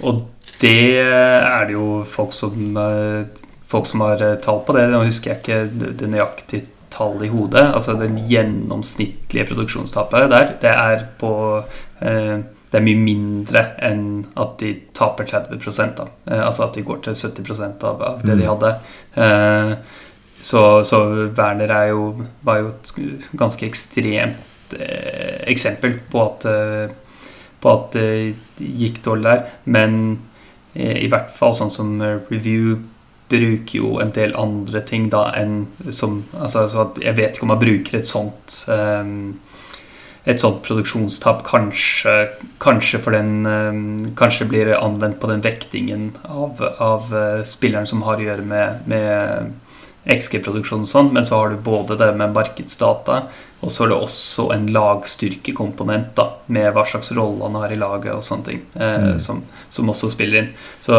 og 0.02 0.26
det 0.60 1.00
er 1.00 1.66
det 1.66 1.76
jo 1.76 2.04
folk 2.08 2.32
som, 2.32 2.76
eh, 2.76 3.24
folk 3.66 3.86
som 3.86 4.00
har 4.00 4.22
eh, 4.22 4.36
tall 4.36 4.62
på 4.66 4.76
det. 4.76 4.88
Nå 4.90 5.04
husker 5.04 5.32
jeg 5.32 5.42
ikke 5.42 5.92
det, 5.98 6.08
nøyaktige 6.10 6.66
tall 6.94 7.22
i 7.24 7.28
hodet. 7.32 7.72
Altså 7.74 7.96
den 7.98 8.18
gjennomsnittlige 8.28 9.48
produksjonstapet 9.50 10.30
der, 10.30 10.52
det 10.62 10.70
er 10.70 11.06
på 11.18 11.32
eh, 11.58 11.93
det 12.74 12.80
er 12.80 12.86
mye 12.88 12.98
mindre 12.98 13.60
enn 13.86 14.24
at 14.34 14.56
de 14.58 14.72
taper 14.98 15.28
30 15.30 15.92
da. 15.94 16.08
Eh, 16.26 16.40
altså 16.42 16.64
at 16.64 16.74
de 16.74 16.82
går 16.82 17.04
til 17.04 17.14
70 17.14 17.62
av, 17.86 18.02
av 18.02 18.24
det 18.24 18.34
mm. 18.34 18.40
de 18.40 18.48
hadde. 18.48 18.72
Eh, 19.22 20.00
så, 20.42 20.62
så, 20.84 20.98
Werner 21.38 21.70
er 21.70 21.92
jo, 21.92 22.08
var 22.42 22.58
jo 22.64 22.72
et 22.72 22.90
ganske 23.38 23.68
ekstremt 23.68 24.74
eh, 24.74 25.38
eksempel 25.54 26.00
på 26.10 26.24
at, 26.24 26.48
eh, 26.50 26.90
på 27.62 27.76
at 27.76 27.94
det 27.94 28.34
gikk 28.58 29.04
dårlig 29.06 29.28
der. 29.28 29.46
Men 29.70 29.96
eh, 30.74 30.98
i 31.06 31.08
hvert 31.14 31.30
fall 31.30 31.54
sånn 31.54 31.70
som 31.70 31.94
Review 32.02 32.74
bruker 33.30 33.78
jo 33.78 33.96
en 34.02 34.10
del 34.18 34.34
andre 34.34 34.82
ting 34.82 35.06
da 35.14 35.28
enn 35.38 35.62
som 35.94 36.24
altså, 36.34 36.66
Jeg 37.00 37.14
vet 37.16 37.38
ikke 37.38 37.46
om 37.46 37.54
man 37.54 37.62
bruker 37.62 38.02
et 38.02 38.10
sånt 38.10 38.64
um, 38.66 39.38
et 40.24 40.40
sånt 40.40 40.62
produksjonstap 40.64 41.42
kanskje, 41.44 42.14
kanskje 42.62 43.00
den 43.12 43.32
um, 43.44 43.82
Kanskje 44.16 44.46
blir 44.48 44.70
anvendt 44.78 45.20
på 45.20 45.28
den 45.28 45.44
vektingen 45.44 46.12
av, 46.22 46.62
av 46.80 47.12
uh, 47.12 47.42
spilleren 47.44 47.86
som 47.86 48.04
har 48.06 48.20
å 48.20 48.26
gjøre 48.28 48.46
med, 48.48 48.86
med 48.88 49.52
XG-produksjon 50.04 50.84
og 50.84 50.88
sånn, 50.88 51.10
men 51.16 51.24
så 51.24 51.40
har 51.40 51.52
du 51.52 51.60
både 51.64 51.96
det 52.00 52.10
med 52.16 52.32
markedsdata, 52.36 53.20
og 53.64 53.72
så 53.72 53.86
er 53.86 53.92
det 53.92 54.00
også 54.04 54.48
en 54.52 54.66
lagstyrkekomponent 54.74 56.10
da, 56.18 56.26
med 56.52 56.68
hva 56.76 56.84
slags 56.88 57.08
rolle 57.16 57.46
han 57.46 57.56
har 57.62 57.72
i 57.72 57.78
laget 57.80 58.12
og 58.12 58.24
sånne 58.26 58.48
ting, 58.50 58.60
eh, 58.76 59.06
mm. 59.06 59.22
som, 59.24 59.40
som, 59.72 59.88
også 59.88 60.12
spiller 60.12 60.42
inn. 60.42 60.50
Så, 60.84 60.98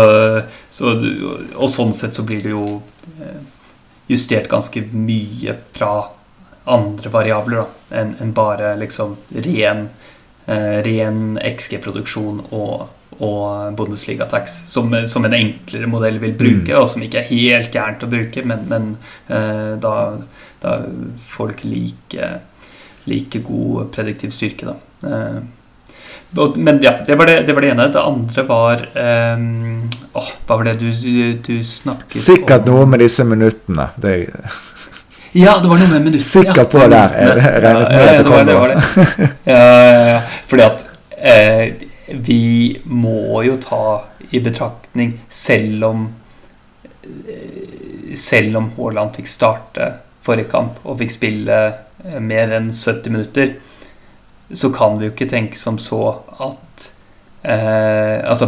så, 0.74 0.96
og 1.54 1.70
sånn 1.70 1.94
sett 1.94 2.18
så 2.18 2.26
blir 2.26 2.42
det 2.42 2.56
jo 2.56 2.66
eh, 3.20 3.44
justert 4.10 4.50
ganske 4.50 4.82
mye 4.90 5.60
fra 5.78 5.92
andre 6.66 7.12
variabler 7.14 7.70
enn 7.94 8.16
en 8.22 8.34
bare 8.36 8.74
liksom 8.80 9.16
ren, 9.46 9.88
eh, 10.48 10.82
ren 10.86 11.40
XG-produksjon 11.42 12.46
og 12.52 12.88
og 13.24 13.76
Bundesliga-tax, 13.78 14.58
som, 14.68 14.92
som, 15.08 15.26
en 15.26 15.34
enklere 15.38 15.88
modell 15.88 16.18
vil 16.20 16.34
bruke, 16.36 16.72
mm. 16.72 16.80
og 16.82 16.90
som 16.92 17.04
ikke 17.06 17.22
er 17.22 17.30
helt 17.30 17.76
gærent 17.76 18.04
å 18.04 18.10
bruke, 18.12 18.44
men, 18.44 18.66
men 18.72 18.90
eh, 19.32 19.76
da, 19.82 19.94
da, 20.64 20.74
får 21.32 21.48
du 21.48 21.56
ikke 21.56 21.72
like, 21.72 22.32
like 23.08 23.44
god 23.48 23.94
prediktiv 23.96 24.36
styrke, 24.36 24.74
da. 24.74 24.80
Eh, 25.08 25.44
Men 26.36 26.82
ja, 26.84 26.98
det 27.06 27.16
var 27.16 27.30
det, 27.30 27.46
det 27.48 27.54
var 27.56 27.64
det, 27.64 27.70
ene. 27.72 27.86
Det 27.94 28.02
andre 28.02 28.44
var 28.44 28.82
um, 29.38 29.86
åh, 30.18 30.32
Hva 30.48 30.58
var 30.58 30.68
det 30.68 30.74
du, 30.82 30.90
du, 30.92 31.38
du 31.40 31.64
snakket 31.64 32.18
Sikkert 32.20 32.68
om? 32.68 32.74
noe 32.74 32.90
med 32.92 33.00
disse 33.00 33.24
minuttene. 33.24 33.86
Det 33.96 34.16
ja, 35.36 35.58
det 35.62 35.68
var 35.68 35.82
noe 35.82 35.92
med 35.92 36.06
minutter. 36.08 36.28
Sikker 36.28 36.68
på 36.72 36.80
det. 36.86 36.90
der. 36.96 37.16
Jeg 37.20 37.64
regnet 37.66 37.90
med 37.90 38.00
ja, 38.00 38.14
ja, 38.14 38.24
det 38.24 38.30
var 38.32 38.46
det. 38.48 38.56
Var 38.56 38.72
det. 38.76 39.30
ja, 39.52 39.60
ja, 39.60 40.06
ja. 40.14 40.22
Fordi 40.48 40.66
at 40.66 40.86
eh, 41.18 41.66
vi 42.08 42.78
må 42.86 43.42
jo 43.44 43.58
ta 43.62 43.82
i 44.32 44.40
betraktning, 44.40 45.18
selv 45.30 45.86
om 45.90 46.08
eh, 47.04 48.16
Selv 48.16 48.56
om 48.56 48.70
Haaland 48.78 49.18
fikk 49.18 49.28
starte 49.28 49.90
forrige 50.24 50.48
kamp 50.54 50.78
og 50.88 51.02
fikk 51.02 51.12
spille 51.18 51.58
eh, 51.68 52.20
mer 52.24 52.54
enn 52.56 52.70
70 52.72 53.12
minutter, 53.12 53.56
så 54.56 54.70
kan 54.72 54.96
vi 55.00 55.10
jo 55.10 55.14
ikke 55.14 55.28
tenke 55.34 55.60
som 55.60 55.76
så 55.82 56.00
at 56.40 56.86
eh, 57.44 58.22
Altså 58.24 58.48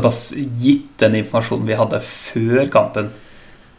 gitt 0.61 0.93
den 1.01 1.19
informasjonen 1.19 1.67
vi 1.67 1.79
hadde 1.79 1.99
før 2.05 2.63
kampen, 2.71 3.11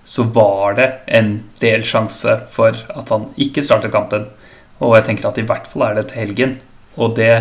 så 0.08 0.24
var 0.32 0.78
det 0.78 0.88
en 1.18 1.34
reell 1.60 1.82
sjanse 1.84 2.38
for 2.54 2.72
at 2.72 3.10
han 3.12 3.26
ikke 3.36 3.60
startet 3.64 3.92
kampen. 3.92 4.24
Og 4.80 4.94
jeg 4.96 5.04
tenker 5.04 5.28
at 5.28 5.40
i 5.40 5.44
hvert 5.44 5.68
fall 5.68 5.84
er 5.84 5.98
det 5.98 6.06
til 6.08 6.22
helgen. 6.22 6.54
Og 6.96 7.12
det, 7.18 7.32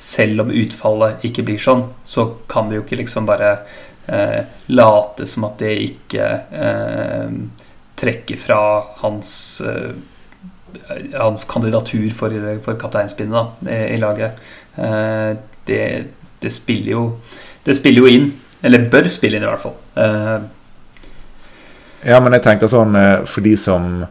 selv 0.00 0.46
om 0.46 0.54
utfallet 0.54 1.26
ikke 1.28 1.44
blir 1.44 1.60
sånn, 1.60 1.84
så 2.08 2.24
kan 2.48 2.70
vi 2.70 2.78
jo 2.78 2.86
ikke 2.86 3.02
liksom 3.02 3.28
bare 3.28 3.52
eh, 4.08 4.48
late 4.72 5.28
som 5.28 5.44
at 5.50 5.60
det 5.60 5.74
ikke 5.90 6.30
eh, 6.56 7.36
trekker 8.00 8.40
fra 8.40 8.60
hans 9.02 9.36
eh, 9.60 9.92
hans 11.12 11.44
kandidatur 11.48 12.08
for, 12.16 12.32
for 12.64 12.80
kapteinspinnet 12.80 13.68
i, 13.68 13.78
i, 13.92 14.00
laget. 14.00 14.40
Eh, 14.80 15.36
det, 15.68 15.84
det, 16.40 16.52
spiller 16.52 16.92
jo 16.92 17.04
Det 17.64 17.76
spiller 17.76 18.06
jo 18.06 18.12
inn. 18.16 18.28
Eller 18.64 18.88
bør 18.90 19.08
spille 19.12 19.36
inn, 19.36 19.44
i 19.44 19.52
hvert 19.52 19.62
fall. 19.62 20.46
Ja, 22.06 22.20
men 22.22 22.36
jeg 22.36 22.44
tenker 22.46 22.70
sånn 22.70 22.94
eh, 22.98 23.24
for 23.26 23.42
de 23.42 23.56
som 23.58 24.04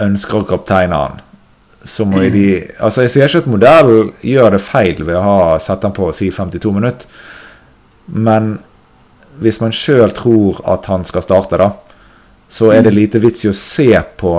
ønsker 0.00 0.40
å 0.40 0.48
kapteine 0.48 0.96
han, 0.96 1.20
så 1.84 2.04
må 2.04 2.20
mm. 2.20 2.30
de 2.34 2.46
Altså, 2.82 3.04
jeg 3.06 3.12
sier 3.14 3.30
ikke 3.30 3.44
at 3.44 3.50
modell 3.50 3.92
gjør 4.26 4.56
det 4.56 4.62
feil 4.64 5.04
ved 5.04 5.16
å 5.16 5.22
ha 5.24 5.58
sette 5.62 5.86
han 5.86 5.96
på 5.96 6.10
si 6.16 6.30
52 6.34 6.74
minutter, 6.76 7.22
men 8.10 8.58
hvis 9.40 9.60
man 9.62 9.72
sjøl 9.72 10.12
tror 10.12 10.60
at 10.68 10.88
han 10.90 11.06
skal 11.08 11.24
starte, 11.24 11.60
da, 11.60 11.70
så 12.50 12.72
er 12.74 12.82
det 12.82 12.92
mm. 12.92 12.98
lite 12.98 13.22
vits 13.22 13.46
i 13.46 13.52
å 13.52 13.56
se 13.56 13.92
på 14.20 14.34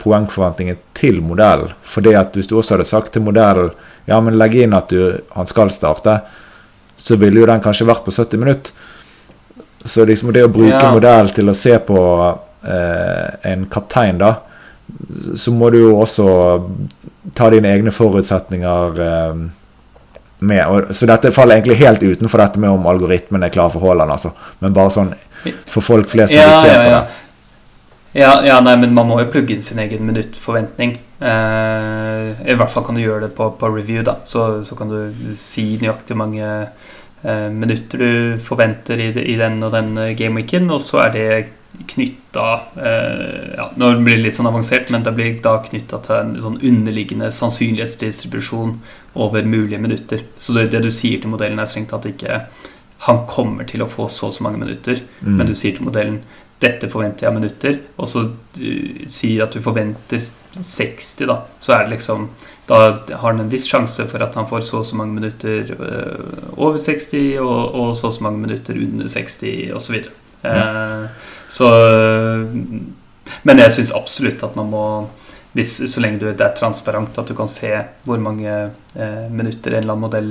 poengforventningen 0.00 0.80
til 0.96 1.20
modell. 1.22 1.68
Fordi 1.84 2.14
at 2.16 2.34
hvis 2.34 2.48
du 2.48 2.56
også 2.56 2.74
hadde 2.74 2.88
sagt 2.88 3.12
til 3.14 3.24
modell 3.26 3.68
ja, 4.08 4.18
men 4.20 4.38
legg 4.40 4.56
inn 4.56 4.76
at 4.76 4.90
du, 4.92 5.20
han 5.36 5.48
skal 5.48 5.70
starte, 5.72 6.18
så 6.96 7.18
ville 7.20 7.42
jo 7.42 7.48
den 7.48 7.62
kanskje 7.64 7.86
vært 7.88 8.04
på 8.06 8.14
70 8.14 8.40
minutter. 8.40 8.72
Så 9.84 10.04
liksom 10.08 10.32
det 10.32 10.46
å 10.46 10.52
bruke 10.52 10.80
ja. 10.80 10.92
modell 10.92 11.28
til 11.36 11.50
å 11.52 11.56
se 11.56 11.76
på 11.84 11.98
eh, 12.64 13.50
en 13.50 13.66
kaptein, 13.72 14.16
da, 14.20 14.34
så 15.36 15.52
må 15.52 15.68
du 15.72 15.80
jo 15.82 15.90
også 16.00 16.28
ta 17.36 17.50
dine 17.52 17.72
egne 17.72 17.92
forutsetninger 17.92 19.02
eh, 19.04 19.42
med. 20.44 20.62
Og, 20.68 20.94
så 20.96 21.08
dette 21.10 21.32
faller 21.34 21.58
egentlig 21.58 21.80
helt 21.82 22.04
utenfor 22.04 22.44
dette 22.44 22.62
med 22.62 22.72
om 22.72 22.88
algoritmen 22.88 23.44
er 23.44 23.52
klar 23.52 23.72
for 23.74 23.84
Haaland, 23.84 24.16
altså. 24.16 24.32
Men 24.64 24.76
bare 24.76 24.94
sånn 24.94 25.12
for 25.68 25.84
folk 25.84 26.08
flest 26.08 26.32
når 26.32 26.40
ja, 26.40 26.48
de 26.48 26.64
ser 26.64 26.74
ja, 26.74 26.80
på 26.80 26.94
det. 26.94 27.20
Ja, 28.14 28.34
ja, 28.46 28.60
nei, 28.62 28.76
men 28.78 28.94
man 28.94 29.08
må 29.10 29.18
jo 29.20 29.30
plugge 29.32 29.56
inn 29.56 29.64
sin 29.64 29.80
egen 29.82 30.04
minuttforventning. 30.06 30.96
Eh, 31.18 32.28
I 32.46 32.54
hvert 32.54 32.70
fall 32.70 32.84
kan 32.86 32.94
du 32.94 33.02
gjøre 33.02 33.26
det 33.26 33.32
på, 33.34 33.48
på 33.58 33.70
review, 33.72 34.04
da. 34.06 34.20
Så, 34.28 34.62
så, 34.66 34.76
kan 34.78 34.92
du 34.92 35.34
si 35.38 35.72
nøyaktig 35.82 36.16
mange 36.18 36.50
minutter 37.24 37.98
du 37.98 38.40
forventer 38.44 39.00
i, 39.00 39.06
i, 39.22 39.36
den 39.40 39.62
og 39.64 39.72
den 39.72 39.94
gameweeken, 40.18 40.66
og 40.74 40.82
så 40.84 41.06
er 41.06 41.14
det 41.14 41.28
knytta 41.90 42.48
eh, 42.76 43.54
ja, 43.56 43.68
Nå 43.80 43.88
blir 44.04 44.18
det 44.18 44.26
litt 44.26 44.36
sånn 44.36 44.48
avansert, 44.50 44.92
men 44.94 45.02
det 45.06 45.14
blir 45.16 45.38
da 45.42 45.56
knytta 45.64 46.00
til 46.04 46.18
en 46.18 46.36
sånn 46.42 46.60
underliggende 46.60 47.30
sannsynlighetsdistribusjon 47.34 48.76
over 49.24 49.48
mulige 49.48 49.80
minutter. 49.82 50.22
Så 50.36 50.54
det, 50.56 50.68
det 50.74 50.84
du 50.84 50.90
sier 50.94 51.22
til 51.22 51.32
modellen, 51.32 51.58
er 51.60 51.70
strengt 51.70 51.90
tatt 51.94 52.06
ikke 52.10 52.44
han 53.04 53.24
kommer 53.28 53.66
til 53.68 53.82
å 53.84 53.90
få 53.90 54.06
så 54.08 54.30
og 54.30 54.36
så 54.36 54.46
mange 54.46 54.62
minutter, 54.62 55.02
mm. 55.20 55.34
men 55.36 55.50
du 55.50 55.54
sier 55.58 55.76
til 55.76 55.88
modellen 55.88 56.22
dette 56.62 56.88
forventer 56.88 57.26
jeg 57.26 57.34
minutter, 57.34 57.78
og 58.00 58.08
så 58.08 58.22
si 59.10 59.34
at 59.42 59.52
du 59.52 59.60
forventer 59.60 60.22
60, 60.54 61.26
da, 61.28 61.40
så 61.60 61.74
er 61.74 61.84
det 61.84 61.96
liksom 61.96 62.28
Da 62.68 62.76
har 63.10 63.26
han 63.26 63.42
en 63.42 63.50
viss 63.52 63.66
sjanse 63.68 64.06
for 64.08 64.24
at 64.24 64.36
han 64.38 64.48
får 64.48 64.62
så 64.64 64.78
og 64.80 64.86
så 64.88 64.96
mange 64.96 65.18
minutter 65.18 65.74
uh, 65.76 66.54
over 66.56 66.78
60, 66.80 67.36
og, 67.42 67.74
og, 67.74 67.90
så 67.98 68.08
og 68.08 68.14
så 68.16 68.24
mange 68.24 68.40
minutter 68.46 68.78
under 68.80 69.10
60, 69.10 69.74
osv. 69.76 69.98
Så, 70.04 70.14
uh, 70.48 71.34
så 71.48 71.68
Men 73.44 73.60
jeg 73.60 73.72
syns 73.72 73.92
absolutt 73.96 74.42
at 74.44 74.56
man 74.56 74.72
må 74.72 74.86
hvis, 75.54 75.76
så 75.90 76.02
lenge 76.02 76.18
du, 76.18 76.26
det 76.26 76.42
er 76.42 76.54
transparent, 76.58 77.18
at 77.18 77.30
du 77.30 77.34
kan 77.38 77.50
se 77.50 77.70
hvor 78.06 78.18
mange 78.22 78.50
eh, 78.50 79.26
minutter 79.30 79.76
en 79.76 79.84
eller 79.84 79.94
annen 79.94 80.02
modell 80.02 80.30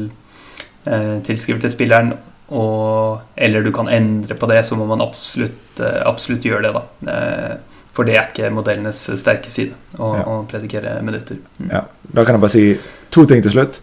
eh, 0.84 1.22
tilskriver 1.24 1.64
til 1.64 1.72
spilleren, 1.72 2.12
og, 2.54 3.22
eller 3.40 3.64
du 3.64 3.72
kan 3.74 3.88
endre 3.88 4.36
på 4.36 4.50
det, 4.52 4.60
så 4.68 4.76
må 4.76 4.88
man 4.90 5.04
absolutt, 5.06 5.80
eh, 5.80 6.02
absolutt 6.04 6.44
gjøre 6.50 6.68
det. 6.68 6.74
da. 6.76 7.56
For 7.94 8.08
det 8.08 8.16
er 8.18 8.30
ikke 8.32 8.50
modellenes 8.54 9.04
sterke 9.22 9.52
side 9.54 9.76
å, 10.00 10.14
ja. 10.18 10.24
å 10.26 10.40
predikere 10.50 10.96
minutter. 11.06 11.38
Mm. 11.60 11.70
Ja, 11.70 11.84
Da 12.14 12.26
kan 12.26 12.38
jeg 12.38 12.44
bare 12.44 12.54
si 12.56 12.66
to 13.14 13.26
ting 13.30 13.44
til 13.46 13.54
slutt. 13.54 13.78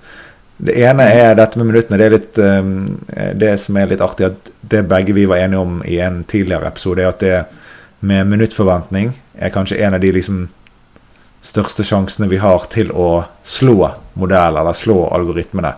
Det 0.60 0.74
ene 0.76 1.06
er 1.08 1.36
dette 1.38 1.56
med 1.60 1.70
minuttene. 1.70 1.96
Det 1.96 2.06
er 2.06 2.14
litt, 2.16 2.40
um, 2.42 2.72
det 3.38 3.54
som 3.62 3.78
er 3.80 3.92
litt 3.92 4.02
artig, 4.04 4.28
at 4.28 4.50
det 4.60 4.82
begge 4.90 5.14
vi 5.16 5.28
var 5.30 5.40
enige 5.40 5.62
om 5.62 5.78
i 5.88 6.00
en 6.02 6.24
tidligere 6.28 6.68
episode, 6.68 7.04
er 7.04 7.14
at 7.14 7.22
det 7.22 7.38
med 8.00 8.28
minuttforventning 8.32 9.14
er 9.38 9.54
kanskje 9.54 9.78
en 9.84 9.96
av 9.96 10.02
de 10.02 10.10
liksom 10.12 10.48
største 11.44 11.84
sjansene 11.86 12.28
vi 12.28 12.40
har 12.42 12.66
til 12.72 12.90
å 12.92 13.24
slå 13.46 13.92
modell, 14.20 14.58
eller 14.60 14.76
slå 14.76 15.06
algoritmene. 15.14 15.72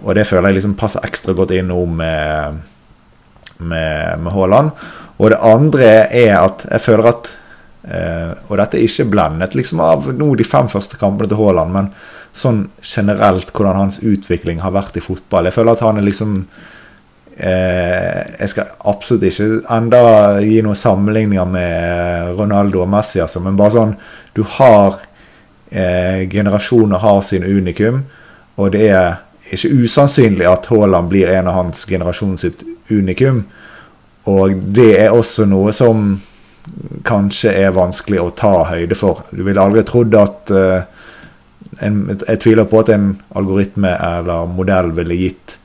Og 0.00 0.14
det 0.16 0.24
føler 0.28 0.48
jeg 0.48 0.60
liksom 0.60 0.78
passer 0.80 1.04
ekstra 1.04 1.34
godt 1.36 1.52
inn 1.56 1.68
nå 1.68 1.82
med, 1.98 2.62
med, 3.58 4.22
med 4.22 4.32
Haaland. 4.32 4.72
Og 5.20 5.34
det 5.34 5.42
andre 5.44 5.90
er 6.08 6.38
at 6.38 6.64
jeg 6.70 6.86
føler 6.86 7.10
at 7.12 7.28
eh, 7.84 8.32
Og 8.48 8.56
dette 8.58 8.78
er 8.78 8.86
ikke 8.86 9.08
blendet 9.12 9.54
liksom 9.58 9.80
av 9.84 10.10
nå 10.14 10.34
de 10.38 10.46
fem 10.46 10.68
første 10.68 10.98
kampene 11.00 11.30
til 11.30 11.40
Haaland, 11.40 11.72
men 11.74 11.92
sånn 12.36 12.68
generelt 12.86 13.50
hvordan 13.52 13.78
hans 13.78 13.98
utvikling 14.06 14.60
har 14.62 14.74
vært 14.74 14.98
i 15.00 15.04
fotball. 15.04 15.48
Jeg 15.48 15.56
føler 15.56 15.74
at 15.74 15.82
han 15.82 15.98
er 15.98 16.06
liksom 16.06 16.36
eh, 17.36 18.20
Jeg 18.38 18.52
skal 18.52 18.74
absolutt 18.92 19.26
ikke 19.30 19.62
enda 19.76 20.02
gi 20.44 20.60
noen 20.62 20.78
sammenligninger 20.78 21.48
med 21.50 22.36
Ronaldo 22.38 22.84
og 22.84 22.92
Messi, 22.92 23.20
altså, 23.22 23.42
men 23.42 23.58
bare 23.58 23.76
sånn 23.76 23.96
Du 24.36 24.44
har 24.58 25.00
eh, 25.70 26.28
Generasjoner 26.30 27.02
har 27.02 27.22
sin 27.26 27.46
unikum, 27.46 28.04
og 28.60 28.72
det 28.76 28.86
er 28.90 29.18
ikke 29.50 29.82
usannsynlig 29.82 30.46
at 30.46 30.68
Haaland 30.70 31.10
blir 31.10 31.30
en 31.32 31.48
av 31.50 31.56
hans 31.56 31.86
generasjons 31.88 32.44
unikum. 32.90 33.44
Og 34.30 34.54
det 34.76 34.92
er 35.00 35.14
også 35.14 35.46
noe 35.48 35.72
som 35.74 36.20
kanskje 37.06 37.52
er 37.62 37.74
vanskelig 37.76 38.20
å 38.20 38.32
ta 38.36 38.52
høyde 38.70 38.96
for. 38.98 39.24
Du 39.32 39.42
ville 39.46 39.62
aldri 39.62 39.84
trodd 39.86 40.14
at 40.18 40.52
uh, 40.54 40.82
en, 41.80 42.02
Jeg 42.26 42.40
tviler 42.42 42.68
på 42.68 42.82
at 42.82 42.92
en 42.92 43.12
algoritme 43.36 43.92
eller 43.94 44.50
modell 44.50 44.92
ville 44.96 45.18
gitt 45.18 45.56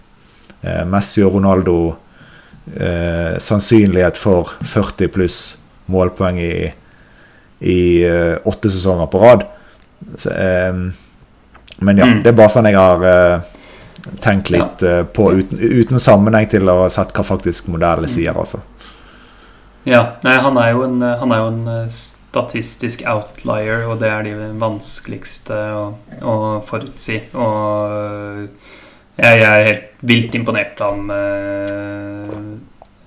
uh, 0.64 0.84
Messi 0.90 1.24
og 1.26 1.38
Ronaldo 1.38 1.78
uh, 1.92 3.36
sannsynlighet 3.42 4.20
for 4.20 4.56
40 4.64 5.12
pluss 5.14 5.40
målpoeng 5.92 6.40
i, 6.42 6.72
i 7.62 7.82
åtte 8.50 8.72
sesonger 8.74 9.06
på 9.12 9.20
rad. 9.22 9.44
Så, 10.18 10.32
men 10.34 12.00
ja, 12.02 12.08
mm. 12.10 12.24
det 12.26 12.32
er 12.32 12.38
bare 12.40 12.50
sånn 12.50 12.66
jeg 12.66 12.80
har 12.80 13.44
tenkt 14.24 14.50
litt 14.50 14.82
på 15.14 15.28
uten, 15.38 15.62
uten 15.62 16.02
sammenheng 16.02 16.50
til 16.50 16.66
å 16.74 16.80
ha 16.80 16.88
sett 16.94 17.14
hva 17.14 17.22
faktisk 17.28 17.70
modellen 17.70 18.10
sier, 18.10 18.34
altså. 18.34 18.64
Ja. 19.86 20.02
Nei, 20.26 20.36
han 20.42 20.58
er 20.58 20.84
en, 20.86 21.02
han 21.22 21.34
er 21.34 21.44
jo 21.44 21.52
en 21.52 21.68
eh, 21.70 21.92
statistisk 21.94 23.06
outlier, 23.08 23.86
og 23.90 24.02
det 24.02 24.10
er 24.10 24.26
de 24.26 24.34
vanskeligste 24.62 25.60
å, 25.78 25.86
å 26.26 26.36
forutsi. 26.66 27.22
Og 27.38 27.94
eh, 27.94 28.74
jeg, 29.22 29.40
jeg, 29.40 29.52
er 29.52 29.70
helt 29.70 30.06
vilt 30.06 30.36
imponert 30.36 30.82
av, 30.84 31.00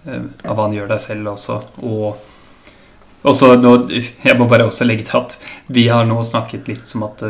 av 0.09 0.55
hva 0.55 0.65
han 0.65 0.77
gjør 0.79 0.89
der 0.95 1.03
selv 1.03 1.35
også. 1.35 1.59
Og 1.85 2.17
også 3.29 3.57
nå, 3.59 3.75
jeg 3.91 4.39
må 4.39 4.47
bare 4.49 4.69
også 4.69 4.87
legge 4.87 5.05
til 5.09 5.19
at 5.21 5.37
vi 5.75 5.89
har 5.91 6.07
nå 6.09 6.23
snakket 6.25 6.71
litt 6.71 6.89
som 6.89 7.05
at 7.09 7.25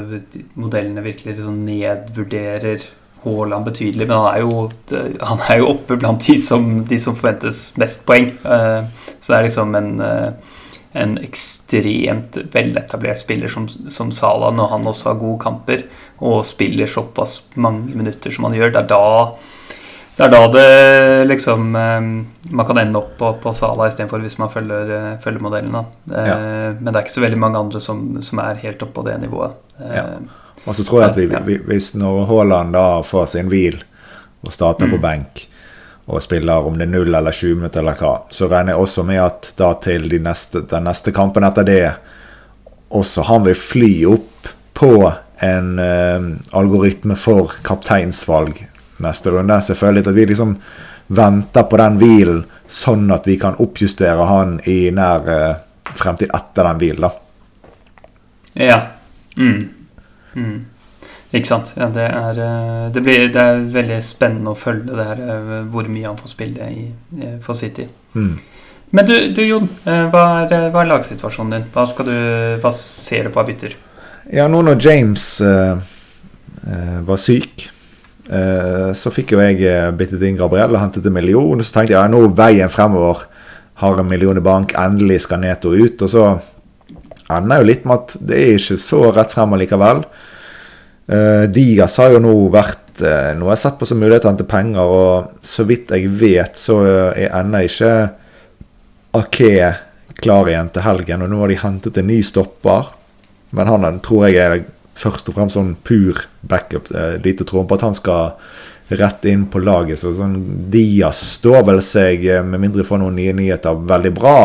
modellene 0.60 1.02
virkelig 1.02 1.38
liksom 1.38 1.64
nedvurderer 1.66 2.84
Haaland 3.24 3.64
betydelig, 3.64 4.06
men 4.06 4.16
han 4.16 4.28
er, 4.30 4.44
jo, 4.44 4.68
han 5.26 5.42
er 5.48 5.60
jo 5.60 5.72
oppe 5.72 5.98
blant 5.98 6.26
de 6.28 6.36
som, 6.40 6.68
de 6.86 7.00
som 7.02 7.16
forventes 7.18 7.72
mest 7.80 8.04
poeng. 8.06 8.30
Eh, 8.44 9.10
så 9.18 9.32
det 9.32 9.38
er 9.38 9.46
liksom 9.48 9.74
en, 9.78 9.90
eh, 10.04 10.54
en 11.02 11.16
ekstremt 11.22 12.38
veletablert 12.54 13.20
spiller 13.20 13.50
som, 13.52 13.68
som 13.68 14.14
Salah, 14.14 14.54
når 14.54 14.72
han 14.76 14.90
også 14.90 15.12
har 15.12 15.20
gode 15.20 15.42
kamper 15.42 15.84
og 16.18 16.40
spiller 16.46 16.90
såpass 16.90 17.40
mange 17.58 17.94
minutter 17.94 18.34
som 18.34 18.48
han 18.48 18.58
gjør, 18.58 18.74
det 18.74 18.84
er 18.86 18.90
da 18.94 19.04
det 20.18 20.26
er 20.26 20.32
da 20.34 20.46
det 20.50 21.26
liksom 21.28 21.76
eh, 21.78 22.06
Man 22.50 22.66
kan 22.66 22.80
ende 22.80 22.98
opp 22.98 23.12
på, 23.20 23.28
på 23.42 23.52
Salah 23.54 23.86
istedenfor 23.86 24.22
hvis 24.24 24.38
man 24.40 24.50
følger, 24.50 25.18
følger 25.22 25.44
modellen. 25.44 25.76
Ja. 26.10 26.34
Men 26.74 26.88
det 26.88 26.96
er 26.96 27.04
ikke 27.04 27.18
så 27.18 27.22
veldig 27.22 27.38
mange 27.38 27.60
andre 27.60 27.82
som, 27.82 28.16
som 28.24 28.40
er 28.42 28.58
helt 28.64 28.82
oppe 28.82 28.96
på 28.98 29.06
det 29.06 29.18
nivået. 29.22 29.54
Ja. 29.78 30.08
Og 30.68 30.76
så 30.76 30.84
tror 30.84 31.02
jeg 31.02 31.10
at 31.10 31.18
vi, 31.18 31.26
vi, 31.46 31.60
hvis 31.70 31.94
når 31.96 32.26
Haaland 32.28 32.74
da 32.76 33.00
får 33.06 33.30
sin 33.32 33.48
hvil 33.48 33.78
og 34.44 34.52
starter 34.52 34.88
mm. 34.88 34.92
på 34.92 35.00
benk 35.02 35.44
og 36.08 36.22
spiller 36.24 36.64
om 36.64 36.76
det 36.78 36.86
er 36.86 36.92
null 36.92 37.12
eller 37.12 37.32
20 37.32 37.60
minutter 37.60 37.82
eller 37.82 37.96
hva, 38.00 38.12
så 38.32 38.48
regner 38.48 38.74
jeg 38.74 38.84
også 38.84 39.04
med 39.08 39.20
at 39.20 39.50
da 39.60 39.74
til 39.84 40.06
de 40.08 40.20
neste, 40.24 40.62
den 40.68 40.86
neste 40.88 41.12
kampen 41.16 41.44
etter 41.44 41.66
det 41.68 41.82
også 42.96 43.26
han 43.28 43.44
vil 43.44 43.58
fly 43.60 43.92
opp 44.08 44.48
på 44.78 44.92
en 45.44 45.70
uh, 45.78 46.28
algoritme 46.56 47.16
for 47.18 47.52
kapteinsvalg 47.66 48.62
neste 49.04 49.30
runde. 49.34 49.60
Selvfølgelig 49.62 50.06
at 50.06 50.14
vi 50.16 50.26
liksom 50.32 50.54
venter 51.08 51.66
på 51.68 51.80
den 51.80 51.98
hvilen, 52.00 52.44
sånn 52.68 53.08
at 53.14 53.28
vi 53.28 53.36
kan 53.40 53.58
oppjustere 53.60 54.28
han 54.28 54.58
i 54.68 54.80
nær 54.94 55.28
uh, 55.28 55.92
fremtid 55.98 56.32
etter 56.34 56.68
den 56.68 56.80
hvilen, 56.80 57.08
da. 57.08 57.12
Ja. 58.58 58.80
Mm. 59.36 59.77
Mm. 60.38 60.58
Ikke 61.36 61.50
sant. 61.50 61.74
Ja, 61.76 61.90
det, 61.92 62.06
er, 62.08 62.38
eh, 62.40 62.84
det, 62.94 63.02
blir, 63.04 63.26
det, 63.28 63.42
er, 63.42 63.66
veldig 63.74 63.98
spennende 64.04 64.54
å 64.54 64.58
følge 64.58 64.94
det 64.96 65.08
her, 65.10 65.24
eh, 65.34 65.56
hvor 65.68 65.88
mye 65.92 66.06
han 66.06 66.16
får 66.16 66.32
spille 66.32 66.68
i, 66.72 66.86
for 67.44 67.58
City. 67.58 67.84
Mm. 68.14 68.38
Men 68.96 69.04
du, 69.04 69.14
du, 69.36 69.42
Jon, 69.44 69.66
hva 69.84 70.22
er, 70.46 70.70
hva 70.72 70.80
er 70.80 70.88
lagsituasjonen 70.88 71.58
din? 71.58 71.66
Hva, 71.74 71.84
du, 72.08 72.14
hva, 72.62 72.72
ser 72.72 73.28
du 73.28 73.34
på 73.34 73.42
av 73.42 73.50
bytter? 73.50 73.74
Ja, 74.32 74.46
nå 74.48 74.62
når 74.64 74.80
James 74.80 75.24
uh, 75.44 75.76
uh, 76.64 76.96
var 77.04 77.20
syk 77.20 77.66
uh, 78.32 78.94
så 78.96 79.12
fikk 79.12 79.34
jo 79.34 79.42
jeg 79.42 79.60
eh, 79.64 79.90
byttet 79.96 80.24
inn 80.24 80.38
Gabriel 80.38 80.72
og 80.72 80.80
hentet 80.80 81.06
en 81.08 81.16
million. 81.16 81.60
Så 81.64 81.74
tenkte 81.74 81.94
jeg 81.94 82.00
ja, 82.00 82.08
nå 82.08 82.30
veien 82.36 82.72
fremover 82.72 83.26
har 83.82 84.00
en 84.00 84.08
million 84.08 84.40
i 84.40 84.44
bank, 84.44 84.72
endelig 84.76 85.22
skal 85.26 85.42
Neto 85.44 85.74
ut. 85.76 86.00
Og 86.04 86.12
så 86.12 86.24
ender 87.28 87.60
jo 87.60 87.68
litt 87.68 87.84
med 87.84 88.00
at 88.00 88.16
det 88.24 88.40
er 88.40 88.56
ikke 88.56 88.80
så 88.80 89.04
rett 89.12 89.36
frem 89.36 89.56
likevel. 89.60 90.04
Uh, 90.04 90.27
Diaz 91.08 91.94
har 92.02 92.12
jo 92.12 92.18
nå 92.20 92.32
vært 92.52 93.00
noe 93.00 93.46
jeg 93.46 93.54
har 93.54 93.60
sett 93.62 93.76
på 93.80 93.86
som 93.88 94.00
mulighetene 94.02 94.36
til 94.36 94.48
penger, 94.50 94.90
og 94.92 95.46
så 95.46 95.64
vidt 95.64 95.92
jeg 95.94 96.10
vet, 96.20 96.58
så 96.60 96.82
er 97.14 97.30
ennå 97.30 97.62
ikke 97.64 97.92
Ake 99.16 99.52
klar 100.20 100.50
igjen 100.50 100.68
til 100.74 100.84
helgen. 100.84 101.22
Og 101.24 101.30
nå 101.32 101.38
har 101.40 101.52
de 101.52 101.60
hentet 101.62 102.00
en 102.00 102.10
ny 102.10 102.18
stopper, 102.26 102.90
men 103.56 103.70
han 103.70 104.00
tror 104.04 104.26
jeg 104.28 104.40
er 104.42 104.64
først 104.98 105.30
og 105.30 105.38
fremst 105.38 105.56
sånn 105.56 105.76
pur 105.86 106.24
backup. 106.42 106.90
Lite 107.24 107.46
tro 107.48 107.64
på 107.64 107.78
at 107.78 107.86
han 107.86 107.96
skal 107.96 108.34
rett 108.88 109.24
inn 109.28 109.46
på 109.50 109.62
laget. 109.62 110.00
Så 110.00 110.14
sånn 110.16 110.36
Diaz 110.72 111.20
står 111.38 111.64
vel 111.68 111.82
seg, 111.84 112.24
eh, 112.26 112.42
med 112.42 112.60
mindre 112.60 112.82
vi 112.82 112.88
får 112.88 113.02
noen 113.02 113.18
nye 113.20 113.34
nyheter, 113.36 113.84
veldig 113.88 114.12
bra 114.16 114.38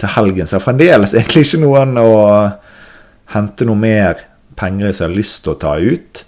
til 0.00 0.14
helgen. 0.16 0.46
Så 0.46 0.56
jeg 0.56 0.60
har 0.60 0.66
fremdeles 0.68 1.14
egentlig 1.18 1.46
ikke 1.46 1.62
noen 1.64 1.96
å 2.00 2.10
hente 3.34 3.66
noe 3.66 3.78
mer 3.78 4.26
penger 4.60 4.90
jeg 4.90 5.00
har 5.02 5.16
lyst 5.16 5.42
til 5.44 5.54
å 5.54 5.60
ta 5.60 5.76
ut. 5.80 6.24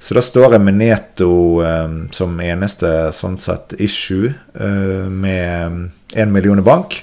Så 0.00 0.14
da 0.14 0.22
står 0.22 0.54
jeg 0.54 0.62
med 0.62 0.78
Neto 0.78 1.30
eh, 1.66 1.98
som 2.14 2.38
eneste 2.40 3.10
sånn 3.16 3.36
sett 3.42 3.74
issue, 3.82 4.30
eh, 4.54 5.06
med 5.10 5.90
én 6.14 6.32
million 6.32 6.62
i 6.62 6.66
bank. 6.66 7.00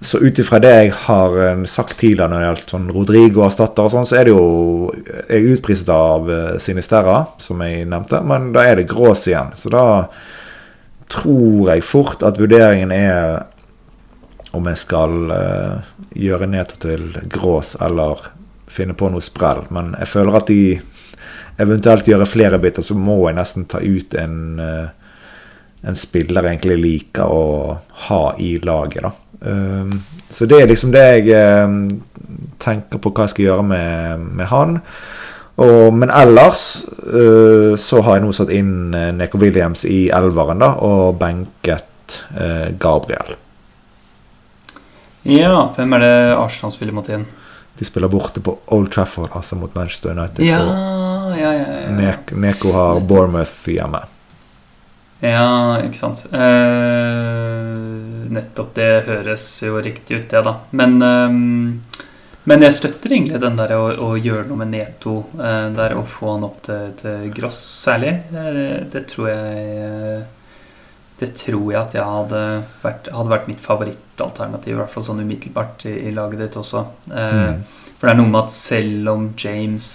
Så 0.00 0.18
ut 0.18 0.38
ifra 0.38 0.58
det 0.62 0.70
jeg 0.72 0.92
har 1.08 1.34
eh, 1.44 1.64
sagt 1.68 1.98
tidligere 2.00 2.30
når 2.30 2.38
det 2.38 2.46
gjelder 2.46 2.72
sånn 2.72 2.90
Rodrigo-erstatter 2.94 3.88
og 3.88 3.92
sånn, 3.92 4.08
så 4.08 4.20
er 4.20 4.28
det 4.28 4.32
jo 4.32 4.46
Jeg 5.28 5.56
utpriset 5.56 5.90
av 5.92 6.30
eh, 6.30 6.58
Sinisterra, 6.62 7.24
som 7.42 7.60
jeg 7.66 7.88
nevnte, 7.90 8.22
men 8.24 8.52
da 8.54 8.64
er 8.64 8.80
det 8.80 8.88
Grås 8.92 9.26
igjen. 9.28 9.52
Så 9.58 9.72
da 9.72 9.84
tror 11.10 11.72
jeg 11.72 11.84
fort 11.84 12.22
at 12.24 12.38
vurderingen 12.40 12.94
er 12.94 13.42
om 14.54 14.66
jeg 14.66 14.78
skal 14.80 15.30
uh, 15.30 15.90
gjøre 16.16 16.48
Neto 16.50 16.78
til 16.82 17.04
Grås 17.30 17.76
eller 17.82 18.30
finne 18.70 18.94
på 18.96 19.10
noe 19.10 19.24
sprell. 19.24 19.64
Men 19.74 19.94
jeg 19.98 20.10
føler 20.12 20.38
at 20.38 20.50
de 20.50 20.62
eventuelt 21.60 22.08
gjør 22.08 22.28
flere 22.28 22.60
biter, 22.62 22.84
så 22.84 22.96
må 22.96 23.18
jeg 23.26 23.38
nesten 23.38 23.66
ta 23.70 23.80
ut 23.82 24.14
en, 24.18 24.36
uh, 24.60 24.88
en 25.86 25.98
spiller 25.98 26.46
jeg 26.46 26.56
egentlig 26.56 26.78
liker 26.80 27.32
å 27.32 27.80
ha 28.06 28.22
i 28.40 28.54
laget, 28.64 29.04
da. 29.08 29.12
Um, 29.40 29.94
så 30.28 30.44
det 30.44 30.58
er 30.60 30.68
liksom 30.68 30.92
det 30.92 31.02
jeg 31.24 31.64
um, 31.64 31.76
tenker 32.60 33.00
på 33.00 33.12
hva 33.16 33.24
jeg 33.24 33.34
skal 33.34 33.46
gjøre 33.46 33.66
med, 33.70 34.26
med 34.36 34.50
han. 34.50 34.80
Og, 35.60 35.90
men 35.96 36.12
ellers 36.12 36.64
uh, 37.04 37.76
så 37.80 38.00
har 38.04 38.18
jeg 38.18 38.24
nå 38.24 38.32
satt 38.36 38.52
inn 38.56 38.92
Neko 39.16 39.40
Williams 39.40 39.84
i 39.88 40.06
elveren 40.12 40.60
da, 40.62 40.74
og 40.84 41.20
benket 41.20 41.86
Gabriel. 42.80 43.36
Ja, 45.22 45.68
hvem 45.76 45.92
er 45.94 46.02
det 46.02 46.14
Arsenal 46.34 46.72
spiller 46.74 46.96
mot 46.96 47.06
igjen? 47.06 47.28
De 47.80 47.86
spiller 47.88 48.08
borte 48.12 48.40
på 48.44 48.58
Old 48.76 48.92
Trafford, 48.92 49.30
altså 49.32 49.56
mot 49.56 49.74
Manchester 49.74 50.10
United. 50.10 50.44
Ja, 50.44 50.60
ja, 51.32 51.52
ja, 51.54 51.76
ja. 51.80 52.16
Neko 52.36 52.72
har 52.76 53.00
Bournemouth 53.00 53.70
hjemme. 53.72 54.02
Ja, 55.24 55.78
ikke 55.80 55.96
sant. 55.96 56.26
Eh, 56.28 57.78
nettopp 58.36 58.74
det 58.76 58.90
høres 59.08 59.46
jo 59.64 59.80
riktig 59.80 60.18
ut, 60.18 60.28
det, 60.28 60.42
da. 60.44 60.54
Men, 60.76 61.00
eh, 61.00 61.32
men 62.52 62.66
jeg 62.66 62.76
støtter 62.76 63.16
egentlig 63.16 63.40
den 63.40 63.56
der 63.56 63.72
å, 63.78 63.86
å 63.96 64.12
gjøre 64.20 64.44
noe 64.50 64.60
med 64.60 64.74
Neto 64.74 65.16
eh, 65.40 65.72
der, 65.76 65.96
og 65.96 66.04
få 66.08 66.34
han 66.34 66.44
opp 66.50 66.60
til, 66.68 66.92
til 67.00 67.32
Gross 67.32 67.64
særlig. 67.80 68.12
Eh, 68.28 68.76
det 68.92 69.06
tror 69.08 69.32
jeg 69.32 70.20
Det 71.20 71.28
tror 71.36 71.66
jeg 71.68 71.80
at 71.80 71.94
jeg 71.98 72.06
hadde 72.06 72.40
vært, 72.80 73.10
hadde 73.12 73.32
vært 73.32 73.50
mitt 73.50 73.60
favorittalternativ, 73.60 74.72
i 74.72 74.78
hvert 74.78 74.92
fall 74.94 75.04
sånn 75.04 75.20
umiddelbart 75.20 75.84
i, 75.90 75.92
i 76.08 76.14
laget 76.16 76.40
ditt 76.46 76.56
også. 76.56 76.84
Eh, 77.12 77.36
mm. 77.36 77.60
For 78.00 78.08
det 78.08 78.14
er 78.14 78.20
noe 78.22 78.32
med 78.32 78.40
at 78.46 78.54
selv 78.54 79.10
om 79.12 79.26
James 79.36 79.90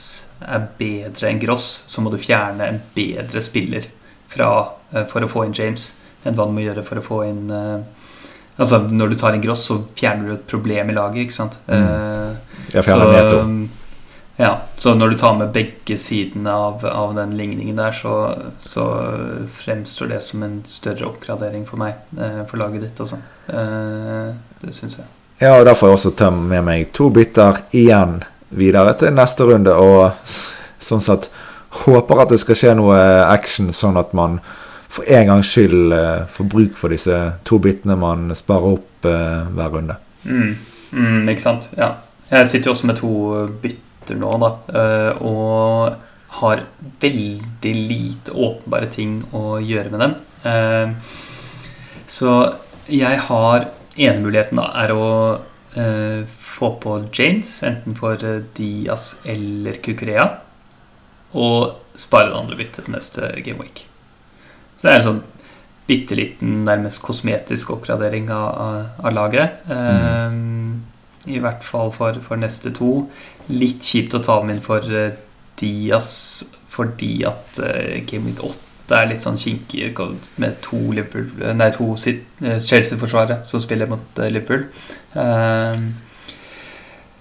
er 0.45 0.67
bedre 0.77 1.31
enn 1.31 1.41
Gross, 1.41 1.69
så 1.89 2.03
må 2.05 2.11
du 2.13 2.19
fjerne 2.21 2.67
en 2.69 2.81
bedre 2.93 3.41
spiller 3.41 3.87
fra, 4.29 4.51
eh, 4.93 5.07
for 5.09 5.25
å 5.25 5.31
få 5.31 5.47
inn 5.47 5.57
James 5.57 5.93
enn 6.25 6.37
hva 6.37 6.45
du 6.45 6.53
må 6.53 6.65
gjøre 6.65 6.85
for 6.85 7.01
å 7.01 7.05
få 7.05 7.19
inn 7.27 7.43
uh, 7.53 7.83
Altså 8.55 8.79
Når 8.87 9.11
du 9.11 9.15
tar 9.19 9.35
inn 9.35 9.43
Gross, 9.43 9.65
så 9.67 9.75
fjerner 9.99 10.29
du 10.29 10.33
et 10.37 10.45
problem 10.47 10.87
i 10.89 10.93
laget, 10.95 11.25
ikke 11.25 11.35
sant? 11.35 11.57
Mm. 11.67 12.37
Jeg 12.71 12.85
fjerner 12.87 13.11
Neto. 13.11 13.41
Ja, 14.37 14.61
så 14.77 14.95
når 14.95 15.09
du 15.09 15.17
tar 15.17 15.35
med 15.37 15.53
begge 15.55 15.97
sidene 15.97 16.51
av, 16.51 16.85
av 16.85 17.13
den 17.15 17.37
ligningen 17.37 17.77
der, 17.79 17.91
så, 17.95 18.33
så, 18.59 18.87
fremstår 19.51 20.11
det 20.11 20.21
som 20.23 20.43
en 20.43 20.57
større 20.67 21.07
oppgradering 21.07 21.63
for 21.67 21.79
meg, 21.79 22.01
uh, 22.19 22.43
for 22.49 22.59
laget 22.59 22.83
ditt, 22.83 22.99
altså. 22.99 23.21
det 23.47 24.73
syns 24.75 24.97
jeg. 24.99 25.07
Ja, 25.39 25.53
og 25.59 25.65
da 25.67 25.75
får 25.75 25.89
jeg 25.89 25.99
også 25.99 26.11
ta 26.19 26.29
med 26.35 26.63
meg 26.67 26.89
to 26.95 27.07
bytter 27.15 27.61
igjen 27.75 28.21
videre 28.55 28.95
til 28.99 29.15
neste 29.15 29.47
runde, 29.47 29.71
og 29.71 30.11
sånn 30.83 31.03
sett 31.03 31.29
håper 31.85 32.23
at 32.23 32.35
det 32.35 32.41
skal 32.43 32.59
skje 32.59 32.75
noe 32.79 32.99
action, 33.29 33.71
sånn 33.75 33.99
at 33.99 34.11
man 34.15 34.41
for 34.91 35.07
en 35.11 35.31
gangs 35.31 35.51
skyld 35.51 35.95
uh, 35.95 36.27
får 36.31 36.51
bruk 36.51 36.75
for 36.79 36.91
disse 36.91 37.21
to 37.47 37.59
bitene 37.63 37.95
man 37.99 38.27
sparer 38.35 38.79
opp 38.79 38.91
hver 39.05 39.69
runde. 39.69 39.95
Mm. 40.25 40.55
Mm, 40.95 41.27
ikke 41.29 41.43
sant. 41.43 41.67
Ja. 41.77 41.91
Jeg 42.31 42.47
sitter 42.49 42.71
jo 42.71 42.73
også 42.73 42.87
med 42.89 42.97
to 42.97 43.11
bytter 43.61 43.83
nå, 44.13 44.31
da, 44.41 44.51
uh, 44.69 45.23
og 45.25 46.37
har 46.41 46.65
veldig 47.01 47.73
lite 47.89 48.35
åpenbare 48.35 48.89
ting 48.91 49.21
å 49.33 49.57
gjøre 49.63 49.91
med 49.93 50.01
dem. 50.03 50.15
så 52.11 52.31
jeg 52.91 53.21
har 53.29 53.69
ene 53.95 54.19
muligheten 54.19 54.59
da, 54.59 54.65
er 54.83 54.91
å 54.91 55.05
få 56.35 56.73
på 56.83 56.97
James, 57.15 57.53
enten 57.63 57.95
for 57.95 58.19
Diaz 58.57 59.13
eller 59.23 59.79
Kukurea 59.79 60.27
og 61.35 61.95
spare 61.99 62.31
det 62.31 62.39
andre 62.39 62.59
byttet 62.59 62.85
til 62.85 62.95
neste 62.95 63.31
gameweek. 63.45 63.85
Så 64.75 64.87
det 64.87 64.91
er 64.91 64.99
en 64.99 65.07
sånn 65.07 65.23
bitte 65.85 66.17
liten, 66.17 66.63
nærmest 66.65 67.01
kosmetisk 67.05 67.75
oppgradering 67.75 68.31
av, 68.33 68.47
av, 68.49 68.77
av 69.05 69.15
laget. 69.15 69.59
Mm. 69.69 70.05
Um, 70.33 70.83
I 71.25 71.39
hvert 71.43 71.63
fall 71.65 71.91
for, 71.95 72.19
for, 72.25 72.39
neste 72.41 72.73
to. 72.75 73.07
Litt 73.51 73.85
kjipt 73.85 74.15
å 74.17 74.23
ta 74.25 74.39
ham 74.39 74.51
inn 74.53 74.63
for 74.65 74.85
uh, 74.91 75.09
Diaz 75.59 76.11
fordi 76.75 77.17
at 77.27 77.59
uh, 77.63 77.97
Gameweek 78.07 78.41
8 78.43 78.95
er 78.95 79.07
litt 79.09 79.23
sånn 79.23 79.39
kinkig 79.39 79.95
med 80.41 80.57
to, 80.61 80.77
Liverpool, 80.93 81.29
nei, 81.57 81.71
to 81.73 81.87
Chelsea-forsvarere 81.97 83.39
som 83.49 83.63
spiller 83.63 83.89
mot 83.89 84.19
uh, 84.21 84.27
Liverpool. 84.29 84.67
Uh, 85.15 85.93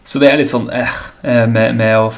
så 0.05 0.21
det 0.21 0.29
er 0.29 0.41
litt 0.41 0.51
sånn 0.51 0.67
eh, 0.73 0.97
eh 1.25 1.45
med, 1.49 1.79
med, 1.79 1.97
å 1.97 2.11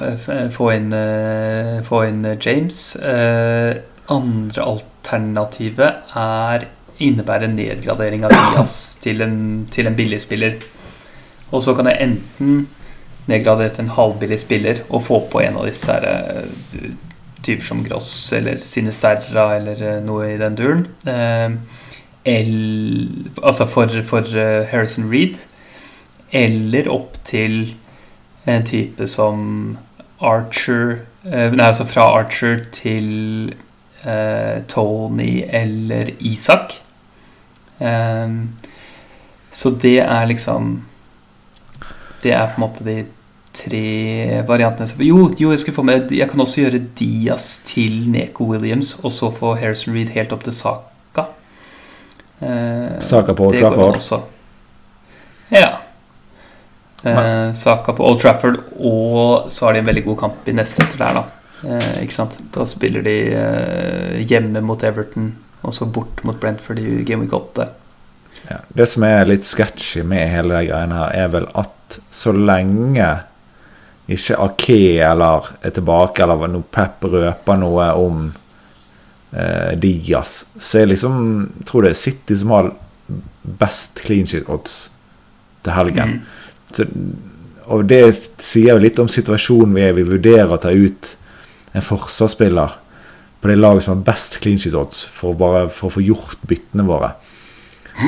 få 0.55 0.71
inn, 0.75 0.89
eh, 0.95 1.79
få 1.87 2.03
inn 2.09 2.25
James. 2.35 2.97
Eh, 2.99 3.79
andre 4.11 4.65
alternativet 4.67 6.17
er 6.19 6.67
innebære 6.99 7.51
nedgradering 7.53 8.25
av 8.27 8.35
Diaz 8.35 8.97
til 9.03 9.23
en, 9.23 9.39
til 9.71 9.87
en 9.87 9.99
billigspiller. 9.99 10.59
Og 11.53 11.63
så 11.63 11.75
kan 11.77 11.89
jeg 11.91 12.03
enten 12.03 12.67
nedgradere 13.31 13.75
til 13.75 13.87
en 13.87 13.95
halvbillig 13.97 14.39
spiller 14.43 14.83
og 14.89 15.05
få 15.07 15.21
på 15.31 15.43
en 15.43 15.59
av 15.61 15.67
disse 15.69 15.93
her, 15.93 16.07
eh, 16.07 16.93
typer 17.47 17.67
som 17.67 17.83
Gross 17.87 18.11
eller 18.35 18.63
Sinisterra 18.63 19.49
eller 19.57 19.83
eh, 19.83 19.99
noe 20.05 20.33
i 20.33 20.39
den 20.41 20.59
duren. 20.59 20.87
Eh, 21.07 21.57
el, 22.27 22.55
altså 23.43 23.67
for, 23.71 23.91
for 24.07 24.27
Harrison 24.71 25.11
Reed. 25.11 25.39
Eller 26.35 26.89
opp 26.91 27.21
til 27.25 27.77
en 28.47 28.67
type 28.67 29.07
som 29.11 29.77
Archer 30.23 31.05
Nei, 31.27 31.65
altså 31.67 31.83
fra 31.91 32.05
Archer 32.21 32.61
til 32.71 33.55
eh, 34.07 34.63
Tony 34.71 35.43
eller 35.51 36.13
Isak. 36.21 36.77
Eh, 37.83 38.37
så 39.51 39.73
det 39.83 39.99
er 40.05 40.29
liksom 40.31 40.85
Det 42.23 42.33
er 42.33 42.51
på 42.53 42.61
en 42.61 42.67
måte 42.67 42.87
de 42.87 42.97
tre 43.57 44.43
variantene. 44.49 44.89
Jo, 45.05 45.31
jo, 45.39 45.51
jeg 45.53 45.63
skulle 45.63 45.79
få 45.79 45.85
med 45.87 46.13
Jeg 46.13 46.29
kan 46.31 46.41
også 46.41 46.67
gjøre 46.67 46.83
Diaz 46.99 47.49
til 47.65 48.05
Neko 48.13 48.51
Williams, 48.51 48.97
og 49.03 49.13
så 49.15 49.31
få 49.33 49.55
Harrison 49.61 49.95
Reed 49.97 50.13
helt 50.17 50.33
opp 50.37 50.45
til 50.45 50.57
Saka. 50.57 51.29
Eh, 52.41 53.01
Saka 53.01 53.33
på 53.37 53.49
Old 53.49 53.59
Trafford. 53.61 53.97
også. 53.97 54.21
Ja. 55.55 55.79
Eh, 57.03 57.55
Saka 57.55 57.93
på 57.93 58.05
Old 58.05 58.21
Trafford, 58.21 58.61
og 58.79 59.53
så 59.53 59.67
har 59.67 59.75
de 59.77 59.85
en 59.85 59.89
veldig 59.89 60.05
god 60.05 60.19
kamp 60.19 60.49
i 60.49 60.57
neste 60.57 60.85
etter 60.85 61.01
der, 61.01 61.21
da. 61.21 61.25
Eh, 61.65 62.03
ikke 62.05 62.19
sant? 62.19 62.39
Da 62.55 62.67
spiller 62.69 63.05
de 63.07 63.17
eh, 63.33 64.21
hjemme 64.27 64.61
mot 64.65 64.83
Everton, 64.85 65.33
og 65.63 65.75
så 65.75 65.89
bort 65.89 66.23
mot 66.25 66.39
Brentford 66.41 66.83
i 66.83 67.03
Game 67.05 67.25
Week 67.25 67.33
8. 67.33 67.69
Ja. 68.47 68.61
Det 68.69 68.87
som 68.91 69.03
er 69.07 69.25
litt 69.27 69.47
sketchy 69.47 70.05
med 70.07 70.29
hele 70.31 70.55
de 70.55 70.69
greiene 70.69 71.01
her, 71.01 71.15
er 71.25 71.33
vel 71.33 71.49
at 71.59 71.73
så 72.11 72.33
lenge 72.35 73.09
ikke 74.07 74.39
Ake 74.39 74.81
eller 75.03 75.49
er 75.67 75.73
tilbake, 75.75 76.23
eller 76.23 76.51
når 76.51 76.67
Pep 76.71 77.07
røper 77.11 77.59
noe 77.59 77.87
om 77.99 78.27
eh, 79.35 79.73
Diaz, 79.83 80.45
så 80.59 80.85
jeg 80.85 80.93
liksom 80.93 81.17
tror 81.67 81.87
det 81.87 81.95
er 81.95 81.99
City 82.05 82.39
som 82.39 82.55
har 82.55 82.71
best 83.43 83.99
clean 84.05 84.27
shit 84.31 84.47
odds 84.51 84.87
til 85.67 85.75
helgen. 85.75 86.19
Mm. 86.19 86.73
Så, 86.77 86.87
og 87.67 87.87
det 87.91 88.03
sier 88.15 88.77
jo 88.77 88.83
litt 88.83 88.99
om 89.03 89.11
situasjonen 89.11 89.75
vi 89.75 89.83
er 89.83 89.95
i. 89.95 89.99
Vi 89.99 90.11
vurderer 90.15 90.55
å 90.55 90.61
ta 90.63 90.71
ut 90.71 91.15
en 91.75 91.85
forsvarsspiller 91.85 92.77
på 93.43 93.51
det 93.51 93.59
laget 93.59 93.85
som 93.85 93.97
har 93.97 94.07
best 94.07 94.39
clean 94.43 94.59
shit 94.63 94.75
odds, 94.79 95.03
for, 95.13 95.35
bare, 95.39 95.67
for 95.71 95.91
å 95.91 95.97
få 95.99 96.05
gjort 96.07 96.47
byttene 96.47 96.87
våre. 96.87 97.13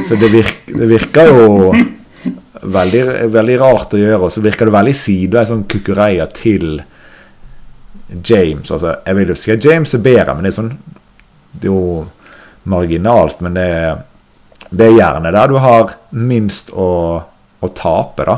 Så 0.07 0.18
det, 0.20 0.31
virk, 0.31 0.68
det 0.70 0.89
virker 0.91 1.33
jo 1.33 1.72
veldig, 2.63 3.03
veldig 3.33 3.57
rart 3.61 3.95
å 3.95 4.01
gjøre, 4.01 4.23
og 4.27 4.33
så 4.33 4.43
virker 4.45 4.69
det 4.69 4.75
veldig 4.75 4.95
sideveis 4.97 5.51
sånn 5.53 5.67
kukureia 5.71 6.27
til 6.35 6.81
James. 8.09 8.71
Altså, 8.71 8.99
jeg 9.05 9.19
vil 9.19 9.33
jo 9.33 9.39
si 9.39 9.53
at 9.55 9.65
James 9.65 9.95
er 9.95 10.05
bedre, 10.05 10.35
men 10.35 10.47
det 10.47 10.53
er 10.53 10.61
sånn 10.61 10.77
Det 11.59 11.67
er 11.67 11.73
jo 11.73 12.07
marginalt, 12.69 13.41
men 13.41 13.57
det 13.57 13.65
er, 13.65 14.03
det 14.71 14.87
er 14.87 14.99
gjerne 14.99 15.33
der 15.33 15.49
du 15.49 15.57
har 15.63 15.95
minst 16.11 16.71
å, 16.77 16.91
å 17.61 17.71
tape, 17.75 18.27
da. 18.29 18.37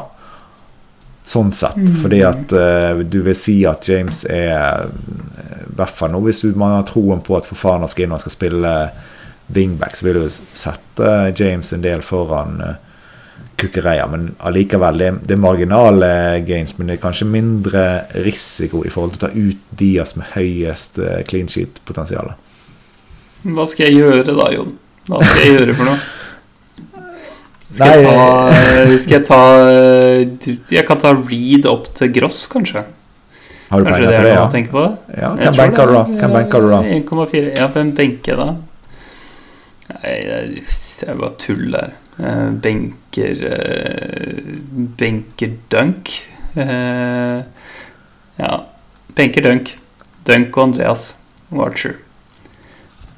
Sånn 1.27 1.51
sett. 1.55 1.79
Fordi 2.03 2.21
at 2.27 2.55
uh, 2.55 3.03
du 3.03 3.21
vil 3.27 3.37
si 3.39 3.61
at 3.69 3.87
James 3.87 4.25
er 4.31 4.87
I 4.87 5.75
hvert 5.79 5.95
fall 5.99 6.15
nå 6.15 6.23
hvis 6.25 6.43
du, 6.43 6.55
man 6.59 6.79
har 6.79 6.87
troen 6.89 7.21
på 7.23 7.37
at 7.39 7.47
Fofana 7.51 7.89
skal 7.91 8.07
inn 8.07 8.15
og 8.17 8.23
skal 8.23 8.35
spille 8.35 8.75
wingback, 9.51 9.99
så 9.99 10.07
vil 10.07 10.23
du 10.23 10.31
sette 10.31 11.11
James 11.39 11.75
en 11.75 11.85
del 11.85 12.03
foran 12.07 12.63
uh, 12.63 12.90
Kukureya. 13.61 14.07
Men 14.11 14.31
allikevel, 14.39 15.01
det, 15.01 15.11
det 15.29 15.37
er 15.37 15.43
marginale 15.43 16.13
gains, 16.47 16.77
men 16.79 16.91
det 16.91 16.99
er 16.99 17.03
kanskje 17.03 17.29
mindre 17.29 17.87
risiko 18.27 18.85
i 18.87 18.93
forhold 18.93 19.17
til 19.17 19.21
å 19.21 19.27
ta 19.27 19.33
ut 19.35 19.67
Dias 19.81 20.17
med 20.19 20.33
høyest 20.37 21.01
eh, 21.03 21.21
clean 21.29 21.51
sheet-potensial. 21.51 22.33
Hva 23.45 23.67
skal 23.69 23.89
jeg 23.89 24.01
gjøre 24.01 24.37
da, 24.37 24.49
Jon? 24.55 24.73
Hva 25.09 25.21
skal 25.25 25.45
jeg 25.45 25.59
gjøre 25.59 25.77
for 25.77 25.91
noe? 25.91 26.01
Skal 27.71 28.01
jeg 28.01 28.03
ta, 28.03 28.95
skal 28.99 29.15
jeg 29.15 29.27
ta 29.29 29.43
Jeg 30.75 30.83
kan 30.89 30.99
ta 30.99 31.13
Reed 31.15 31.69
opp 31.71 31.87
til 31.95 32.11
Gross, 32.17 32.43
kanskje? 32.51 32.83
Har 33.71 33.79
du 33.79 33.87
Kanskje 33.87 34.01
penger 34.03 34.17
til 34.17 34.27
det, 34.27 34.33
ja? 34.35 34.47
tenke 34.51 34.73
på? 34.75 34.85
ja 35.15 35.29
hvem 35.39 35.59
benker 35.61 35.87
du 35.87 35.95
da? 35.95 36.03
Hvem 36.11 36.33
benker 36.35 36.65
du 36.65 36.73
da? 36.73 36.81
1,4. 36.97 37.43
Ja, 37.55 37.69
hvem 37.71 37.93
benker 37.95 38.41
da? 38.41 38.49
Nei, 39.91 40.15
det 40.27 41.07
er 41.07 41.21
bare 41.21 41.37
tull 41.39 41.69
der. 41.71 41.95
Eh, 42.21 42.51
Benker 42.63 43.45
eh, 43.53 44.59
Benker 44.99 45.57
Dunk. 45.73 46.13
Eh, 46.55 47.43
Ja. 48.41 48.65
Benker 49.17 49.43
Dunk. 49.45 49.75
Dunk 50.25 50.57
og 50.57 50.63
Andreas 50.63 51.17
Warcher. 51.51 51.99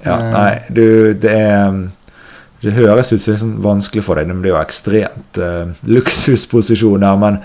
Ja, 0.03 0.17
nei, 0.19 0.63
du, 0.75 1.15
det 1.15 1.31
er 1.31 1.77
Det 2.63 2.73
høres 2.75 3.13
ut 3.13 3.21
som 3.21 3.33
det 3.33 3.37
er 3.37 3.41
sånn 3.41 3.55
vanskelig 3.63 4.05
for 4.07 4.19
deg, 4.19 4.29
men 4.31 4.43
det 4.43 4.51
er 4.51 4.55
jo 4.55 4.61
ekstremt 4.63 5.39
uh, 5.43 5.73
luksusposisjoner. 5.83 7.17
Men 7.19 7.41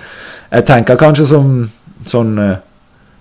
jeg 0.51 0.65
tenker 0.69 0.99
kanskje 1.01 1.25
som 1.31 1.47
sånn 2.05 2.37
eh, 2.37 2.59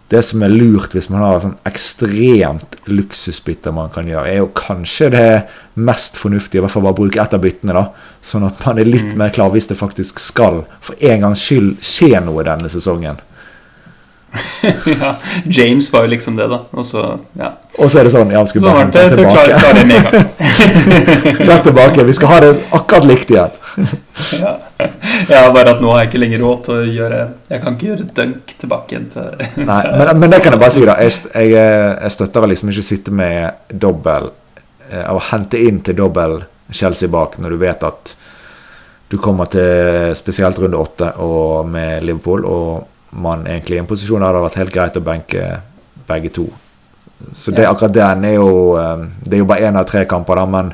Det 0.09 0.21
som 0.23 0.43
er 0.47 0.53
lurt 0.53 0.93
hvis 0.95 1.09
man 1.11 1.23
har 1.25 1.41
sånn 1.43 1.57
ekstremt 1.67 2.77
luksusbytte 2.87 3.73
man 3.75 3.91
kan 3.91 4.07
gjøre, 4.07 4.31
er 4.31 4.37
jo 4.39 4.51
kanskje 4.55 5.09
det 5.11 5.31
mest 5.75 6.17
fornuftige, 6.21 6.61
i 6.61 6.65
hvert 6.65 6.71
fall 6.77 6.85
bare 6.87 6.95
å 6.95 7.01
bruke 7.01 7.23
ett 7.23 7.35
av 7.35 7.43
byttene, 7.43 7.75
da. 7.75 7.89
Sånn 8.23 8.47
at 8.47 8.61
man 8.67 8.79
er 8.79 8.87
litt 8.87 9.11
Mm. 9.13 9.17
mer 9.19 9.31
klar 9.31 9.51
hvis 9.51 9.67
det 9.67 9.77
faktisk 9.77 10.21
skal 10.23 10.65
for 10.81 10.95
en 11.01 11.21
gangs 11.21 11.43
skyld 11.43 11.81
skje 11.83 12.25
noe 12.25 12.45
denne 12.45 12.69
sesongen. 12.71 13.19
ja, 15.01 15.15
James 15.45 15.93
var 15.93 16.07
jo 16.07 16.11
liksom 16.13 16.37
det, 16.37 16.47
da. 16.51 16.61
Og 16.71 16.87
så, 16.87 17.03
ja. 17.39 17.53
Og 17.79 17.91
så 17.91 18.01
er 18.01 18.09
det 18.09 18.13
sånn 18.15 18.33
Ja, 18.33 18.43
vi 18.45 18.53
skulle 18.53 18.71
bare 18.71 18.85
hente 18.85 19.03
den 19.03 19.13
å 19.13 19.19
tilbake. 19.21 19.45
Klar, 19.51 20.23
klar. 21.37 21.47
Rett 21.51 21.67
tilbake. 21.67 22.07
Vi 22.09 22.17
skal 22.17 22.33
ha 22.33 22.41
det 22.45 22.53
akkurat 22.71 23.09
likt 23.09 23.33
igjen. 23.35 23.63
Ja. 24.33 24.55
ja, 25.29 25.41
bare 25.53 25.75
at 25.75 25.81
nå 25.85 25.91
har 25.93 26.03
jeg 26.03 26.09
ikke 26.09 26.21
lenger 26.23 26.41
råd 26.41 26.61
til 26.65 26.73
å 26.73 26.85
gjøre 26.89 27.19
Jeg 27.53 27.61
kan 27.61 27.75
ikke 27.77 27.87
gjøre 27.91 28.07
dunk 28.17 28.55
tilbake 28.61 28.95
igjen 28.95 29.07
til 29.13 29.27
Nei, 29.69 29.77
men, 29.93 30.11
men 30.23 30.33
det 30.33 30.39
kan 30.45 30.57
jeg 30.57 30.63
bare 30.63 30.73
si, 30.73 30.85
da. 30.89 30.95
Jeg, 31.05 31.15
jeg, 31.29 31.53
eh, 31.61 31.91
jeg 32.01 32.15
støtter 32.15 32.45
å 32.45 32.49
liksom 32.49 32.73
ikke 32.73 32.85
sitte 32.85 33.13
med 33.17 33.77
dobbel 33.85 34.31
eh, 34.89 35.05
Å 35.13 35.21
hente 35.29 35.61
inn 35.61 35.83
til 35.85 35.99
dobbel 36.01 36.39
Chelsea 36.73 37.13
bak 37.13 37.37
når 37.41 37.53
du 37.57 37.61
vet 37.61 37.85
at 37.89 38.15
du 39.09 39.19
kommer 39.23 39.47
til 39.51 40.15
spesielt 40.19 40.59
runde 40.59 40.79
åtte 40.81 41.13
og 41.23 41.69
med 41.71 42.03
Liverpool, 42.03 42.43
og 42.43 42.96
man 43.17 43.47
egentlig 43.47 43.79
i 43.79 43.83
en 43.83 43.89
posisjon 43.89 44.21
der 44.21 44.29
det 44.29 44.35
hadde 44.35 44.47
vært 44.47 44.61
helt 44.61 44.75
greit 44.75 45.01
å 45.01 45.05
benke 45.05 45.49
begge 46.07 46.31
to. 46.37 46.47
Så 47.33 47.51
det, 47.51 47.65
akkurat 47.65 47.95
den 47.95 48.25
er 48.29 48.35
jo 48.37 48.77
eh, 48.77 49.07
Det 49.25 49.39
er 49.39 49.41
jo 49.41 49.49
bare 49.49 49.71
én 49.71 49.79
av 49.81 49.87
tre 49.89 50.05
kamper, 50.05 50.37
da, 50.37 50.45
men 50.47 50.73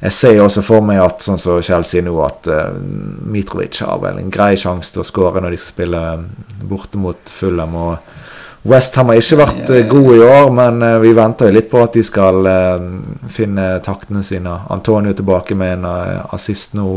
jeg 0.00 0.16
ser 0.16 0.32
jo 0.38 0.46
også 0.46 0.62
for 0.64 0.84
meg 0.84 0.98
at 1.04 1.20
sånn 1.20 1.38
som 1.38 1.58
Chelsea 1.60 2.00
nå, 2.00 2.14
at 2.24 2.48
uh, 2.48 2.70
Mitrovic 2.72 3.82
har 3.84 3.98
vel 4.00 4.16
en 4.16 4.30
grei 4.32 4.54
sjanse 4.56 4.94
til 4.94 5.02
å 5.02 5.04
skåre 5.04 5.42
når 5.44 5.52
de 5.52 5.58
skal 5.60 5.74
spille 5.74 6.00
eh, 6.14 6.22
borte 6.70 6.96
mot 6.96 7.32
Fulham. 7.36 7.76
og 7.76 8.64
Westham 8.64 9.12
har 9.12 9.20
ikke 9.20 9.38
vært 9.42 9.60
Ja, 9.60 9.74
ja, 9.74 9.82
ja. 9.82 9.90
gode 9.90 10.16
i 10.16 10.24
år, 10.24 10.48
men 10.56 10.80
uh, 10.80 10.94
vi 11.04 11.12
venter 11.16 11.50
jo 11.50 11.56
litt 11.58 11.68
på 11.68 11.84
at 11.84 11.98
de 11.98 12.04
skal 12.06 12.48
uh, 12.48 13.28
finne 13.28 13.66
taktene 13.84 14.24
sine. 14.24 14.56
Antonio 14.72 15.12
tilbake 15.12 15.58
med 15.60 15.82
en 15.82 15.88
assist 16.32 16.72
nå 16.80 16.88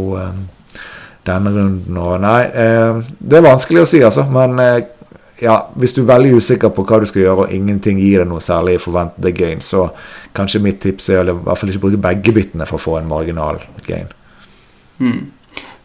denne 1.28 1.54
runden. 1.56 1.98
Og 1.98 2.18
nei, 2.24 2.42
eh, 2.50 3.00
det 3.20 3.40
er 3.40 3.48
vanskelig 3.48 3.84
å 3.84 3.90
si, 3.90 4.02
altså. 4.04 4.26
Men 4.32 4.60
eh, 4.64 4.82
ja, 5.44 5.58
hvis 5.80 5.96
du 5.96 6.04
er 6.04 6.12
veldig 6.14 6.38
usikker 6.40 6.74
på 6.74 6.86
hva 6.88 7.02
du 7.02 7.08
skal 7.10 7.26
gjøre, 7.26 7.46
og 7.46 7.54
ingenting 7.56 8.00
gir 8.02 8.24
deg 8.24 8.32
noe 8.32 8.44
særlig 8.44 8.80
forventede 8.84 9.34
gain, 9.36 9.62
så 9.64 9.90
kanskje 10.36 10.64
mitt 10.64 10.82
tips 10.84 11.10
er 11.12 11.24
å 11.24 11.38
i 11.38 11.46
hvert 11.46 11.62
fall 11.62 11.72
ikke 11.72 11.86
bruke 11.88 12.04
begge 12.08 12.36
byttene 12.36 12.68
for 12.70 12.80
å 12.80 12.84
få 12.84 13.00
en 13.00 13.10
marginal 13.10 13.62
gain. 13.88 14.12
Mm. 15.04 15.32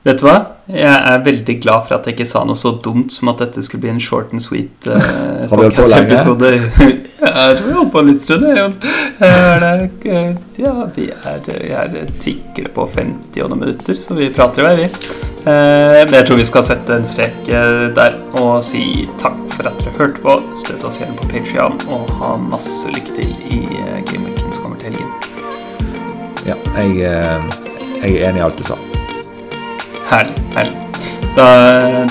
Vet 0.07 0.21
du 0.23 0.29
hva? 0.29 0.37
Jeg 0.71 0.89
er 0.89 1.23
veldig 1.25 1.55
glad 1.63 1.89
for 1.89 1.97
at 1.99 2.07
jeg 2.07 2.15
ikke 2.15 2.29
sa 2.29 2.45
noe 2.47 2.57
så 2.57 2.71
dumt 2.85 3.13
som 3.13 3.33
at 3.33 3.43
dette 3.43 3.65
skulle 3.67 3.83
bli 3.83 3.91
en 3.93 4.01
short 4.01 4.33
and 4.33 4.45
sweet 4.45 4.87
uh, 4.93 5.49
podcast-episode. 5.51 6.53
jeg 6.55 7.33
har 7.35 7.63
holdt 7.67 7.93
på 7.93 8.03
en 8.05 8.13
litt 8.13 8.25
stund. 8.25 8.47
jeg, 8.49 9.89
eh, 10.13 10.31
ja, 10.63 10.75
vi 10.95 11.09
er, 11.11 11.41
vi 11.49 11.73
er 11.83 12.13
tikker 12.23 12.71
på 12.77 12.87
50 12.95 13.43
og 13.43 13.51
noen 13.51 13.67
minutter, 13.67 13.99
så 13.99 14.17
vi 14.17 14.31
prater 14.33 14.65
jo, 14.65 14.77
vi. 14.85 15.28
Eh, 15.49 16.13
jeg 16.13 16.27
tror 16.27 16.37
vi 16.37 16.45
skal 16.45 16.65
sette 16.67 16.93
en 16.93 17.07
strek 17.07 17.47
eh, 17.49 17.87
der 17.97 18.17
og 18.37 18.59
si 18.67 19.07
takk 19.21 19.39
for 19.55 19.71
at 19.71 19.79
dere 19.81 19.95
hørte 19.97 20.21
på. 20.25 20.35
Støtt 20.61 20.85
oss 20.85 20.99
gjerne 21.01 21.17
på 21.17 21.29
Patreon 21.31 21.79
og 21.89 22.11
ha 22.19 22.35
masse 22.43 22.91
lykke 22.93 23.15
til 23.17 23.31
i 23.49 23.61
gameweeken 23.65 24.05
Game 24.11 24.29
Weekend 24.29 24.57
som 24.57 24.67
kommer 24.67 24.81
til 24.83 24.93
helgen. 24.93 25.09
Ja, 26.49 26.59
jeg, 26.81 27.01
eh, 27.09 27.49
jeg 28.03 28.19
er 28.19 28.29
enig 28.29 28.43
i 28.43 28.47
alt 28.49 28.61
du 28.61 28.67
sa. 28.69 28.77
Herlig. 30.11 30.37
herlig. 30.57 30.77
Da, 31.37 31.49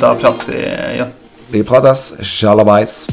da 0.01 0.13
prates 0.17 0.47
vi, 0.49 0.63
ja. 0.97 1.11
Vi 1.51 1.63
prates. 1.67 2.13
Sjalabais. 2.21 3.03